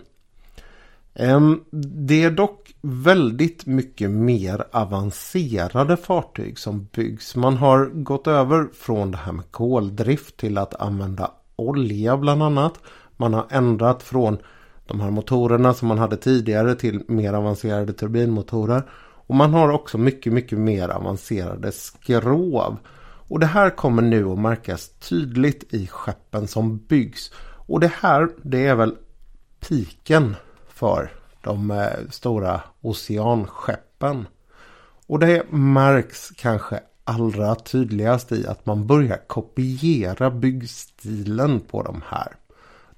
Det 1.81 2.25
är 2.25 2.31
dock 2.31 2.75
väldigt 2.81 3.67
mycket 3.67 4.11
mer 4.11 4.65
avancerade 4.73 5.97
fartyg 5.97 6.59
som 6.59 6.89
byggs. 6.93 7.37
Man 7.37 7.57
har 7.57 7.87
gått 7.87 8.27
över 8.27 8.69
från 8.75 9.11
det 9.11 9.17
här 9.17 9.33
med 9.33 9.51
koldrift 9.51 10.37
till 10.37 10.59
att 10.59 10.75
använda 10.75 11.31
olja 11.57 12.17
bland 12.17 12.43
annat. 12.43 12.75
Man 13.17 13.35
har 13.35 13.47
ändrat 13.51 14.03
från 14.03 14.39
de 14.87 15.01
här 15.01 15.11
motorerna 15.11 15.75
som 15.75 15.89
man 15.89 15.99
hade 15.99 16.17
tidigare 16.17 16.75
till 16.75 17.03
mer 17.09 17.33
avancerade 17.33 17.93
turbinmotorer. 17.93 18.83
Och 19.01 19.35
man 19.35 19.53
har 19.53 19.69
också 19.69 19.99
mycket, 19.99 20.33
mycket 20.33 20.59
mer 20.59 20.89
avancerade 20.89 21.73
skrov. 21.73 22.77
Och 23.29 23.41
det 23.41 23.47
här 23.47 23.71
kommer 23.71 24.03
nu 24.03 24.29
att 24.29 24.39
märkas 24.39 24.89
tydligt 24.89 25.75
i 25.75 25.87
skeppen 25.87 26.49
som 26.49 26.79
byggs. 26.79 27.33
Och 27.67 27.81
det 27.81 27.93
här 28.01 28.29
det 28.43 28.67
är 28.67 28.75
väl 28.75 28.97
piken 29.69 30.35
för 30.79 31.13
de 31.43 31.71
eh, 31.71 32.11
stora 32.11 32.61
oceanskeppen. 32.81 34.27
Och 35.07 35.19
det 35.19 35.53
märks 35.53 36.31
kanske 36.37 36.81
allra 37.05 37.55
tydligast 37.55 38.33
i 38.33 38.47
att 38.47 38.67
man 38.67 38.87
börjar 38.87 39.21
kopiera 39.27 40.31
byggstilen 40.31 41.61
på 41.61 41.83
de 41.83 42.03
här. 42.07 42.33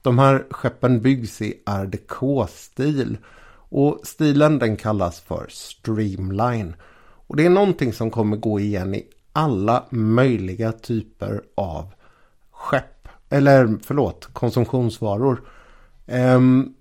De 0.02 0.18
här 0.18 0.44
skeppen 0.50 1.00
byggs 1.00 1.42
i 1.42 1.62
art 1.66 2.50
stil 2.50 3.18
Och 3.52 4.00
stilen 4.02 4.58
den 4.58 4.76
kallas 4.76 5.20
för 5.20 5.46
streamline. 5.48 6.74
Och 7.26 7.36
det 7.36 7.46
är 7.46 7.50
någonting 7.50 7.92
som 7.92 8.10
kommer 8.10 8.36
gå 8.36 8.60
igen 8.60 8.94
i 8.94 9.06
alla 9.32 9.84
möjliga 9.90 10.72
typer 10.72 11.42
av 11.54 11.92
skepp. 12.50 13.08
Eller 13.28 13.78
förlåt, 13.82 14.28
konsumtionsvaror. 14.32 15.42
Ehm, 16.06 16.74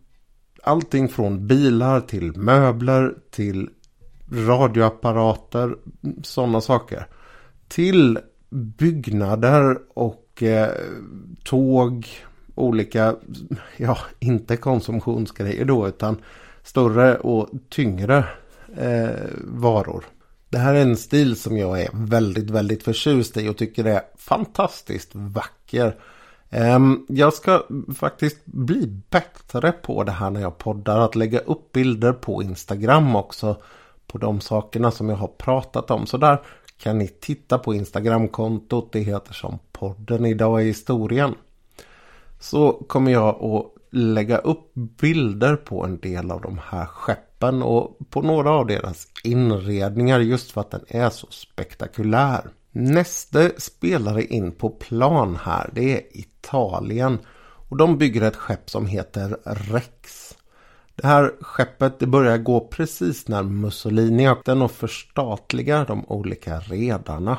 allting 0.63 1.09
från 1.09 1.47
bilar 1.47 2.01
till 2.01 2.37
möbler 2.37 3.13
till 3.31 3.69
radioapparater, 4.31 5.75
sådana 6.23 6.61
saker. 6.61 7.07
Till 7.67 8.19
byggnader 8.49 9.77
och 9.93 10.43
eh, 10.43 10.69
tåg, 11.43 12.07
olika, 12.55 13.15
ja 13.77 13.97
inte 14.19 14.57
konsumtionsgrejer 14.57 15.65
då 15.65 15.87
utan 15.87 16.17
större 16.63 17.17
och 17.17 17.49
tyngre 17.69 18.25
eh, 18.77 19.09
varor. 19.41 20.05
Det 20.49 20.57
här 20.57 20.73
är 20.73 20.81
en 20.81 20.97
stil 20.97 21.35
som 21.35 21.57
jag 21.57 21.81
är 21.81 21.89
väldigt, 21.93 22.49
väldigt 22.49 22.83
förtjust 22.83 23.37
i 23.37 23.49
och 23.49 23.57
tycker 23.57 23.85
är 23.85 24.01
fantastiskt 24.17 25.09
vacker. 25.13 25.95
Ehm, 26.49 27.05
jag 27.09 27.33
ska 27.33 27.63
faktiskt 27.95 28.45
bli 28.45 28.87
bättre 29.09 29.71
på 29.71 30.03
det 30.03 30.11
här 30.11 30.29
när 30.29 30.41
jag 30.41 30.57
poddar. 30.57 30.99
Att 30.99 31.15
lägga 31.15 31.39
upp 31.39 31.71
bilder 31.71 32.13
på 32.13 32.43
Instagram 32.43 33.15
också. 33.15 33.57
På 34.07 34.17
de 34.17 34.41
sakerna 34.41 34.91
som 34.91 35.09
jag 35.09 35.17
har 35.17 35.27
pratat 35.27 35.91
om. 35.91 36.05
Så 36.05 36.17
där 36.17 36.41
kan 36.77 36.97
ni 36.97 37.07
titta 37.07 37.57
på 37.57 37.73
Instagramkontot. 37.73 38.91
Det 38.91 38.99
heter 38.99 39.33
som 39.33 39.59
podden 39.71 40.25
idag 40.25 40.61
i 40.61 40.65
historien. 40.65 41.35
Så 42.39 42.71
kommer 42.71 43.11
jag 43.11 43.43
att 43.43 43.65
lägga 43.91 44.37
upp 44.37 44.71
bilder 44.73 45.55
på 45.55 45.85
en 45.85 45.99
del 45.99 46.31
av 46.31 46.41
de 46.41 46.59
här 46.63 46.85
skeppen. 46.85 47.63
Och 47.63 47.97
på 48.09 48.21
några 48.21 48.51
av 48.51 48.67
deras 48.67 49.07
inredningar 49.23 50.19
just 50.19 50.51
för 50.51 50.61
att 50.61 50.71
den 50.71 50.85
är 50.87 51.09
så 51.09 51.27
spektakulär. 51.29 52.49
Nästa 52.71 53.49
spelare 53.57 54.23
in 54.23 54.51
på 54.51 54.69
plan 54.69 55.39
här 55.43 55.69
det 55.73 55.97
är 55.97 56.17
Italien. 56.17 57.19
Och 57.69 57.77
de 57.77 57.97
bygger 57.97 58.21
ett 58.21 58.35
skepp 58.35 58.69
som 58.69 58.85
heter 58.85 59.37
Rex. 59.45 60.35
Det 60.95 61.07
här 61.07 61.31
skeppet 61.41 61.99
det 61.99 62.07
börjar 62.07 62.37
gå 62.37 62.67
precis 62.67 63.27
när 63.27 63.43
Mussolini 63.43 64.29
och 64.29 64.41
den 64.45 64.61
och 64.61 64.71
förstatligar 64.71 65.85
de 65.85 66.05
olika 66.07 66.59
redarna. 66.59 67.37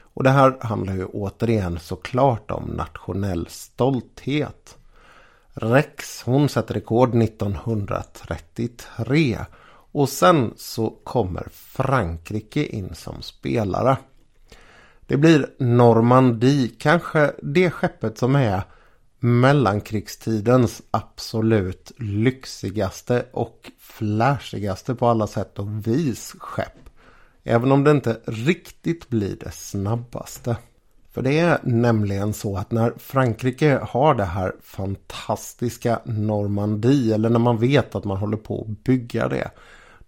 Och 0.00 0.22
det 0.22 0.30
här 0.30 0.56
handlar 0.60 0.94
ju 0.94 1.04
återigen 1.04 1.78
såklart 1.78 2.50
om 2.50 2.64
nationell 2.64 3.46
stolthet. 3.50 4.76
Rex 5.54 6.22
hon 6.22 6.48
sätter 6.48 6.74
rekord 6.74 7.22
1933 7.22 9.38
och 9.92 10.08
sen 10.08 10.54
så 10.56 10.90
kommer 10.90 11.48
Frankrike 11.52 12.66
in 12.66 12.94
som 12.94 13.22
spelare. 13.22 13.96
Det 15.06 15.16
blir 15.16 15.46
Normandie, 15.58 16.70
kanske 16.78 17.32
det 17.42 17.70
skeppet 17.70 18.18
som 18.18 18.36
är 18.36 18.62
mellankrigstidens 19.18 20.82
absolut 20.90 21.92
lyxigaste 21.98 23.26
och 23.32 23.70
flashigaste 23.78 24.94
på 24.94 25.06
alla 25.06 25.26
sätt 25.26 25.58
och 25.58 25.86
vis 25.86 26.34
skepp. 26.38 26.78
Även 27.44 27.72
om 27.72 27.84
det 27.84 27.90
inte 27.90 28.20
riktigt 28.26 29.08
blir 29.08 29.36
det 29.40 29.50
snabbaste. 29.50 30.56
För 31.12 31.22
det 31.22 31.38
är 31.38 31.58
nämligen 31.62 32.32
så 32.32 32.56
att 32.56 32.70
när 32.70 32.92
Frankrike 32.98 33.80
har 33.88 34.14
det 34.14 34.24
här 34.24 34.54
fantastiska 34.62 36.00
Normandie 36.04 37.14
eller 37.14 37.30
när 37.30 37.38
man 37.38 37.58
vet 37.58 37.94
att 37.94 38.04
man 38.04 38.16
håller 38.16 38.36
på 38.36 38.60
att 38.60 38.84
bygga 38.84 39.28
det. 39.28 39.50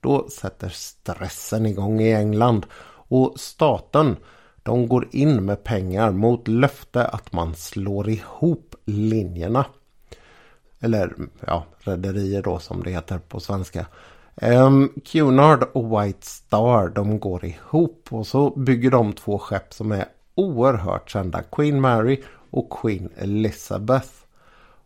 Då 0.01 0.29
sätter 0.29 0.69
stressen 0.69 1.67
igång 1.67 2.01
i 2.01 2.13
England 2.13 2.67
och 3.09 3.33
staten 3.37 4.17
de 4.65 4.89
går 4.89 5.09
in 5.11 5.45
med 5.45 5.65
pengar 5.65 6.13
mot 6.13 6.49
löfte 6.49 7.07
att 7.07 7.33
man 7.33 7.55
slår 7.55 8.09
ihop 8.09 8.75
linjerna. 8.85 9.67
Eller 10.81 11.13
ja, 11.47 11.65
rederier 11.79 12.43
då 12.43 12.59
som 12.59 12.83
det 12.83 12.91
heter 12.91 13.19
på 13.19 13.41
svenska. 13.41 13.87
Um, 14.43 14.93
Cunard 15.05 15.63
och 15.73 16.03
White 16.03 16.27
Star 16.27 16.89
de 16.89 17.19
går 17.19 17.45
ihop 17.45 18.09
och 18.11 18.27
så 18.27 18.51
bygger 18.51 18.91
de 18.91 19.13
två 19.13 19.39
skepp 19.39 19.75
som 19.75 19.93
är 19.93 20.05
oerhört 20.35 21.11
kända. 21.11 21.43
Queen 21.43 21.81
Mary 21.81 22.23
och 22.51 22.73
Queen 22.81 23.09
Elizabeth. 23.17 24.11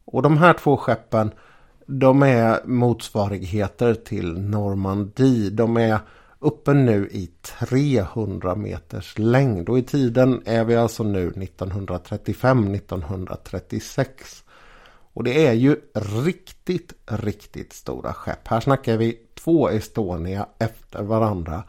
Och 0.05 0.23
de 0.23 0.39
här 0.39 0.53
två 0.53 0.77
skeppen 0.77 1.31
de 1.87 2.23
är 2.23 2.67
motsvarigheter 2.67 3.95
till 3.95 4.39
Normandie. 4.39 5.51
De 5.51 5.77
är 5.77 5.99
uppe 6.41 6.75
nu 6.75 7.09
i 7.13 7.31
300 7.43 8.55
meters 8.55 9.19
längd. 9.19 9.69
Och 9.69 9.79
i 9.79 9.83
tiden 9.83 10.43
är 10.45 10.65
vi 10.65 10.77
alltså 10.77 11.03
nu 11.03 11.31
1935-1936. 11.31 14.07
Och 15.13 15.25
det 15.25 15.47
är 15.47 15.53
ju 15.53 15.77
riktigt, 15.95 16.93
riktigt 17.07 17.73
stora 17.73 18.13
skepp. 18.13 18.49
Här 18.49 18.61
snackar 18.61 18.97
vi 18.97 19.19
två 19.35 19.69
Estonia 19.69 20.47
efter 20.59 21.03
varandra. 21.03 21.63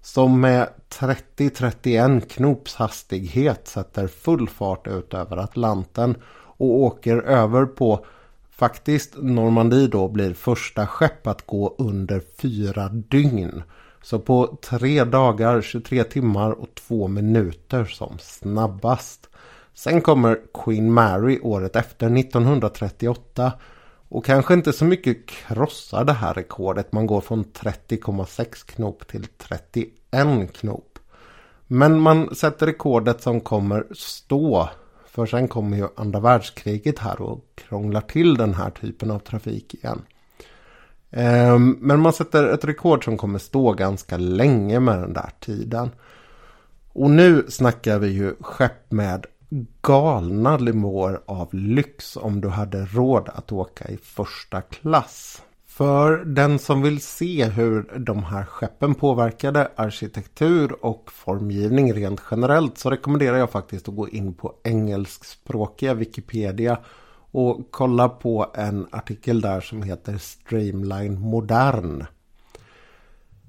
Som 0.00 0.40
med 0.40 0.68
30-31 0.88 2.20
knops 2.20 2.74
hastighet 2.74 3.68
sätter 3.68 4.06
full 4.06 4.48
fart 4.48 4.86
ut 4.86 5.14
över 5.14 5.36
Atlanten. 5.36 6.16
Och 6.56 6.80
åker 6.80 7.16
över 7.16 7.66
på 7.66 8.06
faktiskt 8.50 9.14
Normandie 9.16 9.86
då 9.86 10.08
blir 10.08 10.34
första 10.34 10.86
skepp 10.86 11.26
att 11.26 11.46
gå 11.46 11.74
under 11.78 12.22
fyra 12.38 12.88
dygn. 12.88 13.62
Så 14.04 14.18
på 14.18 14.58
tre 14.62 15.04
dagar, 15.04 15.62
23 15.62 16.04
timmar 16.04 16.50
och 16.50 16.74
två 16.74 17.08
minuter 17.08 17.84
som 17.84 18.18
snabbast. 18.18 19.28
Sen 19.74 20.00
kommer 20.00 20.40
Queen 20.64 20.92
Mary 20.92 21.40
året 21.42 21.76
efter 21.76 22.18
1938. 22.18 23.52
Och 24.08 24.24
kanske 24.24 24.54
inte 24.54 24.72
så 24.72 24.84
mycket 24.84 25.26
krossar 25.26 26.04
det 26.04 26.12
här 26.12 26.34
rekordet. 26.34 26.92
Man 26.92 27.06
går 27.06 27.20
från 27.20 27.44
30,6 27.44 28.66
knop 28.66 29.06
till 29.06 29.26
31 29.38 30.52
knop. 30.52 30.98
Men 31.66 32.00
man 32.00 32.34
sätter 32.34 32.66
rekordet 32.66 33.22
som 33.22 33.40
kommer 33.40 33.86
stå. 33.94 34.68
För 35.06 35.26
sen 35.26 35.48
kommer 35.48 35.76
ju 35.76 35.88
andra 35.96 36.20
världskriget 36.20 36.98
här 36.98 37.20
och 37.20 37.44
krånglar 37.54 38.00
till 38.00 38.36
den 38.36 38.54
här 38.54 38.70
typen 38.70 39.10
av 39.10 39.18
trafik 39.18 39.74
igen. 39.74 40.02
Ehm, 41.16 41.78
men 41.80 42.00
man 42.00 42.12
sätter 42.12 42.44
ett 42.44 42.64
rekord 42.64 43.04
som 43.04 43.16
kommer 43.16 43.38
stå 43.38 43.72
ganska 43.72 44.16
länge 44.16 44.80
med 44.80 44.98
den 44.98 45.12
där 45.12 45.30
tiden. 45.40 45.90
Och 46.92 47.10
nu 47.10 47.44
snackar 47.48 47.98
vi 47.98 48.08
ju 48.08 48.34
skepp 48.40 48.92
med 48.92 49.26
galna 49.82 50.56
limor 50.56 51.22
av 51.26 51.54
lyx 51.54 52.16
om 52.16 52.40
du 52.40 52.48
hade 52.48 52.84
råd 52.86 53.28
att 53.34 53.52
åka 53.52 53.88
i 53.88 53.96
första 53.96 54.60
klass. 54.60 55.42
För 55.66 56.24
den 56.24 56.58
som 56.58 56.82
vill 56.82 57.00
se 57.00 57.44
hur 57.44 57.98
de 57.98 58.24
här 58.24 58.44
skeppen 58.44 58.94
påverkade 58.94 59.68
arkitektur 59.76 60.84
och 60.84 61.10
formgivning 61.12 61.92
rent 61.92 62.22
generellt 62.30 62.78
så 62.78 62.90
rekommenderar 62.90 63.36
jag 63.36 63.50
faktiskt 63.50 63.88
att 63.88 63.96
gå 63.96 64.08
in 64.08 64.34
på 64.34 64.54
engelskspråkiga 64.64 65.94
Wikipedia 65.94 66.78
och 67.34 67.68
kolla 67.70 68.08
på 68.08 68.46
en 68.54 68.86
artikel 68.90 69.40
där 69.40 69.60
som 69.60 69.82
heter 69.82 70.18
Streamline 70.18 71.20
Modern. 71.20 72.06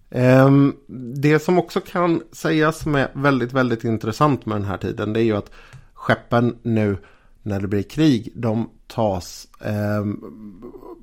Ehm, 0.09 0.75
det 1.15 1.39
som 1.39 1.59
också 1.59 1.81
kan 1.81 2.21
sägas 2.31 2.79
som 2.79 2.95
är 2.95 3.11
väldigt, 3.13 3.53
väldigt 3.53 3.83
intressant 3.83 4.45
med 4.45 4.57
den 4.57 4.65
här 4.65 4.77
tiden 4.77 5.13
det 5.13 5.19
är 5.19 5.23
ju 5.23 5.37
att 5.37 5.51
skeppen 5.93 6.57
nu 6.61 6.97
när 7.41 7.59
det 7.59 7.67
blir 7.67 7.83
krig 7.83 8.31
de 8.35 8.69
tas 8.87 9.47
eh, 9.61 10.05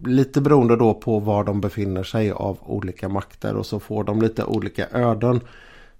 lite 0.04 0.40
beroende 0.40 0.76
då 0.76 0.94
på 0.94 1.18
var 1.18 1.44
de 1.44 1.60
befinner 1.60 2.02
sig 2.02 2.30
av 2.30 2.58
olika 2.60 3.08
makter 3.08 3.56
och 3.56 3.66
så 3.66 3.80
får 3.80 4.04
de 4.04 4.22
lite 4.22 4.44
olika 4.44 4.88
öden. 4.88 5.40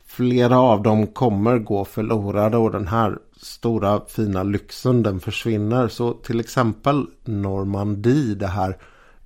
Flera 0.04 0.60
av 0.60 0.82
dem 0.82 1.06
kommer 1.06 1.58
gå 1.58 1.84
förlorade 1.84 2.56
och 2.56 2.72
den 2.72 2.88
här 2.88 3.18
stora 3.42 4.00
fina 4.08 4.42
lyxen 4.42 5.02
den 5.02 5.20
försvinner. 5.20 5.88
Så 5.88 6.12
till 6.12 6.40
exempel 6.40 7.06
Normandie, 7.24 8.34
det 8.34 8.46
här 8.46 8.76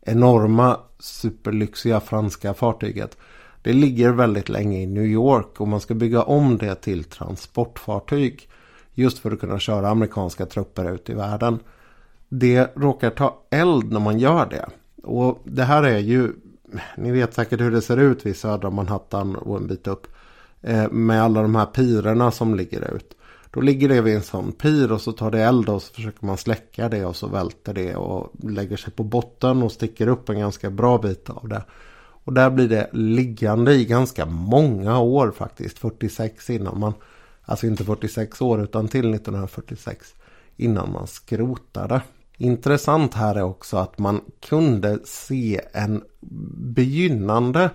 enorma 0.01 0.81
superlyxiga 0.99 2.01
franska 2.01 2.55
fartyget. 2.55 3.17
Det 3.63 3.73
ligger 3.73 4.11
väldigt 4.11 4.49
länge 4.49 4.83
i 4.83 4.87
New 4.87 5.05
York 5.05 5.61
och 5.61 5.69
man 5.69 5.81
ska 5.81 5.95
bygga 5.95 6.23
om 6.23 6.59
det 6.59 6.75
till 6.75 7.05
transportfartyg. 7.05 8.49
Just 8.93 9.19
för 9.19 9.33
att 9.33 9.41
kunna 9.41 9.59
köra 9.59 9.89
amerikanska 9.89 10.47
trupper 10.47 10.95
ut 10.95 11.11
i 11.11 11.15
världen. 11.15 11.59
Det 12.29 12.77
råkar 12.77 13.11
ta 13.11 13.43
eld 13.51 13.93
när 13.93 14.01
man 14.01 14.19
gör 14.19 14.47
det. 14.47 14.69
Och 15.03 15.43
det 15.45 15.65
här 15.65 15.83
är 15.83 15.99
ju, 15.99 16.33
ni 16.97 17.11
vet 17.11 17.35
säkert 17.35 17.61
hur 17.61 17.71
det 17.71 17.83
ser 17.83 17.97
ut 17.97 18.27
vid 18.27 18.37
södra 18.37 18.71
Manhattan 18.71 19.37
och 19.37 19.57
en 19.57 19.67
bit 19.67 19.87
upp. 19.87 20.07
Eh, 20.63 20.91
med 20.91 21.23
alla 21.23 21.43
de 21.43 21.55
här 21.55 21.67
pirerna 21.67 22.31
som 22.31 22.55
ligger 22.55 22.95
ut. 22.95 23.16
Då 23.57 23.63
ligger 23.63 23.89
det 23.89 24.01
vid 24.01 24.15
en 24.15 24.23
sån 24.23 24.53
pir 24.53 24.93
och 24.93 25.01
så 25.01 25.13
tar 25.13 25.31
det 25.31 25.43
eld 25.43 25.69
och 25.69 25.83
så 25.83 25.95
försöker 25.95 26.27
man 26.27 26.37
släcka 26.37 26.89
det 26.89 27.05
och 27.05 27.17
så 27.17 27.27
välter 27.27 27.75
det 27.75 27.97
och 27.97 28.33
lägger 28.43 28.77
sig 28.77 28.93
på 28.93 29.03
botten 29.05 29.63
och 29.63 29.73
sticker 29.73 30.07
upp 30.09 30.29
en 30.29 30.39
ganska 30.39 30.71
bra 30.71 30.99
bit 30.99 31.31
av 31.31 31.49
det. 31.49 31.65
Och 32.25 32.33
där 32.33 32.51
blir 32.51 32.69
det 32.69 32.91
liggande 32.93 33.75
i 33.75 33.85
ganska 33.85 34.27
många 34.27 34.99
år 34.99 35.31
faktiskt. 35.31 35.79
46 35.79 36.51
innan 36.51 36.81
man, 36.81 36.95
alltså 37.43 37.67
inte 37.67 37.85
46 37.85 38.41
år 38.41 38.63
utan 38.63 38.89
till 38.89 39.15
1946 39.15 40.15
innan 40.57 40.93
man 40.93 41.07
skrotade. 41.07 42.01
Intressant 42.37 43.15
här 43.15 43.35
är 43.35 43.43
också 43.43 43.77
att 43.77 43.99
man 43.99 44.21
kunde 44.49 44.99
se 45.05 45.61
en 45.73 46.03
begynnande 46.75 47.71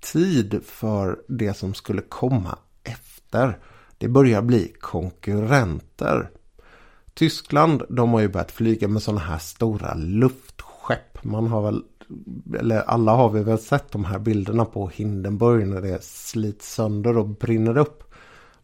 tid 0.00 0.60
för 0.64 1.18
det 1.28 1.54
som 1.54 1.74
skulle 1.74 2.02
komma 2.02 2.58
efter. 2.84 3.58
Det 4.02 4.08
börjar 4.08 4.42
bli 4.42 4.72
konkurrenter. 4.80 6.30
Tyskland 7.14 7.82
de 7.88 8.12
har 8.12 8.20
ju 8.20 8.28
börjat 8.28 8.52
flyga 8.52 8.88
med 8.88 9.02
sådana 9.02 9.20
här 9.20 9.38
stora 9.38 9.94
luftskepp. 9.94 11.24
Man 11.24 11.46
har 11.46 11.62
väl, 11.62 11.82
eller 12.58 12.80
alla 12.80 13.12
har 13.12 13.30
vi 13.30 13.42
väl 13.42 13.58
sett 13.58 13.92
de 13.92 14.04
här 14.04 14.18
bilderna 14.18 14.64
på 14.64 14.88
Hindenburg 14.88 15.66
när 15.66 15.80
det 15.80 16.04
slits 16.04 16.74
sönder 16.74 17.18
och 17.18 17.28
brinner 17.28 17.78
upp. 17.78 18.14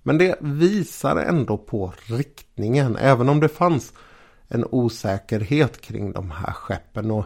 Men 0.03 0.19
det 0.19 0.39
visar 0.41 1.17
ändå 1.17 1.59
på 1.59 1.93
riktningen 2.07 2.97
även 2.97 3.29
om 3.29 3.41
det 3.41 3.49
fanns 3.49 3.93
en 4.49 4.65
osäkerhet 4.71 5.81
kring 5.81 6.13
de 6.13 6.31
här 6.31 6.53
skeppen. 6.53 7.11
Och 7.11 7.25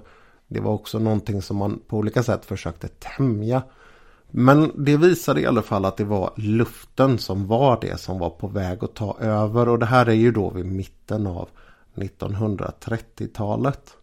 det 0.48 0.60
var 0.60 0.72
också 0.72 0.98
någonting 0.98 1.42
som 1.42 1.56
man 1.56 1.80
på 1.86 1.96
olika 1.96 2.22
sätt 2.22 2.44
försökte 2.44 2.88
tämja. 2.88 3.62
Men 4.35 4.85
det 4.85 4.97
visade 4.97 5.41
i 5.41 5.47
alla 5.47 5.62
fall 5.62 5.85
att 5.85 5.97
det 5.97 6.05
var 6.05 6.33
luften 6.37 7.18
som 7.18 7.47
var 7.47 7.78
det 7.80 8.01
som 8.01 8.18
var 8.18 8.30
på 8.30 8.49
väg 8.49 8.85
att 8.85 8.95
ta 8.95 9.16
över. 9.20 9.68
Och 9.68 9.78
det 9.78 9.87
här 9.87 10.07
är 10.07 10.12
ju 10.12 10.33
då 10.33 10.51
vid 10.51 10.66
mitten 10.66 11.26
av 11.26 11.49
1930-talet. 11.95 13.97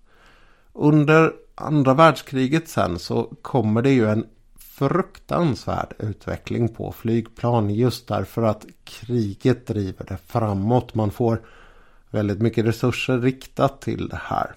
Under 0.73 1.33
andra 1.55 1.93
världskriget 1.93 2.69
sen 2.69 2.99
så 2.99 3.23
kommer 3.41 3.81
det 3.81 3.91
ju 3.91 4.09
en 4.09 4.25
fruktansvärd 4.57 5.93
utveckling 5.99 6.69
på 6.69 6.91
flygplan 6.91 7.69
just 7.69 8.07
därför 8.07 8.43
att 8.43 8.65
kriget 8.83 9.67
driver 9.67 10.05
det 10.05 10.17
framåt. 10.25 10.95
Man 10.95 11.11
får 11.11 11.41
väldigt 12.09 12.41
mycket 12.41 12.65
resurser 12.65 13.19
riktat 13.19 13.81
till 13.81 14.07
det 14.07 14.21
här. 14.23 14.55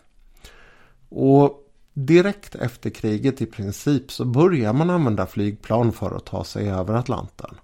Och 1.08 1.61
direkt 1.94 2.54
efter 2.54 2.90
kriget 2.90 3.42
i 3.42 3.46
princip 3.46 4.12
så 4.12 4.24
börjar 4.24 4.72
man 4.72 4.90
använda 4.90 5.26
flygplan 5.26 5.92
för 5.92 6.16
att 6.16 6.26
ta 6.26 6.44
sig 6.44 6.70
över 6.70 6.94
Atlanten. 6.94 7.54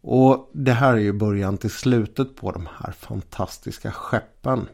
Och 0.00 0.50
det 0.52 0.72
här 0.72 0.92
är 0.92 1.00
ju 1.00 1.12
början 1.12 1.58
till 1.58 1.70
slutet 1.70 2.36
på 2.36 2.52
de 2.52 2.68
här 2.78 2.92
fantastiska 2.92 3.92
skeppen. 3.92 4.68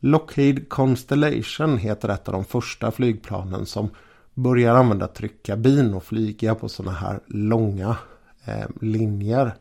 Lockheed 0.00 0.68
Constellation 0.68 1.78
heter 1.78 2.08
ett 2.08 2.28
av 2.28 2.34
de 2.34 2.44
första 2.44 2.90
flygplanen 2.90 3.66
som 3.66 3.90
börjar 4.34 4.74
använda 4.74 5.06
tryckkabin 5.06 5.94
och 5.94 6.04
flyga 6.04 6.54
på 6.54 6.68
sådana 6.68 6.98
här 6.98 7.20
långa 7.26 7.96
eh, 8.44 8.66
linjer. 8.80 9.54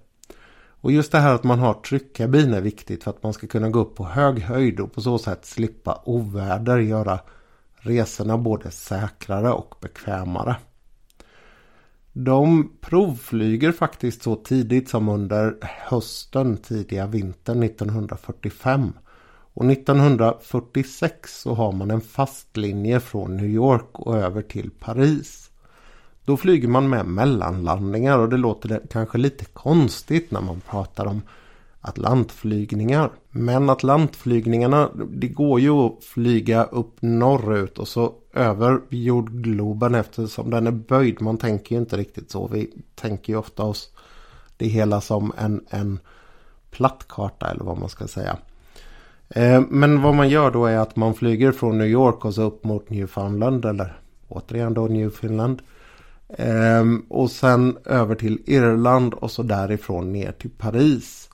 Och 0.66 0.92
just 0.92 1.12
det 1.12 1.20
här 1.20 1.36
att 1.36 1.44
man 1.44 1.60
har 1.60 1.74
tryckkabin 1.74 2.54
är 2.54 2.62
viktigt 2.62 3.04
för 3.04 3.12
att 3.12 3.24
man 3.24 3.34
ska 3.34 3.48
kunna 3.48 3.70
gå 3.70 3.80
upp 3.80 3.96
på 3.96 4.06
hög 4.06 4.40
höjd 4.40 4.80
och 4.80 4.94
på 4.94 5.02
så 5.02 5.18
sätt 5.18 5.46
slippa 5.46 6.02
oväder 6.06 6.78
göra 6.78 7.20
resorna 7.84 8.38
både 8.38 8.72
säkrare 8.72 9.52
och 9.52 9.76
bekvämare. 9.82 10.56
De 12.14 12.72
provflyger 12.82 13.72
faktiskt 13.72 14.24
så 14.24 14.36
tidigt 14.36 14.90
som 14.90 15.10
under 15.10 15.58
hösten 15.62 16.58
tidiga 16.58 17.08
vintern 17.08 17.64
1945. 17.64 18.94
Och 19.56 19.72
1946 19.72 21.42
så 21.42 21.54
har 21.54 21.72
man 21.72 21.92
en 21.92 22.02
fast 22.02 22.58
linje 22.58 23.00
från 23.00 23.38
New 23.38 23.50
York 23.50 24.00
och 24.00 24.18
över 24.18 24.42
till 24.42 24.72
Paris. 24.80 25.50
Då 26.26 26.38
flyger 26.38 26.68
man 26.68 26.90
med 26.90 27.06
mellanlandningar 27.06 28.20
och 28.20 28.30
det 28.30 28.38
låter 28.38 28.82
kanske 28.92 29.18
lite 29.18 29.46
konstigt 29.46 30.32
när 30.32 30.42
man 30.42 30.62
pratar 30.62 31.06
om 31.06 31.22
Atlantflygningar. 31.86 33.12
Men 33.30 33.70
Atlantflygningarna, 33.70 34.90
det 35.10 35.28
går 35.28 35.60
ju 35.60 35.72
att 35.72 36.04
flyga 36.04 36.64
upp 36.64 36.96
norrut 37.00 37.80
och 37.80 37.88
så 37.88 38.14
över 38.34 38.80
jordgloben 38.90 39.96
eftersom 39.96 40.50
den 40.50 40.68
är 40.68 40.72
böjd. 40.72 41.22
Man 41.22 41.38
tänker 41.38 41.76
ju 41.76 41.82
inte 41.82 41.98
riktigt 41.98 42.32
så. 42.32 42.48
Vi 42.48 42.72
tänker 42.96 43.34
ju 43.34 43.40
ofta 43.40 43.64
oss 43.64 43.90
det 44.58 44.68
hela 44.68 45.02
som 45.02 45.34
en, 45.38 45.66
en 45.70 46.00
plattkarta 46.72 47.52
eller 47.52 47.64
vad 47.64 47.78
man 47.78 47.90
ska 47.90 48.08
säga. 48.08 48.38
Eh, 49.30 49.62
men 49.70 50.02
vad 50.02 50.16
man 50.16 50.30
gör 50.30 50.52
då 50.52 50.66
är 50.66 50.78
att 50.78 50.96
man 50.96 51.14
flyger 51.14 51.52
från 51.52 51.78
New 51.78 51.88
York 51.88 52.26
och 52.26 52.34
så 52.34 52.42
upp 52.44 52.64
mot 52.64 52.90
Newfoundland 52.90 53.66
eller 53.66 53.98
återigen 54.28 54.74
då 54.74 54.88
Newfoundland. 54.88 55.62
Eh, 56.30 56.84
och 57.10 57.32
sen 57.32 57.78
över 57.86 58.16
till 58.16 58.42
Irland 58.46 59.14
och 59.14 59.32
så 59.32 59.44
därifrån 59.44 60.14
ner 60.14 60.32
till 60.32 60.50
Paris. 60.50 61.30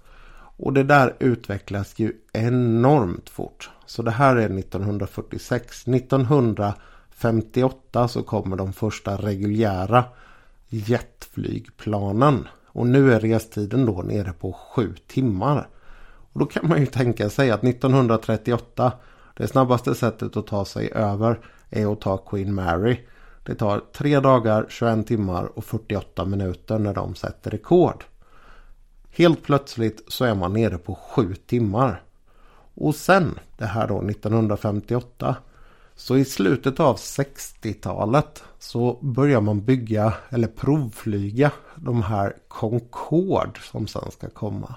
Och 0.59 0.73
det 0.73 0.83
där 0.83 1.15
utvecklas 1.19 1.99
ju 1.99 2.13
enormt 2.33 3.29
fort. 3.29 3.69
Så 3.85 4.01
det 4.01 4.11
här 4.11 4.35
är 4.35 4.59
1946. 4.59 5.87
1958 5.87 8.07
så 8.07 8.23
kommer 8.23 8.57
de 8.57 8.73
första 8.73 9.15
reguljära 9.15 10.03
jetflygplanen. 10.67 12.47
Och 12.65 12.87
nu 12.87 13.13
är 13.13 13.19
restiden 13.19 13.85
då 13.85 14.01
nere 14.01 14.33
på 14.33 14.53
sju 14.53 14.93
timmar. 15.07 15.67
Och 16.33 16.39
då 16.39 16.45
kan 16.45 16.67
man 16.67 16.79
ju 16.79 16.85
tänka 16.85 17.29
sig 17.29 17.51
att 17.51 17.63
1938 17.63 18.91
det 19.37 19.47
snabbaste 19.47 19.95
sättet 19.95 20.37
att 20.37 20.47
ta 20.47 20.65
sig 20.65 20.91
över 20.91 21.39
är 21.69 21.93
att 21.93 22.01
ta 22.01 22.17
Queen 22.17 22.53
Mary. 22.53 22.99
Det 23.43 23.55
tar 23.55 23.81
3 23.93 24.19
dagar, 24.19 24.65
21 24.69 25.07
timmar 25.07 25.57
och 25.57 25.65
48 25.65 26.25
minuter 26.25 26.79
när 26.79 26.93
de 26.93 27.15
sätter 27.15 27.51
rekord. 27.51 28.03
Helt 29.19 29.43
plötsligt 29.43 30.03
så 30.07 30.25
är 30.25 30.35
man 30.35 30.53
nere 30.53 30.77
på 30.77 30.95
sju 30.95 31.35
timmar. 31.35 32.01
Och 32.73 32.95
sen, 32.95 33.39
det 33.57 33.65
här 33.65 33.87
då 33.87 34.01
1958, 34.09 35.35
så 35.95 36.17
i 36.17 36.25
slutet 36.25 36.79
av 36.79 36.95
60-talet 36.95 38.43
så 38.59 38.99
börjar 39.01 39.41
man 39.41 39.65
bygga 39.65 40.13
eller 40.29 40.47
provflyga 40.47 41.51
de 41.75 42.03
här 42.03 42.35
Concorde 42.47 43.59
som 43.71 43.87
sen 43.87 44.11
ska 44.11 44.29
komma. 44.29 44.75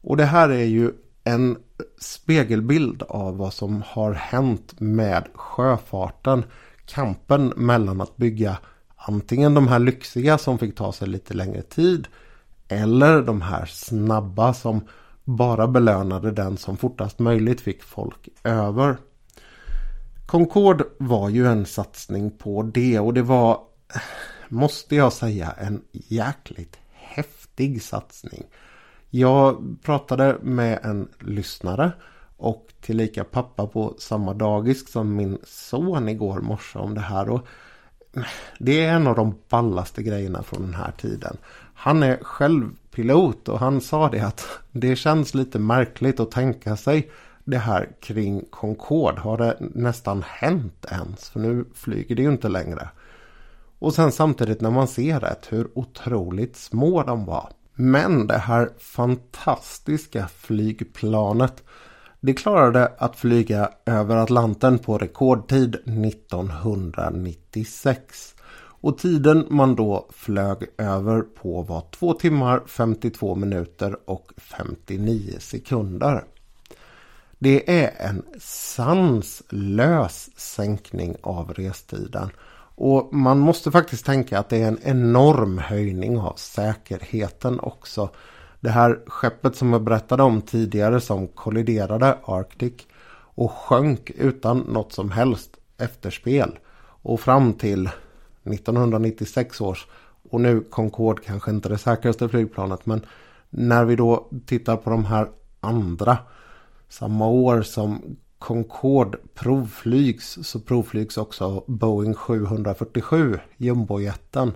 Och 0.00 0.16
det 0.16 0.24
här 0.24 0.48
är 0.48 0.64
ju 0.64 0.92
en 1.24 1.56
spegelbild 1.98 3.02
av 3.02 3.36
vad 3.36 3.52
som 3.52 3.82
har 3.86 4.12
hänt 4.12 4.80
med 4.80 5.28
sjöfarten. 5.34 6.44
Kampen 6.84 7.52
mellan 7.56 8.00
att 8.00 8.16
bygga 8.16 8.58
antingen 8.96 9.54
de 9.54 9.68
här 9.68 9.78
lyxiga 9.78 10.38
som 10.38 10.58
fick 10.58 10.76
ta 10.76 10.92
sig 10.92 11.08
lite 11.08 11.34
längre 11.34 11.62
tid 11.62 12.08
eller 12.68 13.22
de 13.22 13.42
här 13.42 13.66
snabba 13.66 14.54
som 14.54 14.80
bara 15.24 15.68
belönade 15.68 16.30
den 16.32 16.56
som 16.56 16.76
fortast 16.76 17.18
möjligt 17.18 17.60
fick 17.60 17.82
folk 17.82 18.28
över. 18.44 18.96
Concorde 20.26 20.84
var 20.98 21.28
ju 21.28 21.46
en 21.46 21.66
satsning 21.66 22.30
på 22.30 22.62
det 22.62 23.00
och 23.00 23.14
det 23.14 23.22
var, 23.22 23.60
måste 24.48 24.96
jag 24.96 25.12
säga, 25.12 25.50
en 25.50 25.82
jäkligt 25.92 26.78
häftig 26.92 27.82
satsning. 27.82 28.44
Jag 29.10 29.76
pratade 29.82 30.36
med 30.42 30.78
en 30.82 31.08
lyssnare 31.20 31.92
och 32.36 32.72
tillika 32.80 33.24
pappa 33.24 33.66
på 33.66 33.94
samma 33.98 34.34
dagis 34.34 34.92
som 34.92 35.16
min 35.16 35.38
son 35.44 36.08
igår 36.08 36.40
morse 36.40 36.78
om 36.78 36.94
det 36.94 37.00
här. 37.00 37.28
Och 37.28 37.46
det 38.58 38.84
är 38.84 38.92
en 38.92 39.06
av 39.06 39.16
de 39.16 39.34
ballaste 39.48 40.02
grejerna 40.02 40.42
från 40.42 40.62
den 40.62 40.74
här 40.74 40.92
tiden. 41.00 41.36
Han 41.74 42.02
är 42.02 42.16
själv 42.22 42.70
pilot 42.90 43.48
och 43.48 43.58
han 43.58 43.80
sa 43.80 44.08
det 44.08 44.20
att 44.20 44.46
det 44.72 44.96
känns 44.96 45.34
lite 45.34 45.58
märkligt 45.58 46.20
att 46.20 46.30
tänka 46.30 46.76
sig 46.76 47.10
det 47.44 47.58
här 47.58 47.88
kring 48.00 48.44
Concorde. 48.50 49.20
Har 49.20 49.38
det 49.38 49.56
nästan 49.60 50.24
hänt 50.26 50.86
ens? 50.90 51.28
För 51.28 51.40
nu 51.40 51.64
flyger 51.74 52.16
det 52.16 52.22
ju 52.22 52.28
inte 52.28 52.48
längre. 52.48 52.88
Och 53.78 53.94
sen 53.94 54.12
samtidigt 54.12 54.60
när 54.60 54.70
man 54.70 54.88
ser 54.88 55.20
det 55.20 55.36
hur 55.48 55.68
otroligt 55.74 56.56
små 56.56 57.02
de 57.02 57.24
var. 57.24 57.48
Men 57.74 58.26
det 58.26 58.38
här 58.38 58.70
fantastiska 58.78 60.28
flygplanet 60.28 61.62
det 62.26 62.34
klarade 62.34 62.92
att 62.98 63.16
flyga 63.16 63.70
över 63.86 64.16
Atlanten 64.16 64.78
på 64.78 64.98
rekordtid 64.98 65.74
1996. 65.74 68.34
Och 68.58 68.98
tiden 68.98 69.46
man 69.50 69.74
då 69.74 70.06
flög 70.10 70.58
över 70.78 71.22
på 71.22 71.62
var 71.62 71.84
2 71.90 72.12
timmar 72.12 72.62
52 72.66 73.34
minuter 73.34 73.96
och 74.04 74.32
59 74.36 75.36
sekunder. 75.38 76.24
Det 77.38 77.82
är 77.82 78.08
en 78.08 78.22
sanslös 78.40 80.30
sänkning 80.36 81.16
av 81.22 81.54
restiden. 81.54 82.30
Och 82.74 83.14
man 83.14 83.38
måste 83.38 83.70
faktiskt 83.70 84.06
tänka 84.06 84.38
att 84.38 84.48
det 84.48 84.62
är 84.62 84.68
en 84.68 84.80
enorm 84.82 85.58
höjning 85.58 86.18
av 86.18 86.34
säkerheten 86.36 87.60
också. 87.60 88.10
Det 88.66 88.72
här 88.72 89.00
skeppet 89.06 89.56
som 89.56 89.72
jag 89.72 89.82
berättade 89.82 90.22
om 90.22 90.42
tidigare 90.42 91.00
som 91.00 91.28
kolliderade 91.28 92.18
Arctic 92.24 92.72
och 93.12 93.52
sjönk 93.52 94.10
utan 94.10 94.58
något 94.58 94.92
som 94.92 95.10
helst 95.10 95.56
efterspel. 95.78 96.58
Och 96.78 97.20
fram 97.20 97.52
till 97.52 97.90
1996 98.44 99.60
års 99.60 99.86
och 100.30 100.40
nu 100.40 100.60
Concorde 100.60 101.22
kanske 101.22 101.50
inte 101.50 101.68
det 101.68 101.78
säkraste 101.78 102.28
flygplanet 102.28 102.86
men 102.86 103.06
när 103.50 103.84
vi 103.84 103.96
då 103.96 104.28
tittar 104.46 104.76
på 104.76 104.90
de 104.90 105.04
här 105.04 105.28
andra 105.60 106.18
samma 106.88 107.28
år 107.28 107.62
som 107.62 108.16
Concorde 108.38 109.18
provflygs 109.34 110.38
så 110.42 110.60
provflygs 110.60 111.16
också 111.16 111.64
Boeing 111.66 112.14
747 112.14 113.38
jumbojeten. 113.56 114.52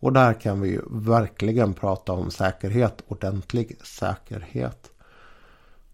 Och 0.00 0.12
där 0.12 0.40
kan 0.40 0.60
vi 0.60 0.68
ju 0.68 0.82
verkligen 0.90 1.74
prata 1.74 2.12
om 2.12 2.30
säkerhet, 2.30 3.02
ordentlig 3.08 3.76
säkerhet. 3.82 4.90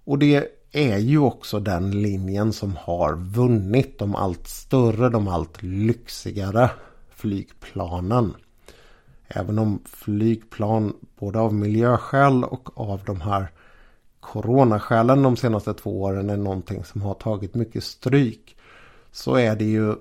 Och 0.04 0.18
det 0.18 0.48
är 0.72 0.98
ju 0.98 1.18
också 1.18 1.60
den 1.60 2.02
linjen 2.02 2.52
som 2.52 2.76
har 2.76 3.14
vunnit 3.14 3.98
de 3.98 4.14
allt 4.14 4.48
större, 4.48 5.08
de 5.08 5.28
allt 5.28 5.62
lyxigare 5.62 6.70
flygplanen. 7.10 8.34
Även 9.28 9.58
om 9.58 9.82
flygplan 9.84 10.96
både 11.18 11.38
av 11.40 11.54
miljöskäl 11.54 12.44
och 12.44 12.80
av 12.80 13.00
de 13.06 13.20
här 13.20 13.50
coronaskälen 14.20 15.22
de 15.22 15.36
senaste 15.36 15.74
två 15.74 16.02
åren 16.02 16.30
är 16.30 16.36
någonting 16.36 16.84
som 16.84 17.02
har 17.02 17.14
tagit 17.14 17.54
mycket 17.54 17.84
stryk. 17.84 18.56
Så 19.12 19.34
är 19.34 19.56
det 19.56 19.64
ju 19.64 19.94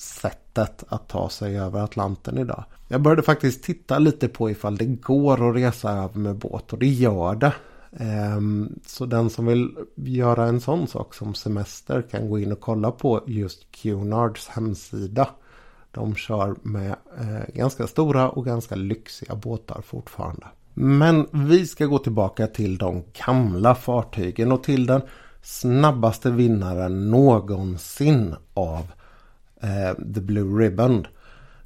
sättet 0.00 0.84
att 0.88 1.08
ta 1.08 1.28
sig 1.28 1.58
över 1.58 1.80
Atlanten 1.80 2.38
idag. 2.38 2.64
Jag 2.88 3.02
började 3.02 3.22
faktiskt 3.22 3.62
titta 3.64 3.98
lite 3.98 4.28
på 4.28 4.50
ifall 4.50 4.76
det 4.76 4.86
går 4.86 5.50
att 5.50 5.56
resa 5.56 5.90
över 5.90 6.18
med 6.18 6.36
båt 6.36 6.72
och 6.72 6.78
det 6.78 6.86
gör 6.86 7.34
det. 7.34 7.52
Ehm, 7.98 8.78
så 8.86 9.06
den 9.06 9.30
som 9.30 9.46
vill 9.46 9.76
göra 9.94 10.44
en 10.44 10.60
sån 10.60 10.88
sak 10.88 11.14
som 11.14 11.34
semester 11.34 12.02
kan 12.10 12.30
gå 12.30 12.38
in 12.38 12.52
och 12.52 12.60
kolla 12.60 12.90
på 12.90 13.22
just 13.26 13.72
Cunards 13.82 14.48
hemsida. 14.48 15.28
De 15.90 16.14
kör 16.14 16.56
med 16.62 16.94
eh, 17.18 17.54
ganska 17.54 17.86
stora 17.86 18.28
och 18.28 18.44
ganska 18.44 18.74
lyxiga 18.74 19.34
båtar 19.34 19.82
fortfarande. 19.82 20.46
Men 20.74 21.26
vi 21.32 21.66
ska 21.66 21.86
gå 21.86 21.98
tillbaka 21.98 22.46
till 22.46 22.78
de 22.78 23.04
gamla 23.26 23.74
fartygen 23.74 24.52
och 24.52 24.62
till 24.62 24.86
den 24.86 25.02
snabbaste 25.42 26.30
vinnaren 26.30 27.10
någonsin 27.10 28.34
av 28.54 28.86
eh, 29.62 29.94
The 30.14 30.20
Blue 30.20 30.64
Ribbon. 30.64 31.06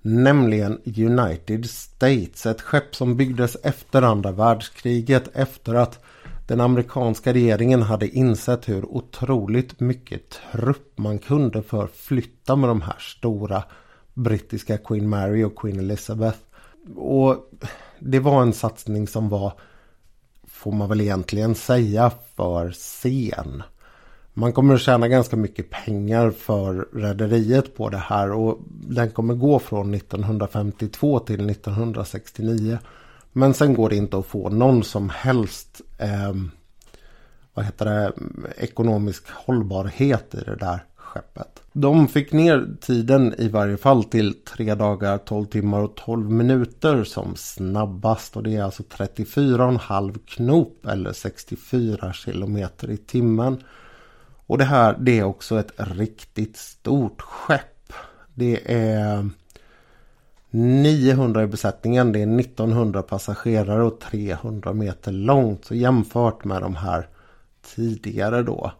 Nämligen 0.02 0.80
United 0.84 1.70
States. 1.70 2.46
Ett 2.46 2.60
skepp 2.60 2.96
som 2.96 3.16
byggdes 3.16 3.56
efter 3.62 4.02
andra 4.02 4.32
världskriget. 4.32 5.28
Efter 5.34 5.74
att 5.74 6.04
den 6.46 6.60
amerikanska 6.60 7.32
regeringen 7.32 7.82
hade 7.82 8.08
insett 8.08 8.68
hur 8.68 8.84
otroligt 8.84 9.80
mycket 9.80 10.40
trupp 10.52 10.98
man 10.98 11.18
kunde 11.18 11.62
förflytta 11.62 12.56
med 12.56 12.70
de 12.70 12.80
här 12.80 12.96
stora 12.98 13.64
brittiska 14.14 14.78
Queen 14.78 15.08
Mary 15.08 15.44
och 15.44 15.58
Queen 15.58 15.78
Elizabeth. 15.78 16.38
Och 16.96 17.50
det 17.98 18.18
var 18.18 18.42
en 18.42 18.52
satsning 18.52 19.08
som 19.08 19.28
var, 19.28 19.52
får 20.46 20.72
man 20.72 20.88
väl 20.88 21.00
egentligen 21.00 21.54
säga, 21.54 22.10
för 22.36 22.70
sen. 22.70 23.62
Man 24.36 24.52
kommer 24.52 24.74
att 24.74 24.80
tjäna 24.80 25.08
ganska 25.08 25.36
mycket 25.36 25.70
pengar 25.70 26.30
för 26.30 26.88
rederiet 26.92 27.76
på 27.76 27.88
det 27.88 27.98
här 27.98 28.32
och 28.32 28.58
den 28.68 29.10
kommer 29.10 29.34
gå 29.34 29.58
från 29.58 29.94
1952 29.94 31.18
till 31.18 31.50
1969. 31.50 32.78
Men 33.32 33.54
sen 33.54 33.74
går 33.74 33.90
det 33.90 33.96
inte 33.96 34.18
att 34.18 34.26
få 34.26 34.48
någon 34.48 34.84
som 34.84 35.08
helst 35.08 35.80
eh, 35.98 36.32
vad 37.54 37.64
heter 37.64 37.84
det, 37.84 38.12
ekonomisk 38.56 39.24
hållbarhet 39.30 40.34
i 40.34 40.40
det 40.40 40.56
där 40.56 40.84
skeppet. 40.96 41.62
De 41.72 42.08
fick 42.08 42.32
ner 42.32 42.76
tiden 42.80 43.34
i 43.38 43.48
varje 43.48 43.76
fall 43.76 44.04
till 44.04 44.34
3 44.34 44.74
dagar, 44.74 45.18
12 45.18 45.46
timmar 45.46 45.82
och 45.82 45.96
12 45.96 46.30
minuter 46.30 47.04
som 47.04 47.36
snabbast. 47.36 48.36
Och 48.36 48.42
det 48.42 48.56
är 48.56 48.62
alltså 48.62 48.82
34,5 48.82 50.18
knop 50.26 50.86
eller 50.86 51.12
64 51.12 52.12
kilometer 52.12 52.90
i 52.90 52.96
timmen. 52.96 53.62
Och 54.46 54.58
det 54.58 54.64
här 54.64 54.96
det 54.98 55.18
är 55.18 55.24
också 55.24 55.58
ett 55.58 55.72
riktigt 55.76 56.56
stort 56.56 57.22
skepp. 57.22 57.92
Det 58.34 58.72
är 58.72 59.30
900 60.50 61.42
i 61.42 61.46
besättningen. 61.46 62.12
Det 62.12 62.18
är 62.22 62.40
1900 62.40 63.02
passagerare 63.02 63.82
och 63.82 64.00
300 64.00 64.72
meter 64.72 65.12
långt. 65.12 65.64
Så 65.64 65.74
jämfört 65.74 66.44
med 66.44 66.62
de 66.62 66.76
här 66.76 67.08
tidigare 67.62 68.42
då. 68.42 68.72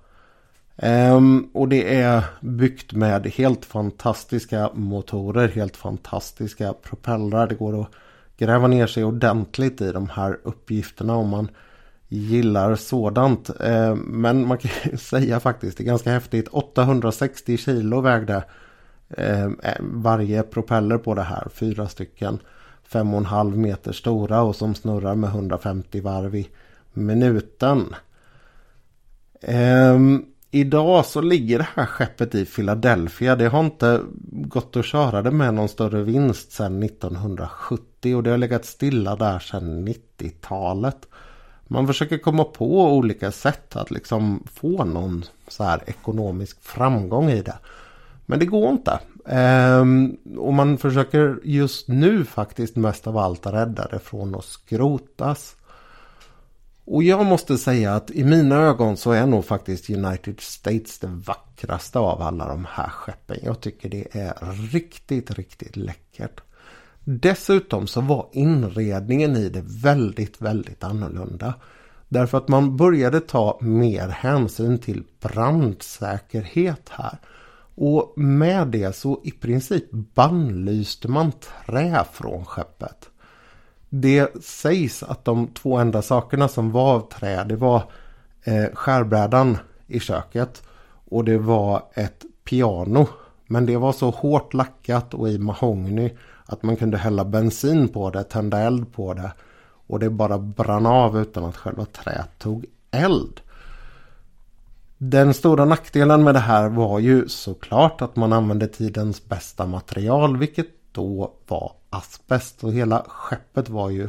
Um, 0.77 1.51
och 1.55 1.69
det 1.69 2.01
är 2.01 2.25
byggt 2.41 2.93
med 2.93 3.27
helt 3.27 3.65
fantastiska 3.65 4.71
motorer, 4.75 5.49
helt 5.49 5.77
fantastiska 5.77 6.73
propellrar. 6.73 7.47
Det 7.47 7.55
går 7.55 7.81
att 7.81 7.89
gräva 8.37 8.67
ner 8.67 8.87
sig 8.87 9.05
ordentligt 9.05 9.81
i 9.81 9.93
de 9.93 10.09
här 10.09 10.39
uppgifterna 10.43 11.17
om 11.17 11.29
man 11.29 11.49
gillar 12.09 12.75
sådant. 12.75 13.51
Eh, 13.61 13.95
men 13.95 14.47
man 14.47 14.59
kan 14.59 14.71
ju 14.85 14.97
säga 14.99 15.41
faktiskt, 15.41 15.79
det 15.79 15.85
är 15.85 15.87
ganska 15.87 16.11
häftigt. 16.11 16.49
860 16.49 17.57
kilo 17.57 18.01
vägde 18.01 18.45
eh, 19.09 19.49
varje 19.81 20.43
propeller 20.43 20.99
på 20.99 21.15
det 21.15 21.23
här. 21.23 21.49
Fyra 21.55 21.89
stycken 21.89 22.39
5,5 22.91 23.57
meter 23.57 23.93
stora 23.93 24.43
och 24.43 24.57
som 24.57 24.75
snurrar 24.75 25.15
med 25.15 25.31
150 25.31 26.01
varv 26.01 26.35
i 26.35 26.49
minuten. 26.93 27.95
Eh, 29.41 29.99
idag 30.51 31.07
så 31.07 31.21
ligger 31.21 31.59
det 31.59 31.69
här 31.75 31.87
skeppet 31.87 32.35
i 32.35 32.45
Philadelphia. 32.45 33.37
Det 33.37 33.49
har 33.49 33.61
inte 33.61 34.01
gått 34.31 34.77
att 34.77 34.85
köra 34.85 35.23
det 35.23 35.31
med 35.31 35.55
någon 35.55 35.69
större 35.69 36.03
vinst 36.03 36.53
sedan 36.53 36.83
1970 36.83 38.17
och 38.17 38.23
det 38.23 38.31
har 38.31 38.39
legat 38.39 38.65
stilla 38.65 39.17
där 39.17 39.39
sedan 39.39 39.89
90-talet. 39.89 41.09
Man 41.67 41.87
försöker 41.87 42.19
komma 42.19 42.45
på 42.45 42.95
olika 42.95 43.33
sätt 43.33 43.77
att 43.77 43.91
liksom 43.91 44.43
få 44.53 44.85
någon 44.85 45.25
så 45.49 45.65
här 45.65 45.83
ekonomisk 45.87 46.63
framgång 46.63 47.31
i 47.31 47.43
det. 47.43 47.59
Men 48.27 48.39
det 48.39 48.47
går 48.47 48.71
inte. 48.71 49.01
Ehm, 49.27 50.17
och 50.39 50.55
man 50.55 50.79
försöker 50.79 51.41
just 51.45 51.89
nu 51.89 52.25
faktiskt 52.25 52.77
mest 52.77 53.07
av 53.07 53.19
allt 53.19 53.47
rädda 53.47 53.89
det 53.91 53.99
från 53.99 54.35
att 54.35 54.45
skrotas. 54.45 55.57
Och 56.85 57.03
jag 57.03 57.27
måste 57.27 57.59
säga 57.59 57.95
att 57.95 58.11
i 58.11 58.25
mina 58.25 58.57
ögon 58.57 58.97
så 58.97 59.13
är 59.13 59.27
nog 59.27 59.45
faktiskt 59.45 59.91
United 59.91 60.41
States 60.41 60.99
det 60.99 61.07
vackraste 61.07 61.99
av 61.99 62.23
alla 62.23 62.49
de 62.49 62.67
här 62.71 62.89
skeppen. 62.89 63.37
Jag 63.43 63.61
tycker 63.61 63.89
det 63.89 64.07
är 64.11 64.35
riktigt, 64.73 65.31
riktigt 65.31 65.77
läckert. 65.77 66.41
Dessutom 67.05 67.87
så 67.87 68.01
var 68.01 68.29
inredningen 68.33 69.37
i 69.37 69.49
det 69.49 69.65
väldigt, 69.67 70.41
väldigt 70.43 70.85
annorlunda. 70.85 71.55
Därför 72.09 72.39
att 72.39 72.49
man 72.49 72.77
började 72.77 73.21
ta 73.21 73.59
mer 73.61 74.09
hänsyn 74.09 74.79
till 74.79 75.03
brandsäkerhet 75.21 76.89
här. 76.89 77.19
Och 77.77 78.13
med 78.17 78.69
det 78.69 78.97
så 78.97 79.21
i 79.25 79.31
princip 79.31 79.85
bannlyste 79.91 81.09
man 81.09 81.33
trä 81.67 82.05
från 82.13 82.45
skeppet. 82.45 83.09
Det 83.89 84.45
sägs 84.45 85.03
att 85.03 85.25
de 85.25 85.47
två 85.47 85.77
enda 85.77 86.03
sakerna 86.03 86.49
som 86.49 86.73
var 86.73 86.95
av 86.95 87.11
trä 87.11 87.45
det 87.45 87.57
var 87.57 87.83
eh, 88.45 88.67
skärbrädan 88.75 89.59
i 89.87 90.01
köket 90.01 90.63
och 91.11 91.25
det 91.25 91.39
var 91.39 91.83
ett 91.95 92.25
piano. 92.45 93.07
Men 93.47 93.67
det 93.67 93.77
var 93.77 93.93
så 93.93 94.11
hårt 94.11 94.55
lackat 94.55 95.15
och 95.15 95.29
i 95.29 95.39
mahogny 95.39 96.11
att 96.47 96.63
man 96.63 96.77
kunde 96.77 96.99
hälla 96.99 97.25
bensin 97.25 97.89
på 97.89 98.11
det, 98.11 98.25
tända 98.25 98.59
eld 98.59 98.93
på 98.93 99.15
det 99.15 99.33
och 99.87 99.99
det 99.99 100.11
bara 100.11 100.39
brann 100.39 100.87
av 100.87 101.19
utan 101.19 101.45
att 101.45 101.57
själva 101.57 101.85
träet 101.85 102.39
tog 102.39 102.67
eld. 102.91 103.41
Den 104.99 105.35
stora 105.35 105.65
nackdelen 105.65 106.25
med 106.25 106.35
det 106.35 106.41
här 106.41 106.69
var 106.69 106.99
ju 106.99 107.29
såklart 107.29 108.03
att 108.03 108.17
man 108.17 108.33
använde 108.33 108.67
tidens 108.67 109.25
bästa 109.25 109.67
material 109.67 110.37
vilket 110.37 110.69
då 110.93 111.33
var 111.47 111.73
asbest 111.91 112.65
och 112.65 112.73
hela 112.73 113.05
skeppet 113.09 113.69
var 113.69 113.91
ju 113.91 114.09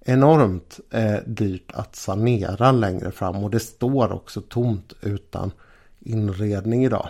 enormt 0.00 0.80
eh, 0.90 1.16
dyrt 1.26 1.72
att 1.74 1.96
sanera 1.96 2.72
längre 2.72 3.10
fram 3.10 3.44
och 3.44 3.50
det 3.50 3.60
står 3.60 4.12
också 4.12 4.40
tomt 4.40 4.92
utan 5.02 5.50
inredning 5.98 6.84
idag. 6.84 7.08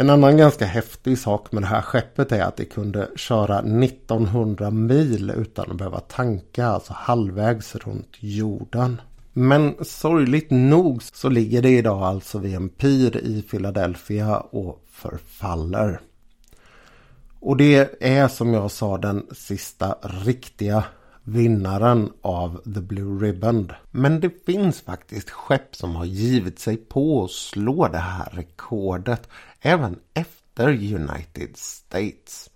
En 0.00 0.10
annan 0.10 0.36
ganska 0.36 0.64
häftig 0.64 1.18
sak 1.18 1.52
med 1.52 1.62
det 1.62 1.66
här 1.66 1.82
skeppet 1.82 2.32
är 2.32 2.42
att 2.42 2.56
det 2.56 2.64
kunde 2.64 3.08
köra 3.16 3.58
1900 3.58 4.70
mil 4.70 5.32
utan 5.36 5.70
att 5.70 5.76
behöva 5.76 6.00
tanka, 6.00 6.66
alltså 6.66 6.92
halvvägs 6.92 7.74
runt 7.74 8.16
jorden. 8.20 9.00
Men 9.32 9.74
sorgligt 9.84 10.50
nog 10.50 11.02
så 11.02 11.28
ligger 11.28 11.62
det 11.62 11.70
idag 11.70 12.02
alltså 12.02 12.38
vid 12.38 12.54
en 12.54 12.68
pir 12.68 13.16
i 13.16 13.42
Philadelphia 13.42 14.36
och 14.36 14.84
förfaller. 14.90 16.00
Och 17.40 17.56
det 17.56 17.90
är 18.00 18.28
som 18.28 18.54
jag 18.54 18.70
sa 18.70 18.98
den 18.98 19.26
sista 19.32 19.96
riktiga 20.02 20.84
vinnaren 21.24 22.12
av 22.22 22.60
The 22.74 22.80
Blue 22.80 23.26
Ribbon. 23.26 23.72
Men 23.90 24.20
det 24.20 24.44
finns 24.46 24.80
faktiskt 24.80 25.30
skepp 25.30 25.76
som 25.76 25.96
har 25.96 26.04
givit 26.04 26.58
sig 26.58 26.76
på 26.76 27.24
att 27.24 27.30
slå 27.30 27.88
det 27.88 27.98
här 27.98 28.28
rekordet 28.32 29.28
även 29.60 29.98
efter 30.14 30.68
United 30.68 31.56
States. 31.56 32.50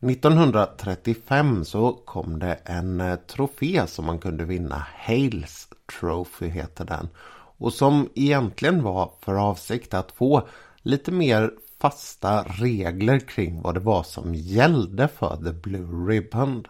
1935 0.00 1.64
så 1.64 1.92
kom 1.92 2.38
det 2.38 2.54
en 2.64 3.00
eh, 3.00 3.16
trofé 3.16 3.86
som 3.86 4.06
man 4.06 4.18
kunde 4.18 4.44
vinna. 4.44 4.86
Hales 4.96 5.68
Trophy 6.00 6.48
heter 6.48 6.84
den. 6.84 7.08
och 7.56 7.72
som 7.72 8.08
egentligen 8.14 8.82
var 8.82 9.12
för 9.20 9.34
avsikt 9.34 9.94
att 9.94 10.12
få 10.12 10.48
lite 10.82 11.12
mer 11.12 11.50
fasta 11.80 12.42
regler 12.42 13.18
kring 13.18 13.62
vad 13.62 13.74
det 13.74 13.80
var 13.80 14.02
som 14.02 14.34
gällde 14.34 15.08
för 15.08 15.36
The 15.36 15.52
Blue 15.52 16.12
Ribbon. 16.12 16.66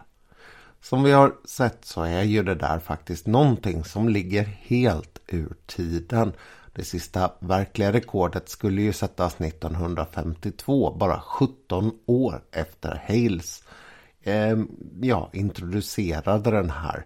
Som 0.81 1.03
vi 1.03 1.11
har 1.11 1.35
sett 1.45 1.85
så 1.85 2.03
är 2.03 2.23
ju 2.23 2.43
det 2.43 2.55
där 2.55 2.79
faktiskt 2.79 3.27
någonting 3.27 3.83
som 3.83 4.09
ligger 4.09 4.43
helt 4.43 5.19
ur 5.27 5.55
tiden. 5.65 6.33
Det 6.73 6.83
sista 6.83 7.31
verkliga 7.39 7.93
rekordet 7.93 8.49
skulle 8.49 8.81
ju 8.81 8.93
sättas 8.93 9.41
1952, 9.41 10.95
bara 10.99 11.21
17 11.21 11.91
år 12.05 12.41
efter 12.51 13.01
Hales 13.07 13.63
eh, 14.23 14.57
ja, 15.01 15.29
introducerade 15.33 16.51
den 16.51 16.69
här 16.69 17.05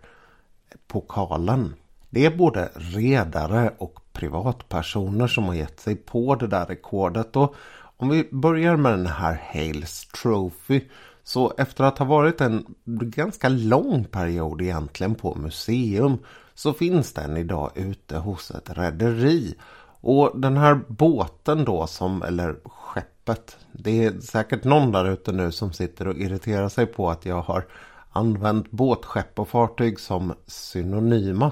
pokalen. 0.87 1.73
Det 2.09 2.25
är 2.25 2.37
både 2.37 2.69
redare 2.75 3.73
och 3.77 3.99
privatpersoner 4.13 5.27
som 5.27 5.43
har 5.43 5.53
gett 5.53 5.79
sig 5.79 5.95
på 5.95 6.35
det 6.35 6.47
där 6.47 6.65
rekordet. 6.65 7.35
Och 7.35 7.55
om 7.97 8.09
vi 8.09 8.29
börjar 8.31 8.77
med 8.77 8.91
den 8.91 9.07
här 9.07 9.41
Hales 9.53 10.05
Trophy 10.05 10.81
så 11.23 11.53
efter 11.57 11.83
att 11.83 11.97
ha 11.97 12.05
varit 12.05 12.41
en 12.41 12.75
ganska 12.85 13.49
lång 13.49 14.03
period 14.03 14.61
egentligen 14.61 15.15
på 15.15 15.35
museum 15.35 16.17
så 16.55 16.73
finns 16.73 17.13
den 17.13 17.37
idag 17.37 17.71
ute 17.75 18.17
hos 18.17 18.51
ett 18.51 18.77
rederi. 18.77 19.55
Och 20.01 20.39
den 20.39 20.57
här 20.57 20.79
båten 20.87 21.65
då 21.65 21.87
som, 21.87 22.23
eller 22.23 22.55
skeppet, 22.65 23.57
det 23.71 24.05
är 24.05 24.19
säkert 24.19 24.63
någon 24.63 24.91
där 24.91 25.09
ute 25.09 25.31
nu 25.31 25.51
som 25.51 25.73
sitter 25.73 26.07
och 26.07 26.17
irriterar 26.17 26.69
sig 26.69 26.85
på 26.85 27.09
att 27.09 27.25
jag 27.25 27.41
har 27.41 27.65
använt 28.09 28.71
båtskepp 28.71 29.39
och 29.39 29.49
fartyg 29.49 29.99
som 29.99 30.33
synonyma. 30.47 31.51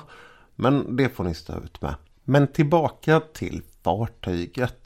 Men 0.56 0.96
det 0.96 1.10
får 1.10 1.24
ni 1.24 1.34
stå 1.34 1.54
ut 1.58 1.82
med. 1.82 1.96
Men 2.24 2.48
tillbaka 2.48 3.20
till 3.20 3.62
fartyget. 3.84 4.78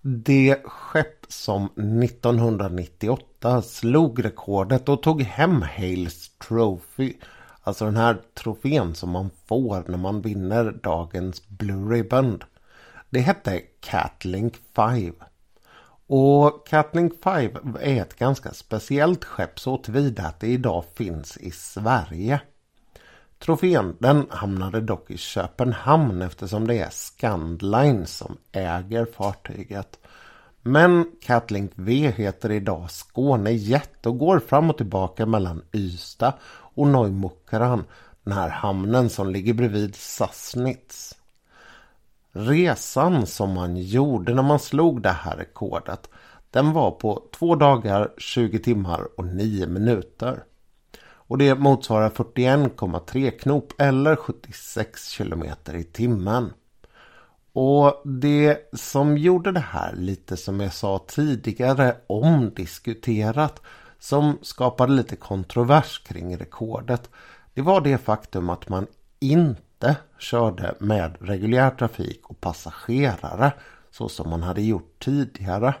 Det 0.00 0.62
skepp 0.64 1.26
som 1.28 1.64
1998 1.64 3.62
slog 3.62 4.24
rekordet 4.24 4.88
och 4.88 5.02
tog 5.02 5.22
hem 5.22 5.62
Hales 5.62 6.38
Trophy. 6.38 7.14
Alltså 7.62 7.84
den 7.84 7.96
här 7.96 8.18
trofén 8.34 8.94
som 8.94 9.10
man 9.10 9.30
får 9.46 9.84
när 9.86 9.98
man 9.98 10.20
vinner 10.20 10.72
dagens 10.82 11.48
Blue 11.48 11.94
Ribbon. 11.94 12.42
Det 13.10 13.20
hette 13.20 13.62
Catlink 13.80 14.56
5. 14.76 15.14
Och 16.06 16.66
Catlink 16.66 17.22
5 17.22 17.50
är 17.80 18.02
ett 18.02 18.18
ganska 18.18 18.52
speciellt 18.52 19.24
skepp 19.24 19.60
så 19.60 19.76
tillvida 19.76 20.22
att 20.22 20.40
det 20.40 20.46
idag 20.46 20.84
finns 20.94 21.36
i 21.36 21.50
Sverige. 21.50 22.40
Trofén 23.38 23.96
den 23.98 24.26
hamnade 24.30 24.80
dock 24.80 25.10
i 25.10 25.16
Köpenhamn 25.16 26.22
eftersom 26.22 26.66
det 26.66 26.78
är 26.78 26.90
Scandline 26.90 28.06
som 28.06 28.36
äger 28.52 29.04
fartyget. 29.04 29.98
Men 30.62 31.10
Catlink 31.20 31.72
V 31.74 32.12
heter 32.16 32.50
idag 32.50 32.90
Skåne 32.90 33.52
Jet 33.52 34.06
och 34.06 34.18
går 34.18 34.38
fram 34.38 34.70
och 34.70 34.76
tillbaka 34.76 35.26
mellan 35.26 35.62
Ystad 35.72 36.32
och 36.80 36.86
Neumukran, 36.86 37.84
den 38.24 38.34
här 38.34 38.48
hamnen 38.48 39.10
som 39.10 39.30
ligger 39.30 39.54
bredvid 39.54 39.94
Sassnitz. 39.96 41.16
Resan 42.32 43.26
som 43.26 43.54
man 43.54 43.76
gjorde 43.76 44.34
när 44.34 44.42
man 44.42 44.58
slog 44.58 45.02
det 45.02 45.08
här 45.08 45.36
rekordet 45.36 46.08
den 46.50 46.72
var 46.72 46.90
på 46.90 47.22
två 47.32 47.54
dagar, 47.54 48.12
20 48.18 48.58
timmar 48.58 49.08
och 49.16 49.24
9 49.24 49.66
minuter. 49.66 50.42
Och 51.02 51.38
det 51.38 51.54
motsvarar 51.54 52.10
41,3 52.10 53.30
knop 53.30 53.72
eller 53.78 54.16
76 54.16 55.08
kilometer 55.08 55.74
i 55.74 55.84
timmen. 55.84 56.52
Och 57.52 58.02
det 58.04 58.70
som 58.72 59.18
gjorde 59.18 59.52
det 59.52 59.60
här 59.60 59.92
lite 59.96 60.36
som 60.36 60.60
jag 60.60 60.72
sa 60.72 61.04
tidigare 61.08 61.96
omdiskuterat 62.06 63.62
som 64.00 64.38
skapade 64.42 64.92
lite 64.92 65.16
kontrovers 65.16 65.98
kring 65.98 66.36
rekordet. 66.36 67.10
Det 67.54 67.62
var 67.62 67.80
det 67.80 67.98
faktum 67.98 68.50
att 68.50 68.68
man 68.68 68.86
inte 69.18 69.96
körde 70.18 70.74
med 70.78 71.16
reguljär 71.20 71.70
trafik 71.70 72.20
och 72.26 72.40
passagerare 72.40 73.52
så 73.90 74.08
som 74.08 74.30
man 74.30 74.42
hade 74.42 74.62
gjort 74.62 75.04
tidigare. 75.04 75.74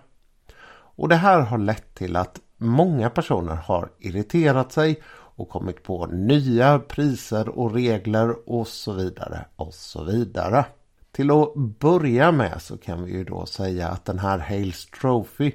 Och 0.72 1.08
det 1.08 1.16
här 1.16 1.40
har 1.40 1.58
lett 1.58 1.94
till 1.94 2.16
att 2.16 2.40
många 2.56 3.10
personer 3.10 3.54
har 3.54 3.90
irriterat 3.98 4.72
sig 4.72 5.02
och 5.08 5.48
kommit 5.48 5.82
på 5.82 6.06
nya 6.06 6.78
priser 6.78 7.48
och 7.48 7.74
regler 7.74 8.50
och 8.50 8.68
så 8.68 8.92
vidare 8.92 9.44
och 9.56 9.74
så 9.74 10.04
vidare. 10.04 10.64
Till 11.12 11.30
att 11.30 11.54
börja 11.54 12.32
med 12.32 12.62
så 12.62 12.76
kan 12.78 13.04
vi 13.04 13.12
ju 13.12 13.24
då 13.24 13.46
säga 13.46 13.88
att 13.88 14.04
den 14.04 14.18
här 14.18 14.38
Hales 14.38 14.86
Trophy 14.86 15.52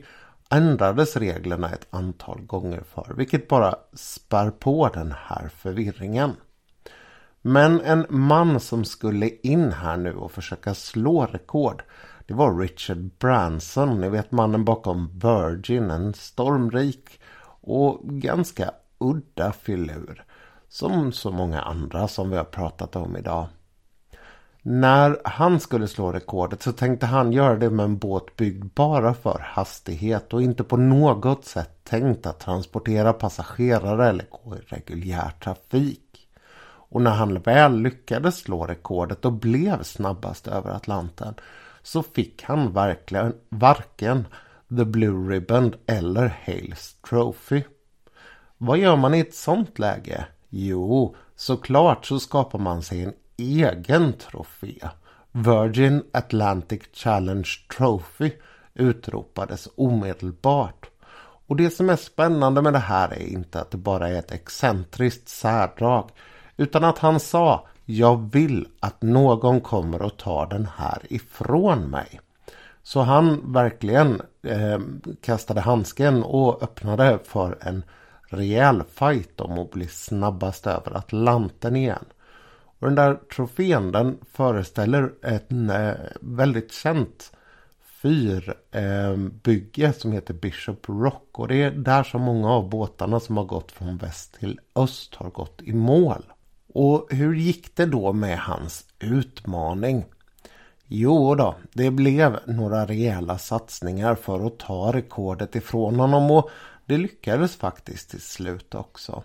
ändrades 0.49 1.17
reglerna 1.17 1.69
ett 1.69 1.87
antal 1.89 2.41
gånger 2.41 2.83
för 2.93 3.13
vilket 3.17 3.47
bara 3.47 3.75
spär 3.93 4.51
på 4.51 4.89
den 4.93 5.13
här 5.17 5.49
förvirringen. 5.49 6.33
Men 7.41 7.81
en 7.81 8.05
man 8.09 8.59
som 8.59 8.85
skulle 8.85 9.29
in 9.29 9.71
här 9.71 9.97
nu 9.97 10.15
och 10.15 10.31
försöka 10.31 10.73
slå 10.73 11.25
rekord 11.25 11.83
det 12.27 12.33
var 12.33 12.59
Richard 12.59 12.97
Branson, 13.19 14.01
ni 14.01 14.09
vet 14.09 14.31
mannen 14.31 14.65
bakom 14.65 15.09
Virgin, 15.13 15.91
en 15.91 16.13
stormrik 16.13 17.19
och 17.61 17.99
ganska 18.03 18.71
udda 18.97 19.51
filur. 19.51 20.25
Som 20.69 21.11
så 21.11 21.31
många 21.31 21.61
andra 21.61 22.07
som 22.07 22.29
vi 22.29 22.37
har 22.37 22.43
pratat 22.43 22.95
om 22.95 23.17
idag. 23.17 23.47
När 24.67 25.21
han 25.23 25.59
skulle 25.59 25.87
slå 25.87 26.11
rekordet 26.11 26.63
så 26.63 26.71
tänkte 26.71 27.05
han 27.05 27.31
göra 27.31 27.55
det 27.55 27.69
med 27.69 27.83
en 27.83 27.97
båt 27.97 28.35
byggd 28.35 28.65
bara 28.65 29.13
för 29.13 29.39
hastighet 29.39 30.33
och 30.33 30.41
inte 30.41 30.63
på 30.63 30.77
något 30.77 31.45
sätt 31.45 31.69
tänkt 31.83 32.25
att 32.25 32.39
transportera 32.39 33.13
passagerare 33.13 34.09
eller 34.09 34.25
gå 34.29 34.55
i 34.55 34.59
reguljär 34.59 35.31
trafik. 35.43 36.27
Och 36.65 37.01
när 37.01 37.11
han 37.11 37.41
väl 37.41 37.81
lyckades 37.81 38.37
slå 38.37 38.65
rekordet 38.65 39.25
och 39.25 39.31
blev 39.31 39.83
snabbast 39.83 40.47
över 40.47 40.71
Atlanten 40.71 41.33
så 41.81 42.03
fick 42.03 42.43
han 42.43 42.73
verkligen 42.73 43.33
varken 43.49 44.27
The 44.77 44.85
Blue 44.85 45.35
Ribbon 45.35 45.73
eller 45.85 46.37
Hales 46.45 46.95
Trophy. 47.09 47.63
Vad 48.57 48.77
gör 48.77 48.95
man 48.95 49.13
i 49.13 49.19
ett 49.19 49.35
sånt 49.35 49.79
läge? 49.79 50.25
Jo, 50.49 51.15
såklart 51.35 52.05
så 52.05 52.19
skapar 52.19 52.59
man 52.59 52.81
sig 52.81 53.03
en 53.03 53.13
egen 53.37 54.13
trofé. 54.13 54.79
Virgin 55.31 56.03
Atlantic 56.13 56.81
Challenge 56.93 57.49
Trophy 57.77 58.31
utropades 58.73 59.67
omedelbart. 59.75 60.89
Och 61.47 61.55
det 61.55 61.69
som 61.69 61.89
är 61.89 61.95
spännande 61.95 62.61
med 62.61 62.73
det 62.73 62.79
här 62.79 63.13
är 63.13 63.27
inte 63.27 63.61
att 63.61 63.71
det 63.71 63.77
bara 63.77 64.09
är 64.09 64.19
ett 64.19 64.31
excentriskt 64.31 65.29
särdrag 65.29 66.09
utan 66.57 66.83
att 66.83 66.97
han 66.97 67.19
sa 67.19 67.67
jag 67.85 68.31
vill 68.31 68.67
att 68.79 69.01
någon 69.01 69.61
kommer 69.61 70.01
och 70.01 70.17
tar 70.17 70.47
den 70.47 70.67
här 70.77 71.01
ifrån 71.09 71.89
mig. 71.89 72.19
Så 72.83 73.01
han 73.01 73.53
verkligen 73.53 74.21
eh, 74.43 74.79
kastade 75.21 75.61
handsken 75.61 76.23
och 76.23 76.63
öppnade 76.63 77.19
för 77.23 77.57
en 77.61 77.83
rejäl 78.29 78.83
fight 78.93 79.41
om 79.41 79.59
att 79.59 79.71
bli 79.71 79.87
snabbast 79.87 80.67
över 80.67 80.97
Atlanten 80.97 81.75
igen. 81.75 82.05
Och 82.79 82.87
den 82.87 82.95
där 82.95 83.15
trofén 83.15 83.91
den 83.91 84.17
föreställer 84.31 85.13
ett 85.21 85.51
eh, 85.51 85.91
väldigt 86.21 86.71
känt 86.71 87.31
fyrbygge 88.01 89.85
eh, 89.85 89.93
som 89.93 90.11
heter 90.11 90.33
Bishop 90.33 90.89
Rock. 90.89 91.39
Och 91.39 91.47
det 91.47 91.63
är 91.63 91.71
där 91.71 92.03
som 92.03 92.21
många 92.21 92.49
av 92.49 92.69
båtarna 92.69 93.19
som 93.19 93.37
har 93.37 93.45
gått 93.45 93.71
från 93.71 93.97
väst 93.97 94.33
till 94.39 94.59
öst 94.75 95.15
har 95.15 95.29
gått 95.29 95.61
i 95.61 95.73
mål. 95.73 96.23
Och 96.73 97.07
hur 97.09 97.35
gick 97.35 97.75
det 97.75 97.85
då 97.85 98.13
med 98.13 98.39
hans 98.39 98.85
utmaning? 98.99 100.05
Jo 100.87 101.35
då, 101.35 101.55
det 101.73 101.91
blev 101.91 102.39
några 102.45 102.85
rejäla 102.85 103.37
satsningar 103.37 104.15
för 104.15 104.47
att 104.47 104.59
ta 104.59 104.91
rekordet 104.93 105.55
ifrån 105.55 105.99
honom 105.99 106.31
och 106.31 106.49
det 106.85 106.97
lyckades 106.97 107.55
faktiskt 107.55 108.09
till 108.09 108.21
slut 108.21 108.75
också. 108.75 109.23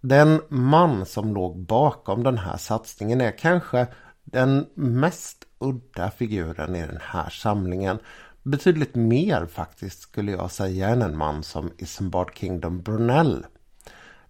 Den 0.00 0.40
man 0.48 1.06
som 1.06 1.34
låg 1.34 1.58
bakom 1.58 2.22
den 2.22 2.38
här 2.38 2.56
satsningen 2.56 3.20
är 3.20 3.38
kanske 3.38 3.86
den 4.24 4.66
mest 4.74 5.44
udda 5.58 6.10
figuren 6.10 6.76
i 6.76 6.86
den 6.86 7.00
här 7.02 7.30
samlingen. 7.30 7.98
Betydligt 8.42 8.94
mer 8.94 9.46
faktiskt 9.46 10.00
skulle 10.00 10.32
jag 10.32 10.50
säga 10.50 10.88
än 10.88 11.02
en 11.02 11.16
man 11.16 11.42
som 11.42 11.70
Isambard 11.78 12.34
Kingdom 12.34 12.82
Brunell. 12.82 13.46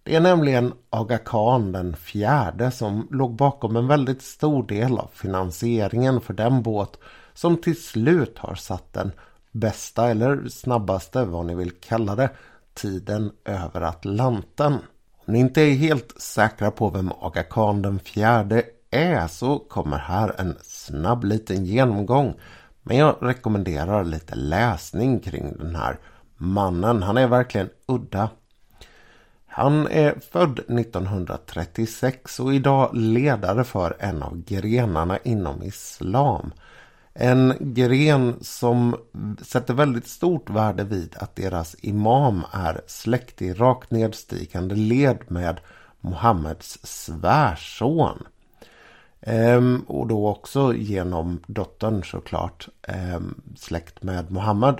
Det 0.03 0.15
är 0.15 0.19
nämligen 0.19 0.73
Aga 0.89 1.17
Khan 1.17 1.71
den 1.71 1.95
fjärde 1.95 2.71
som 2.71 3.07
låg 3.11 3.35
bakom 3.35 3.75
en 3.75 3.87
väldigt 3.87 4.21
stor 4.21 4.67
del 4.67 4.97
av 4.97 5.09
finansieringen 5.13 6.21
för 6.21 6.33
den 6.33 6.63
båt 6.63 6.99
som 7.33 7.57
till 7.57 7.83
slut 7.83 8.37
har 8.37 8.55
satt 8.55 8.93
den 8.93 9.11
bästa 9.51 10.09
eller 10.09 10.47
snabbaste, 10.47 11.25
vad 11.25 11.45
ni 11.45 11.55
vill 11.55 11.71
kalla 11.71 12.15
det, 12.15 12.29
tiden 12.73 13.31
över 13.45 13.81
Atlanten. 13.81 14.77
Om 15.31 15.33
ni 15.33 15.39
inte 15.39 15.61
är 15.61 15.75
helt 15.75 16.21
säkra 16.21 16.71
på 16.71 16.89
vem 16.89 17.11
Aga 17.11 17.43
Khan 17.43 17.81
den 17.81 17.99
fjärde 17.99 18.63
är 18.89 19.27
så 19.27 19.59
kommer 19.59 19.97
här 19.97 20.35
en 20.37 20.57
snabb 20.61 21.23
liten 21.23 21.65
genomgång. 21.65 22.33
Men 22.81 22.97
jag 22.97 23.15
rekommenderar 23.21 24.03
lite 24.03 24.35
läsning 24.35 25.19
kring 25.19 25.57
den 25.57 25.75
här 25.75 25.99
mannen. 26.37 27.03
Han 27.03 27.17
är 27.17 27.27
verkligen 27.27 27.69
udda. 27.87 28.29
Han 29.47 29.87
är 29.87 30.15
född 30.31 30.59
1936 30.59 32.39
och 32.39 32.53
idag 32.53 32.89
ledare 32.93 33.63
för 33.63 33.95
en 33.99 34.23
av 34.23 34.43
grenarna 34.43 35.17
inom 35.17 35.63
islam. 35.63 36.51
En 37.23 37.53
gren 37.59 38.35
som 38.41 38.95
sätter 39.41 39.73
väldigt 39.73 40.07
stort 40.07 40.49
värde 40.49 40.83
vid 40.83 41.15
att 41.19 41.35
deras 41.35 41.75
imam 41.79 42.43
är 42.51 42.81
släkt 42.87 43.41
i 43.41 43.53
rakt 43.53 43.91
nedstigande 43.91 44.75
led 44.75 45.17
med 45.27 45.59
Mohammeds 45.99 46.79
svärson. 46.83 48.23
Ehm, 49.21 49.83
och 49.87 50.07
då 50.07 50.27
också 50.27 50.73
genom 50.73 51.43
dottern 51.47 52.03
såklart 52.03 52.69
ehm, 52.87 53.41
släkt 53.57 54.03
med 54.03 54.31
Mohammed. 54.31 54.75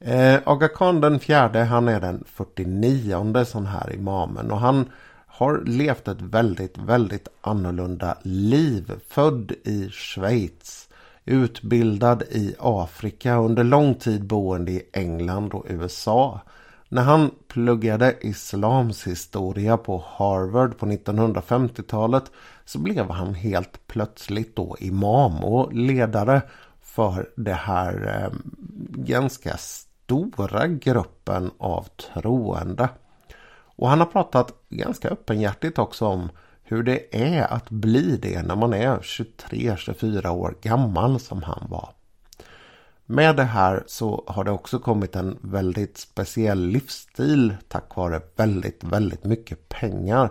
Ehm, 0.00 0.40
Aga 0.44 0.68
Khan 0.68 1.00
den 1.00 1.20
fjärde, 1.20 1.64
han 1.64 1.88
är 1.88 2.00
den 2.00 2.24
49 2.26 3.44
sån 3.44 3.66
här 3.66 3.94
imamen 3.94 4.50
och 4.50 4.60
han 4.60 4.90
har 5.26 5.62
levt 5.66 6.08
ett 6.08 6.22
väldigt, 6.22 6.78
väldigt 6.78 7.28
annorlunda 7.40 8.18
liv. 8.22 8.92
Född 9.08 9.52
i 9.64 9.90
Schweiz, 9.90 10.85
utbildad 11.26 12.22
i 12.22 12.54
Afrika, 12.58 13.36
under 13.36 13.64
lång 13.64 13.94
tid 13.94 14.24
boende 14.24 14.72
i 14.72 14.88
England 14.92 15.54
och 15.54 15.66
USA. 15.68 16.40
När 16.88 17.02
han 17.02 17.30
pluggade 17.48 18.16
islams 18.20 19.06
historia 19.06 19.76
på 19.76 20.04
Harvard 20.06 20.78
på 20.78 20.86
1950-talet 20.86 22.24
så 22.64 22.78
blev 22.78 23.10
han 23.10 23.34
helt 23.34 23.86
plötsligt 23.86 24.56
då 24.56 24.76
imam 24.80 25.44
och 25.44 25.72
ledare 25.72 26.42
för 26.80 27.28
det 27.36 27.52
här 27.52 28.22
eh, 28.22 28.38
ganska 28.88 29.56
stora 29.56 30.66
gruppen 30.66 31.50
av 31.58 31.82
troende. 31.82 32.88
Och 33.76 33.88
han 33.88 33.98
har 33.98 34.06
pratat 34.06 34.52
ganska 34.68 35.08
öppenhjärtigt 35.08 35.78
också 35.78 36.06
om 36.06 36.28
hur 36.68 36.82
det 36.82 37.16
är 37.16 37.52
att 37.52 37.70
bli 37.70 38.16
det 38.16 38.42
när 38.42 38.56
man 38.56 38.74
är 38.74 38.98
23-24 38.98 40.28
år 40.28 40.54
gammal 40.62 41.20
som 41.20 41.42
han 41.42 41.66
var. 41.68 41.88
Med 43.06 43.36
det 43.36 43.44
här 43.44 43.84
så 43.86 44.24
har 44.26 44.44
det 44.44 44.50
också 44.50 44.78
kommit 44.78 45.16
en 45.16 45.38
väldigt 45.40 45.98
speciell 45.98 46.66
livsstil 46.66 47.56
tack 47.68 47.96
vare 47.96 48.20
väldigt, 48.36 48.84
väldigt 48.84 49.24
mycket 49.24 49.68
pengar. 49.68 50.30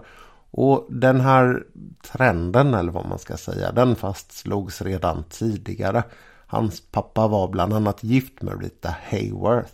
Och 0.52 0.88
den 0.90 1.22
här 1.22 1.64
trenden 2.12 2.74
eller 2.74 2.92
vad 2.92 3.06
man 3.06 3.20
ska 3.20 3.38
säga, 3.38 3.72
den 3.72 3.96
fastslogs 3.96 4.82
redan 4.82 5.24
tidigare. 5.30 6.04
Hans 6.48 6.82
pappa 6.92 7.28
var 7.28 7.48
bland 7.48 7.74
annat 7.74 8.04
gift 8.04 8.42
med 8.42 8.62
Rita 8.62 8.96
Hayworth. 9.10 9.74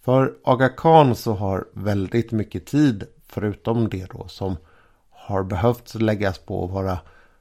För 0.00 0.34
Aga 0.44 0.68
Khan 0.68 1.14
så 1.14 1.34
har 1.34 1.64
väldigt 1.72 2.32
mycket 2.32 2.66
tid, 2.66 3.04
förutom 3.26 3.88
det 3.88 4.10
då 4.12 4.28
som 4.28 4.56
har 5.24 5.42
behövt 5.42 5.94
läggas 5.94 6.38
på 6.38 6.64
att 6.64 6.70
vara 6.70 6.98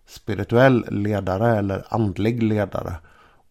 spirituell 0.08 0.86
ledare 0.90 1.58
eller 1.58 1.86
andlig 1.90 2.44
ledare. 2.44 2.96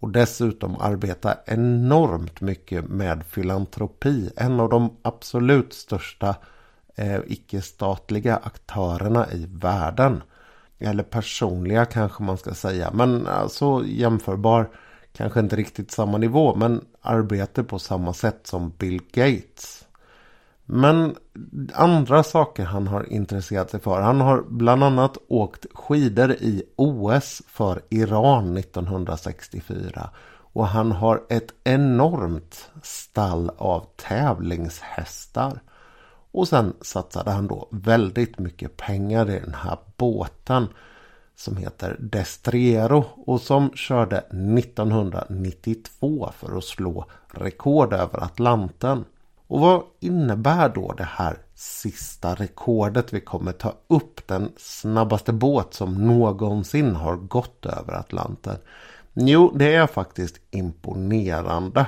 Och 0.01 0.11
dessutom 0.11 0.77
arbeta 0.81 1.37
enormt 1.47 2.41
mycket 2.41 2.85
med 2.85 3.25
filantropi. 3.27 4.31
En 4.37 4.61
av 4.61 4.69
de 4.69 4.97
absolut 5.03 5.73
största 5.73 6.35
eh, 6.97 7.21
icke-statliga 7.27 8.37
aktörerna 8.37 9.33
i 9.33 9.47
världen. 9.53 10.23
Eller 10.79 11.03
personliga 11.03 11.85
kanske 11.85 12.23
man 12.23 12.39
ska 12.39 12.55
säga. 12.55 12.91
Men 12.93 13.27
alltså 13.27 13.83
jämförbar. 13.87 14.71
Kanske 15.13 15.41
inte 15.41 15.57
riktigt 15.57 15.91
samma 15.91 16.19
nivå. 16.19 16.55
Men 16.55 16.85
arbete 17.01 17.65
på 17.65 17.79
samma 17.79 18.13
sätt 18.13 18.41
som 18.47 18.73
Bill 18.79 19.01
Gates. 19.13 19.80
Men 20.73 21.17
andra 21.75 22.23
saker 22.23 22.65
han 22.65 22.87
har 22.87 23.13
intresserat 23.13 23.71
sig 23.71 23.81
för. 23.81 24.01
Han 24.01 24.21
har 24.21 24.45
bland 24.49 24.85
annat 24.85 25.17
åkt 25.29 25.67
skidor 25.75 26.33
i 26.33 26.63
OS 26.77 27.43
för 27.47 27.83
Iran 27.89 28.57
1964. 28.57 30.11
Och 30.53 30.67
han 30.67 30.93
har 30.93 31.23
ett 31.29 31.53
enormt 31.65 32.71
stall 32.83 33.51
av 33.57 33.87
tävlingshästar. 33.97 35.61
Och 36.33 36.49
sen 36.49 36.73
satsade 36.81 37.31
han 37.31 37.47
då 37.47 37.69
väldigt 37.71 38.39
mycket 38.39 38.77
pengar 38.77 39.31
i 39.31 39.41
den 39.41 39.55
här 39.55 39.79
båten 39.97 40.67
som 41.37 41.57
heter 41.57 41.97
Destriero 42.01 43.05
och 43.27 43.41
som 43.41 43.71
körde 43.75 44.19
1992 44.19 46.31
för 46.37 46.59
att 46.59 46.65
slå 46.65 47.07
rekord 47.31 47.93
över 47.93 48.25
Atlanten. 48.25 49.05
Och 49.51 49.61
vad 49.61 49.83
innebär 50.01 50.69
då 50.69 50.93
det 50.93 51.09
här 51.11 51.39
sista 51.55 52.35
rekordet 52.35 53.13
vi 53.13 53.21
kommer 53.21 53.53
ta 53.53 53.75
upp? 53.89 54.27
Den 54.27 54.53
snabbaste 54.57 55.33
båt 55.33 55.75
som 55.75 56.07
någonsin 56.07 56.97
har 56.97 57.17
gått 57.17 57.67
över 57.67 57.93
Atlanten. 57.93 58.57
Jo, 59.15 59.53
det 59.55 59.75
är 59.75 59.87
faktiskt 59.87 60.41
imponerande. 60.51 61.87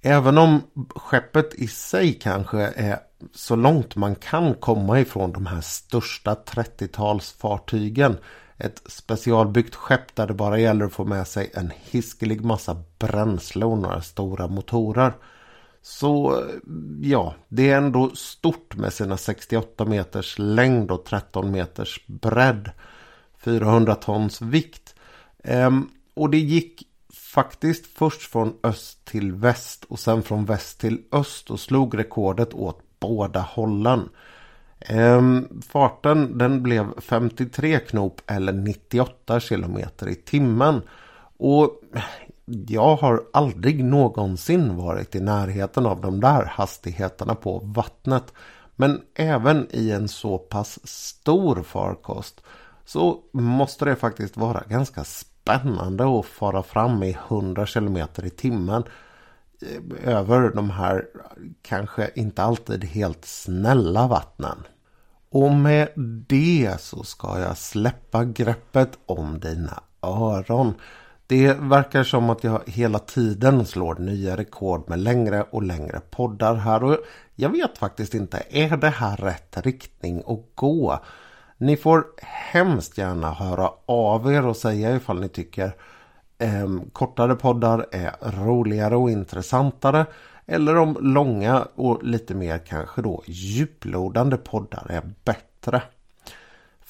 Även 0.00 0.38
om 0.38 0.62
skeppet 0.96 1.54
i 1.54 1.68
sig 1.68 2.12
kanske 2.12 2.58
är 2.60 2.98
så 3.34 3.56
långt 3.56 3.96
man 3.96 4.14
kan 4.14 4.54
komma 4.54 5.00
ifrån 5.00 5.32
de 5.32 5.46
här 5.46 5.60
största 5.60 6.34
30-talsfartygen. 6.34 8.16
Ett 8.56 8.82
specialbyggt 8.86 9.74
skepp 9.74 10.14
där 10.14 10.26
det 10.26 10.34
bara 10.34 10.58
gäller 10.58 10.84
att 10.84 10.92
få 10.92 11.04
med 11.04 11.26
sig 11.26 11.50
en 11.54 11.72
hiskelig 11.90 12.44
massa 12.44 12.76
bränsle 12.98 13.64
och 13.64 13.78
några 13.78 14.02
stora 14.02 14.46
motorer. 14.46 15.12
Så 15.82 16.44
ja, 17.00 17.34
det 17.48 17.70
är 17.70 17.76
ändå 17.76 18.10
stort 18.14 18.76
med 18.76 18.92
sina 18.92 19.16
68 19.16 19.84
meters 19.84 20.38
längd 20.38 20.90
och 20.90 21.04
13 21.04 21.50
meters 21.50 22.04
bredd. 22.06 22.70
400 23.38 23.94
tons 23.94 24.42
vikt. 24.42 24.94
Ehm, 25.44 25.88
och 26.14 26.30
det 26.30 26.38
gick 26.38 26.86
faktiskt 27.12 27.86
först 27.86 28.22
från 28.22 28.54
öst 28.62 29.04
till 29.04 29.32
väst 29.32 29.84
och 29.84 29.98
sen 29.98 30.22
från 30.22 30.44
väst 30.44 30.80
till 30.80 31.02
öst 31.12 31.50
och 31.50 31.60
slog 31.60 31.98
rekordet 31.98 32.54
åt 32.54 32.80
båda 33.00 33.40
hållen. 33.40 34.08
Ehm, 34.80 35.62
farten 35.68 36.38
den 36.38 36.62
blev 36.62 37.00
53 37.00 37.78
knop 37.78 38.20
eller 38.26 38.52
98 38.52 39.40
kilometer 39.40 40.08
i 40.08 40.14
timmen. 40.14 40.82
Och 41.36 41.80
jag 42.68 42.96
har 42.96 43.22
aldrig 43.32 43.84
någonsin 43.84 44.76
varit 44.76 45.14
i 45.14 45.20
närheten 45.20 45.86
av 45.86 46.00
de 46.00 46.20
där 46.20 46.44
hastigheterna 46.44 47.34
på 47.34 47.58
vattnet. 47.58 48.32
Men 48.76 49.00
även 49.14 49.66
i 49.70 49.90
en 49.90 50.08
så 50.08 50.38
pass 50.38 50.78
stor 50.84 51.62
farkost 51.62 52.40
så 52.84 53.18
måste 53.32 53.84
det 53.84 53.96
faktiskt 53.96 54.36
vara 54.36 54.62
ganska 54.68 55.04
spännande 55.04 56.18
att 56.18 56.26
fara 56.26 56.62
fram 56.62 57.02
i 57.02 57.16
100 57.28 57.66
km 57.66 57.96
i 57.96 58.30
timmen 58.30 58.84
eh, 59.62 60.14
över 60.16 60.50
de 60.54 60.70
här 60.70 61.06
kanske 61.62 62.10
inte 62.14 62.42
alltid 62.42 62.84
helt 62.84 63.24
snälla 63.24 64.06
vattnen. 64.06 64.58
Och 65.30 65.52
med 65.52 65.88
det 66.28 66.76
så 66.80 67.02
ska 67.02 67.40
jag 67.40 67.58
släppa 67.58 68.24
greppet 68.24 68.98
om 69.06 69.40
dina 69.40 69.82
öron. 70.02 70.74
Det 71.30 71.56
verkar 71.60 72.04
som 72.04 72.30
att 72.30 72.44
jag 72.44 72.60
hela 72.66 72.98
tiden 72.98 73.66
slår 73.66 73.94
nya 73.94 74.36
rekord 74.36 74.88
med 74.88 74.98
längre 74.98 75.42
och 75.50 75.62
längre 75.62 76.00
poddar 76.10 76.54
här. 76.54 76.84
Och 76.84 76.96
jag 77.34 77.48
vet 77.48 77.78
faktiskt 77.78 78.14
inte, 78.14 78.42
är 78.50 78.76
det 78.76 78.88
här 78.88 79.16
rätt 79.16 79.56
riktning 79.64 80.22
att 80.26 80.40
gå? 80.54 80.98
Ni 81.58 81.76
får 81.76 82.04
hemskt 82.22 82.98
gärna 82.98 83.32
höra 83.32 83.70
av 83.86 84.32
er 84.32 84.46
och 84.46 84.56
säga 84.56 84.96
ifall 84.96 85.20
ni 85.20 85.28
tycker 85.28 85.72
eh, 86.38 86.68
kortare 86.92 87.34
poddar 87.34 87.86
är 87.92 88.12
roligare 88.20 88.96
och 88.96 89.10
intressantare. 89.10 90.06
Eller 90.46 90.76
om 90.76 90.96
långa 91.00 91.66
och 91.74 92.02
lite 92.02 92.34
mer 92.34 92.58
kanske 92.58 93.02
då 93.02 93.22
djuplodande 93.26 94.36
poddar 94.36 94.86
är 94.88 95.02
bättre. 95.24 95.82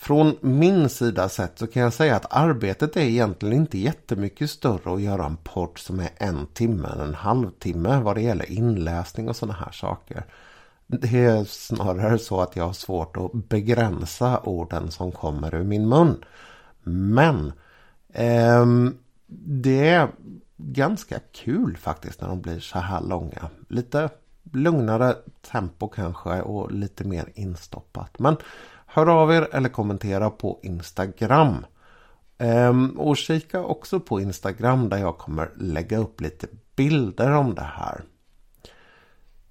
Från 0.02 0.36
min 0.40 0.89
sida 0.89 1.28
sett 1.28 1.59
så 1.59 1.66
kan 1.66 1.82
jag 1.82 1.93
säga 1.93 2.16
att 2.16 2.27
arbetet 2.36 2.97
är 2.97 3.01
egentligen 3.01 3.56
inte 3.56 3.78
jättemycket 3.78 4.51
större 4.51 4.94
att 4.94 5.02
göra 5.02 5.27
en 5.27 5.36
podd 5.36 5.78
som 5.78 6.01
är 6.01 6.09
en 6.16 6.47
timme 6.47 6.89
än 6.89 7.01
en 7.01 7.14
halvtimme 7.14 8.01
vad 8.01 8.16
det 8.16 8.22
gäller 8.22 8.51
inläsning 8.51 9.28
och 9.28 9.36
sådana 9.36 9.59
här 9.59 9.72
saker. 9.72 10.24
Det 10.86 11.24
är 11.24 11.44
snarare 11.44 12.18
så 12.18 12.40
att 12.40 12.56
jag 12.56 12.64
har 12.64 12.72
svårt 12.72 13.16
att 13.16 13.32
begränsa 13.32 14.40
orden 14.40 14.90
som 14.90 15.12
kommer 15.12 15.55
ur 15.55 15.64
min 15.64 15.89
mun. 15.89 16.24
Men 16.82 17.52
eh, 18.12 18.66
det 19.27 19.89
är 19.89 20.09
ganska 20.56 21.18
kul 21.32 21.77
faktiskt 21.77 22.20
när 22.20 22.28
de 22.28 22.40
blir 22.40 22.60
så 22.60 22.78
här 22.78 23.01
långa. 23.01 23.51
Lite 23.68 24.09
lugnare 24.52 25.16
tempo 25.52 25.89
kanske 25.89 26.40
och 26.40 26.72
lite 26.72 27.05
mer 27.05 27.32
instoppat. 27.35 28.18
Men 28.18 28.36
Hör 28.92 29.06
av 29.06 29.32
er 29.32 29.48
eller 29.52 29.68
kommentera 29.68 30.30
på 30.30 30.60
Instagram. 30.62 31.66
Ehm, 32.38 32.90
och 32.90 33.16
kika 33.16 33.64
också 33.64 34.00
på 34.00 34.20
Instagram 34.20 34.88
där 34.88 34.98
jag 34.98 35.18
kommer 35.18 35.50
lägga 35.56 35.98
upp 35.98 36.20
lite 36.20 36.46
bilder 36.76 37.32
om 37.32 37.54
det 37.54 37.70
här. 37.76 38.02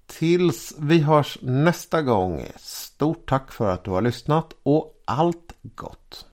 Tills 0.06 0.74
vi 0.78 0.98
hörs 0.98 1.38
nästa 1.42 2.02
gång. 2.02 2.46
Stort 2.56 3.28
tack 3.28 3.52
för 3.52 3.70
att 3.70 3.84
du 3.84 3.90
har 3.90 4.02
lyssnat 4.02 4.52
och 4.62 5.02
allt 5.04 5.54
gott. 5.62 6.26